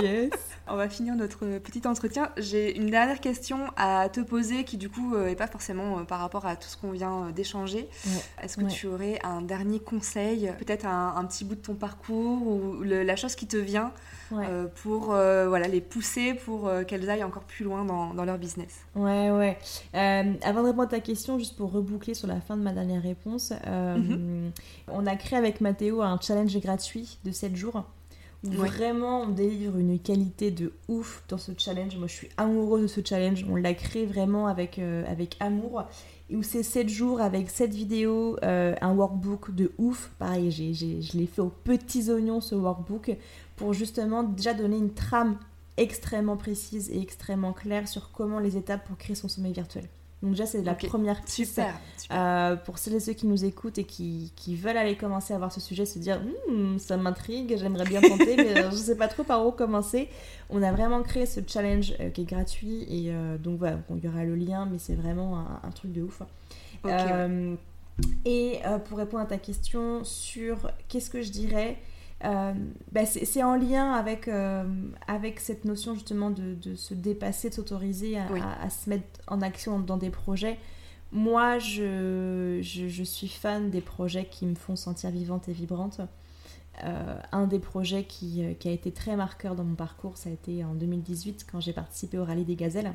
Yes. 0.02 0.30
On 0.68 0.76
va 0.76 0.88
finir 0.88 1.14
notre 1.14 1.58
petit 1.58 1.86
entretien. 1.86 2.30
J'ai 2.36 2.76
une 2.76 2.90
dernière 2.90 3.20
question 3.20 3.70
à 3.76 4.08
te 4.08 4.20
poser 4.20 4.64
qui 4.64 4.76
du 4.76 4.88
coup 4.88 5.16
n'est 5.16 5.36
pas 5.36 5.46
forcément 5.46 6.04
par 6.04 6.18
rapport 6.18 6.44
à 6.44 6.56
tout 6.56 6.68
ce 6.68 6.76
qu'on 6.76 6.90
vient 6.90 7.30
d'échanger. 7.30 7.88
Est-ce 8.42 8.56
que 8.56 8.64
tu 8.64 8.88
aurais 8.88 9.20
un 9.22 9.42
dernier 9.42 9.78
conseil, 9.78 10.52
peut-être 10.58 10.86
un, 10.86 11.24
petit 11.26 11.44
bout 11.44 11.54
de 11.54 11.60
ton 11.60 11.74
parcours 11.74 12.46
ou 12.46 12.82
la 12.82 13.16
chose 13.16 13.36
qui 13.36 13.46
te 13.46 13.56
vient 13.56 13.92
euh, 14.32 14.66
pour 14.82 15.12
euh, 15.12 15.48
voilà, 15.48 15.68
les 15.68 15.80
pousser 15.80 16.34
pour 16.34 16.66
euh, 16.66 16.82
qu'elles 16.82 17.08
aillent 17.08 17.22
encore 17.22 17.44
plus 17.44 17.64
loin 17.64 17.84
dans, 17.84 18.12
dans 18.12 18.24
leur 18.24 18.38
business? 18.38 18.80
Ouais, 18.94 19.30
ouais. 19.30 19.58
avant 19.92 20.62
de 20.62 20.66
répondre 20.66 20.82
à 20.82 20.86
ta 20.86 21.00
question, 21.00 21.38
juste 21.38 21.56
pour 21.56 21.70
reboucler 21.70 22.14
sur 22.14 22.26
la 22.26 22.40
fin 22.40 22.56
de 22.56 22.62
ma 22.62 22.72
dernière 22.72 23.02
réponse, 23.02 23.52
mhm. 23.66 24.50
on 24.88 25.06
a 25.06 25.16
créé 25.16 25.38
avec 25.38 25.60
Mathéo 25.60 26.02
un 26.02 26.18
challenge 26.20 26.56
gratuit 26.58 27.18
de 27.24 27.30
7 27.30 27.54
jours. 27.54 27.84
Vraiment 28.50 29.22
on 29.22 29.28
délivre 29.28 29.78
une 29.78 29.98
qualité 29.98 30.50
de 30.50 30.72
ouf 30.88 31.24
dans 31.28 31.38
ce 31.38 31.52
challenge. 31.56 31.96
Moi 31.96 32.06
je 32.06 32.12
suis 32.12 32.28
amoureuse 32.36 32.82
de 32.82 32.86
ce 32.86 33.00
challenge. 33.04 33.44
On 33.48 33.56
l'a 33.56 33.74
créé 33.74 34.06
vraiment 34.06 34.46
avec, 34.46 34.78
avec 34.78 35.36
amour 35.40 35.84
et 36.28 36.36
où 36.36 36.42
c'est 36.42 36.62
7 36.62 36.88
jours 36.88 37.20
avec 37.20 37.50
7 37.50 37.72
vidéos, 37.72 38.36
un 38.42 38.94
workbook 38.94 39.54
de 39.54 39.72
ouf. 39.78 40.10
Pareil, 40.18 40.50
je 40.50 41.16
l'ai 41.16 41.26
fait 41.26 41.42
aux 41.42 41.52
petits 41.64 42.10
oignons 42.10 42.40
ce 42.40 42.54
workbook 42.54 43.16
pour 43.56 43.72
justement 43.72 44.22
déjà 44.22 44.54
donner 44.54 44.76
une 44.76 44.92
trame 44.92 45.38
extrêmement 45.76 46.36
précise 46.36 46.90
et 46.90 47.00
extrêmement 47.00 47.52
claire 47.52 47.86
sur 47.86 48.10
comment 48.10 48.38
les 48.38 48.56
étapes 48.56 48.86
pour 48.86 48.96
créer 48.96 49.14
son 49.14 49.28
sommeil 49.28 49.52
virtuel. 49.52 49.84
Donc 50.22 50.30
déjà, 50.30 50.46
c'est 50.46 50.62
la 50.62 50.74
première 50.74 51.20
piste 51.20 51.60
super, 51.60 51.78
euh, 52.10 52.56
pour 52.56 52.78
celles 52.78 52.94
et 52.94 53.00
ceux 53.00 53.12
qui 53.12 53.26
nous 53.26 53.44
écoutent 53.44 53.76
et 53.76 53.84
qui, 53.84 54.32
qui, 54.34 54.56
veulent 54.56 54.78
aller 54.78 54.96
commencer 54.96 55.34
à 55.34 55.38
voir 55.38 55.52
ce 55.52 55.60
sujet, 55.60 55.84
se 55.84 55.98
dire 55.98 56.22
hmm, 56.48 56.78
ça 56.78 56.96
m'intrigue, 56.96 57.56
j'aimerais 57.58 57.84
bien 57.84 58.00
tenter, 58.00 58.34
mais 58.36 58.58
euh, 58.58 58.70
je 58.70 58.76
ne 58.76 58.80
sais 58.80 58.96
pas 58.96 59.08
trop 59.08 59.24
par 59.24 59.46
où 59.46 59.52
commencer. 59.52 60.08
On 60.48 60.62
a 60.62 60.72
vraiment 60.72 61.02
créé 61.02 61.26
ce 61.26 61.40
challenge 61.46 61.94
euh, 62.00 62.08
qui 62.08 62.22
est 62.22 62.24
gratuit 62.24 62.86
et 62.88 63.12
donc 63.38 63.58
voilà, 63.58 63.78
il 63.90 64.04
y 64.04 64.08
aura 64.08 64.24
le 64.24 64.34
lien, 64.34 64.66
mais 64.70 64.78
c'est 64.78 64.94
vraiment 64.94 65.44
un, 65.62 65.70
truc 65.70 65.92
de 65.92 66.02
ouf. 66.02 66.22
et 68.24 68.60
pour 68.86 68.98
répondre 68.98 69.22
à 69.22 69.26
ta 69.26 69.38
question 69.38 70.02
sur 70.02 70.70
qu'est-ce 70.88 71.10
que 71.10 71.20
je 71.20 71.30
dirais, 71.30 71.76
bah, 72.22 73.06
c'est 73.06 73.42
en 73.42 73.56
lien 73.56 73.92
avec, 73.92 74.28
avec 75.06 75.40
cette 75.40 75.64
notion 75.64 75.94
justement 75.94 76.30
de, 76.30 76.54
de 76.54 76.74
se 76.74 76.94
dépasser, 76.94 77.50
de 77.50 77.54
s'autoriser 77.54 78.18
à, 78.18 78.26
à, 78.62 78.70
se 78.70 78.88
mettre 78.90 79.20
en 79.26 79.42
action 79.42 79.78
dans 79.78 79.96
des 79.96 80.10
projets. 80.10 80.58
Moi, 81.12 81.58
je, 81.58 82.58
je, 82.62 82.88
je, 82.88 83.02
suis 83.04 83.28
fan 83.28 83.70
des 83.70 83.80
projets 83.80 84.26
qui 84.26 84.44
me 84.44 84.54
font 84.54 84.76
sentir 84.76 85.10
vivante 85.10 85.48
et 85.48 85.52
vibrante. 85.52 86.00
Euh, 86.84 87.18
un 87.32 87.46
des 87.46 87.58
projets 87.58 88.04
qui, 88.04 88.44
euh, 88.44 88.52
qui, 88.52 88.68
a 88.68 88.72
été 88.72 88.92
très 88.92 89.16
marqueur 89.16 89.54
dans 89.54 89.64
mon 89.64 89.76
parcours, 89.76 90.18
ça 90.18 90.28
a 90.28 90.32
été 90.32 90.62
en 90.62 90.74
2018 90.74 91.46
quand 91.50 91.58
j'ai 91.58 91.72
participé 91.72 92.18
au 92.18 92.24
rallye 92.24 92.44
des 92.44 92.56
gazelles, 92.56 92.92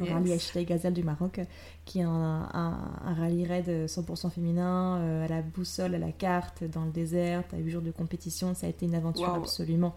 au 0.00 0.04
rallye 0.04 0.32
Hashtag 0.32 0.66
Gazelle 0.66 0.94
du 0.94 1.02
Maroc, 1.02 1.40
qui 1.84 2.00
est 2.00 2.04
un, 2.04 2.48
un, 2.52 3.14
rallye 3.14 3.46
raid 3.46 3.68
100% 3.86 4.30
féminin, 4.30 4.98
euh, 4.98 5.24
à 5.24 5.28
la 5.28 5.42
boussole, 5.42 5.94
à 5.94 5.98
la 5.98 6.12
carte, 6.12 6.64
dans 6.64 6.84
le 6.84 6.90
désert, 6.90 7.44
à 7.52 7.56
8 7.56 7.70
jours 7.70 7.82
de 7.82 7.90
compétition. 7.90 8.54
Ça 8.54 8.66
a 8.66 8.70
été 8.70 8.86
une 8.86 8.94
aventure 8.94 9.32
absolument 9.34 9.94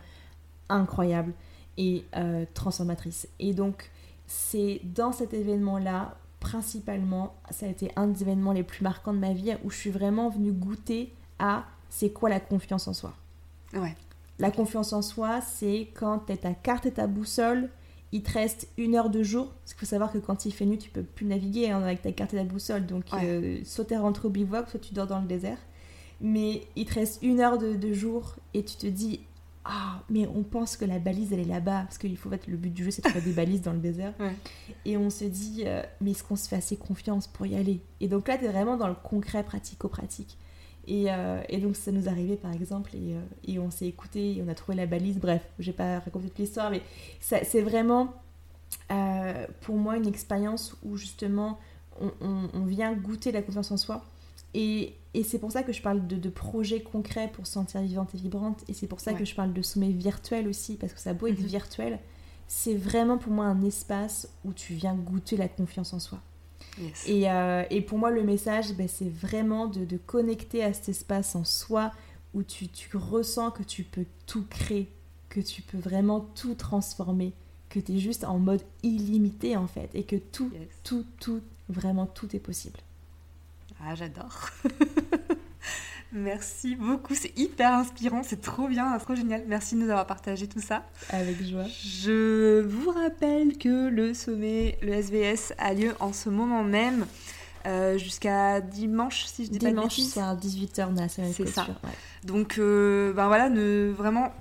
incroyable 0.70 1.34
et 1.78 2.04
transformatrice. 2.54 3.28
Et 3.40 3.54
donc, 3.54 3.90
c'est 4.28 4.82
dans 4.84 5.12
cet 5.12 5.34
événement-là, 5.34 6.18
principalement, 6.40 7.34
ça 7.50 7.66
a 7.66 7.70
été 7.70 7.92
un 7.96 8.08
des 8.08 8.22
événements 8.22 8.52
les 8.52 8.64
plus 8.64 8.84
marquants 8.84 9.14
de 9.14 9.20
ma 9.20 9.34
vie, 9.34 9.56
où 9.64 9.72
je 9.72 9.78
suis 9.78 9.90
vraiment 9.90 10.30
venue 10.30 10.52
goûter 10.52 11.14
à 11.40 11.66
c'est 11.90 12.10
quoi 12.10 12.30
la 12.30 12.40
confiance 12.40 12.88
en 12.88 12.94
soi 12.94 13.14
Ouais. 13.74 13.96
La 14.40 14.52
confiance 14.52 14.94
en 14.94 15.02
soi, 15.02 15.42
c'est 15.42 15.90
quand 15.96 16.20
tu 16.28 16.38
ta 16.38 16.54
carte 16.54 16.86
et 16.86 16.92
ta 16.92 17.08
boussole, 17.08 17.70
il 18.12 18.24
te 18.24 18.32
reste 18.32 18.70
une 18.78 18.96
heure 18.96 19.10
de 19.10 19.24
jour. 19.24 19.48
Parce 19.48 19.74
qu'il 19.74 19.80
faut 19.80 19.86
savoir 19.86 20.12
que 20.12 20.18
quand 20.18 20.46
il 20.46 20.54
fait 20.54 20.66
nuit, 20.66 20.78
tu 20.78 20.90
peux 20.90 21.04
plus 21.04 21.26
naviguer 21.26 21.70
hein, 21.70 21.82
avec 21.82 22.02
ta 22.02 22.12
carte 22.12 22.34
et 22.34 22.38
ta 22.38 22.44
boussole. 22.44 22.86
Donc, 22.86 23.06
euh, 23.14 23.60
soit 23.66 23.86
tu 23.86 23.98
rentres 23.98 24.26
au 24.26 24.30
bivouac, 24.30 24.70
soit 24.70 24.80
tu 24.80 24.94
dors 24.94 25.08
dans 25.08 25.20
le 25.20 25.28
désert. 25.28 25.58
Mais 26.22 26.64
il 26.76 26.86
te 26.86 26.96
reste 26.96 27.20
une 27.22 27.40
heure 27.40 27.58
de, 27.58 27.94
jour 27.94 28.36
et 28.54 28.64
tu 28.64 28.76
te 28.76 28.88
dis 28.88 29.22
Ah, 29.66 30.02
mais 30.10 30.28
on 30.28 30.44
pense 30.44 30.78
que 30.78 30.86
la 30.86 31.00
balise, 31.00 31.34
elle 31.34 31.42
est 31.42 31.46
là-bas. 31.46 31.84
Parce 31.84 31.98
qu'il 31.98 32.18
faut 32.18 32.32
être 32.32 32.48
le 32.48 32.58
but 32.58 32.74
du 32.74 32.86
jeu, 32.86 32.92
c'est 32.92 33.04
de 33.04 33.10
faire 33.10 33.22
des 33.22 33.34
balises 33.34 33.62
dans 33.62 33.74
le 33.74 33.80
désert. 33.80 34.14
Et 34.86 34.98
on 34.98 35.10
se 35.10 35.26
dit 35.26 35.64
euh, 35.66 35.84
Mais 36.02 36.12
est-ce 36.12 36.24
qu'on 36.24 36.38
se 36.38 36.48
fait 36.48 36.56
assez 36.56 36.78
confiance 36.78 37.28
pour 37.28 37.46
y 37.46 37.56
aller? 37.56 37.82
Et 38.00 38.08
donc 38.08 38.28
là, 38.28 38.38
tu 38.38 38.46
es 38.46 38.48
vraiment 38.48 38.78
dans 38.78 38.88
le 38.88 38.96
concret, 38.96 39.44
pratico-pratique. 39.44 40.38
Euh, 40.90 41.42
et, 41.50 41.58
donc 41.58 41.76
ça 41.76 41.92
nous 41.92 42.08
arrivait 42.08 42.38
par 42.38 42.54
exemple 42.54 42.92
euh, 42.96 43.22
et, 43.46 43.60
on 43.60 43.70
s'est 43.70 43.88
écouté 43.88 44.38
et 44.38 44.44
on 44.46 44.48
a 44.48 44.56
trouvé 44.56 44.78
la 44.78 44.86
balise. 44.86 45.20
Bref, 45.20 45.46
j'ai 45.60 45.74
pas 45.74 46.00
raconté 46.00 46.30
toute 46.30 46.40
l'histoire, 46.40 46.72
mais 46.72 46.82
c'est 47.20 47.62
vraiment 47.62 48.14
euh, 48.92 49.46
pour 49.62 49.76
moi 49.76 49.98
une 49.98 50.08
expérience 50.08 50.76
où 50.84 50.98
justement 50.98 51.60
on, 52.00 52.66
vient 52.66 52.94
goûter 52.94 53.32
la 53.32 53.42
confiance 53.42 53.72
en 53.72 53.78
soi. 53.78 54.06
Et, 54.54 54.96
c'est 55.24 55.40
pour 55.40 55.52
ça 55.52 55.64
que 55.64 55.74
je 55.74 55.82
parle 55.82 56.06
de, 56.06 56.30
projets 56.30 56.82
concrets 56.82 57.28
pour 57.34 57.48
se 57.48 57.54
sentir 57.54 57.82
vivante 57.82 58.14
et 58.14 58.18
vibrante. 58.18 58.64
Et 58.68 58.74
c'est 58.74 58.86
pour 58.86 59.00
ça 59.00 59.14
que 59.14 59.26
je 59.26 59.34
parle 59.34 59.52
de 59.52 59.64
sommet 59.64 59.90
virtuel 59.90 60.48
aussi, 60.48 60.76
parce 60.76 60.94
que 60.94 61.00
ça 61.00 61.10
a 61.10 61.14
beau 61.14 61.26
être 61.26 61.40
mhm. 61.40 61.48
virtuel, 61.48 62.00
c'est 62.48 62.76
vraiment 62.76 63.18
pour 63.18 63.34
moi 63.34 63.46
un 63.46 63.64
espace 63.64 64.30
où 64.46 64.54
tu 64.54 64.74
viens 64.74 64.94
goûter 64.94 65.36
la 65.36 65.48
confiance 65.48 65.92
en 65.94 66.00
soi. 66.00 66.20
Euh, 67.10 67.64
et, 67.70 67.82
pour 67.82 67.98
moi, 67.98 68.12
le 68.12 68.24
message, 68.24 68.74
ben, 68.74 68.88
c'est 68.88 69.10
vraiment 69.10 69.68
de, 69.68 69.98
connecter 69.98 70.64
à 70.64 70.74
cet 70.74 70.90
espace 70.90 71.36
en 71.36 71.44
soi 71.44 71.92
où 72.34 72.44
tu, 72.44 72.70
ressens 72.94 73.52
que 73.52 73.64
tu 73.64 73.84
peux 73.84 74.06
tout 74.26 74.46
créer, 74.50 74.90
que 75.30 75.40
tu 75.40 75.62
peux 75.62 75.78
vraiment 75.78 76.22
tout 76.36 76.56
transformer, 76.56 77.34
que 77.70 77.80
tu 77.80 77.94
es 77.94 78.00
juste 78.00 78.24
en 78.24 78.38
mode 78.38 78.62
illimité 78.84 79.58
en 79.58 79.68
fait, 79.68 79.90
et 79.94 80.04
que 80.04 80.16
tout, 80.16 80.52
tout, 80.84 81.06
tout, 81.20 81.42
vraiment 81.70 82.06
tout 82.06 82.36
est 82.36 82.40
possible. 82.40 82.80
Ah, 83.82 83.96
j'adore. 83.96 84.50
Merci 86.14 86.76
beaucoup, 86.76 87.16
c'est 87.16 87.38
hyper 87.38 87.74
inspirant, 87.74 88.24
c'est 88.24 88.42
trop 88.42 88.68
bien, 88.68 88.98
trop 89.00 89.16
génial. 89.16 89.44
Merci 89.48 89.76
de 89.76 89.82
nous 89.82 89.90
avoir 89.90 90.08
partagé 90.08 90.48
tout 90.48 90.62
ça. 90.62 90.86
Avec 91.10 91.44
joie. 91.46 91.66
Je 91.68 92.62
vous 92.62 92.92
rappelle 92.92 93.58
que 93.58 93.90
le 93.90 94.14
sommet, 94.14 94.78
le 94.82 94.94
SVS, 94.94 95.54
a 95.58 95.74
lieu 95.74 95.94
en 96.00 96.14
ce 96.14 96.30
moment 96.30 96.64
même. 96.64 97.06
Euh, 97.66 97.98
jusqu'à 97.98 98.62
dimanche 98.62 99.26
si 99.26 99.46
je 99.46 99.52
dis 99.52 99.60
pas 99.60 99.72
de 99.72 99.76
bêtises. 99.76 100.14
Dimanche, 100.14 100.38
c'est 100.40 100.80
à 100.80 100.86
18h, 100.86 100.88
on 100.90 100.98
a 100.98 101.10
C'est 101.10 101.48
ça. 101.48 101.68
Donc, 102.24 102.60
euh, 102.60 103.12
ben 103.12 103.28
voilà, 103.28 103.50
ne, 103.50 103.92
vraiment 103.92 104.32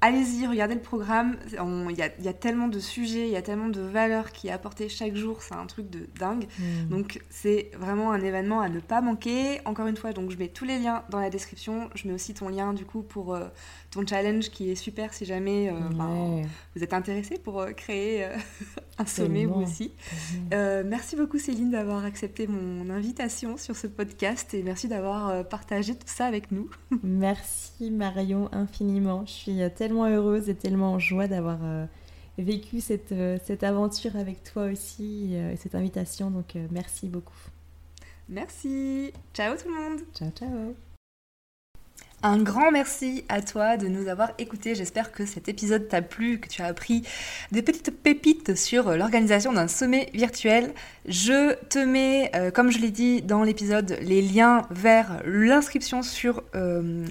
allez-y, 0.00 0.46
regardez 0.46 0.74
le 0.74 0.80
programme. 0.80 1.36
Il 1.52 1.96
y, 1.96 2.28
a, 2.28 2.32
tellement 2.32 2.68
de 2.68 2.78
sujets, 2.78 3.26
il 3.26 3.32
y 3.32 3.36
a 3.36 3.42
tellement 3.42 3.68
de 3.68 3.80
valeurs 3.80 4.32
qui 4.32 4.48
est 4.48 4.50
apportées 4.50 4.88
chaque 4.88 5.16
jour. 5.16 5.42
C'est 5.42 5.54
un 5.54 5.66
truc 5.66 5.90
de 5.90 6.08
dingue. 6.18 6.46
Hmm. 6.58 6.88
Donc, 6.90 7.20
c'est 7.30 7.70
vraiment 7.76 8.12
un 8.12 8.20
événement 8.20 8.60
à 8.60 8.68
ne 8.68 8.80
pas 8.80 9.00
manquer. 9.00 9.60
Encore 9.64 9.86
une 9.86 9.96
fois, 9.96 10.12
donc 10.12 10.30
je 10.30 10.36
mets 10.36 10.48
tous 10.48 10.64
les 10.64 10.78
liens 10.78 11.02
dans 11.10 11.20
la 11.20 11.30
description. 11.30 11.90
Je 11.94 12.06
mets 12.06 12.14
aussi 12.14 12.34
ton 12.34 12.48
lien, 12.48 12.72
du 12.72 12.84
coup, 12.84 13.02
pour 13.02 13.34
euh, 13.34 13.46
ton 13.90 14.06
challenge 14.06 14.50
qui 14.50 14.70
est 14.70 14.76
super 14.76 15.14
si 15.14 15.24
jamais 15.24 15.70
euh, 15.70 15.74
ben, 15.90 16.42
vous 16.76 16.82
êtes 16.82 16.92
intéressé 16.92 17.38
pour 17.38 17.60
euh, 17.60 17.72
créer 17.72 18.26
un 18.98 19.06
sommet 19.06 19.46
vous 19.46 19.62
aussi. 19.62 19.92
merci 20.52 21.16
beaucoup, 21.16 21.38
Céline, 21.38 21.70
d'avoir 21.70 22.04
accepté 22.04 22.46
mon 22.46 22.88
invitation 22.90 23.56
sur 23.56 23.76
ce 23.76 23.86
podcast 23.86 24.54
et 24.54 24.62
merci 24.62 24.88
d'avoir 24.88 25.46
partagé 25.48 25.94
tout 25.94 26.06
ça 26.06 26.26
avec 26.26 26.52
nous. 26.52 26.70
merci, 27.02 27.90
Marion, 27.90 28.48
infiniment. 28.52 29.24
Je 29.26 29.32
suis 29.32 29.60
tellement 29.76 29.87
tellement 29.88 30.06
heureuse 30.06 30.50
et 30.50 30.54
tellement 30.54 30.92
en 30.92 30.98
joie 30.98 31.28
d'avoir 31.28 31.58
euh, 31.62 31.86
vécu 32.36 32.80
cette, 32.80 33.12
euh, 33.12 33.38
cette, 33.44 33.62
aventure 33.62 34.16
avec 34.16 34.42
toi 34.44 34.64
aussi 34.64 35.30
euh, 35.32 35.52
et 35.52 35.56
cette 35.56 35.74
invitation. 35.74 36.30
Donc 36.30 36.56
merci 36.70 37.08
beaucoup. 37.08 37.38
Merci. 38.28 39.12
Ciao 39.32 39.56
tout 39.56 39.68
le 39.68 39.74
monde. 39.74 40.00
Ciao, 40.14 40.30
ciao. 40.30 40.74
Un 42.24 42.38
grand 42.42 42.72
merci 42.72 43.24
à 43.28 43.42
toi 43.42 43.76
de 43.76 43.86
nous 43.86 44.08
avoir 44.08 44.32
écoutés. 44.38 44.74
J'espère 44.74 45.12
que 45.12 45.24
cet 45.24 45.48
épisode 45.48 45.86
t'a 45.86 46.02
plu, 46.02 46.40
que 46.40 46.48
tu 46.48 46.62
as 46.62 46.66
appris 46.66 47.04
des 47.52 47.62
petites 47.62 47.92
pépites 47.92 48.56
sur 48.56 48.90
l'organisation 48.96 49.52
d'un 49.52 49.68
sommet 49.68 50.10
virtuel. 50.14 50.74
Je 51.06 51.54
te 51.68 51.78
mets, 51.78 52.32
euh, 52.34 52.50
comme 52.50 52.72
je 52.72 52.78
l'ai 52.80 52.90
dit 52.90 53.22
dans 53.22 53.44
l'épisode, 53.44 53.98
les 54.02 54.20
liens 54.20 54.66
vers 54.70 55.22
l'inscription 55.26 56.00
euh, 56.56 57.06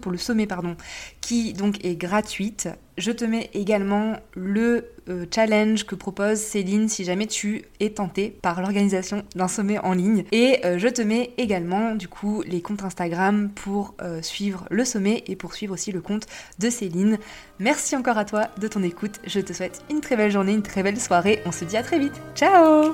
pour 0.00 0.12
le 0.12 0.18
sommet, 0.18 0.46
pardon, 0.46 0.76
qui 1.20 1.54
donc 1.54 1.84
est 1.84 1.96
gratuite. 1.96 2.68
Je 3.02 3.10
te 3.10 3.24
mets 3.24 3.50
également 3.52 4.14
le 4.36 4.92
euh, 5.08 5.26
challenge 5.34 5.86
que 5.86 5.96
propose 5.96 6.38
Céline 6.38 6.88
si 6.88 7.02
jamais 7.02 7.26
tu 7.26 7.64
es 7.80 7.90
tenté 7.90 8.30
par 8.30 8.60
l'organisation 8.60 9.24
d'un 9.34 9.48
sommet 9.48 9.80
en 9.80 9.92
ligne. 9.92 10.22
Et 10.30 10.64
euh, 10.64 10.78
je 10.78 10.86
te 10.86 11.02
mets 11.02 11.32
également 11.36 11.96
du 11.96 12.06
coup 12.06 12.44
les 12.46 12.60
comptes 12.60 12.84
Instagram 12.84 13.50
pour 13.56 13.96
euh, 14.02 14.22
suivre 14.22 14.68
le 14.70 14.84
sommet 14.84 15.24
et 15.26 15.34
pour 15.34 15.54
suivre 15.54 15.74
aussi 15.74 15.90
le 15.90 16.00
compte 16.00 16.28
de 16.60 16.70
Céline. 16.70 17.18
Merci 17.58 17.96
encore 17.96 18.18
à 18.18 18.24
toi 18.24 18.50
de 18.60 18.68
ton 18.68 18.84
écoute. 18.84 19.18
Je 19.26 19.40
te 19.40 19.52
souhaite 19.52 19.82
une 19.90 20.00
très 20.00 20.16
belle 20.16 20.30
journée, 20.30 20.52
une 20.52 20.62
très 20.62 20.84
belle 20.84 21.00
soirée. 21.00 21.42
On 21.44 21.50
se 21.50 21.64
dit 21.64 21.76
à 21.76 21.82
très 21.82 21.98
vite. 21.98 22.14
Ciao 22.36 22.92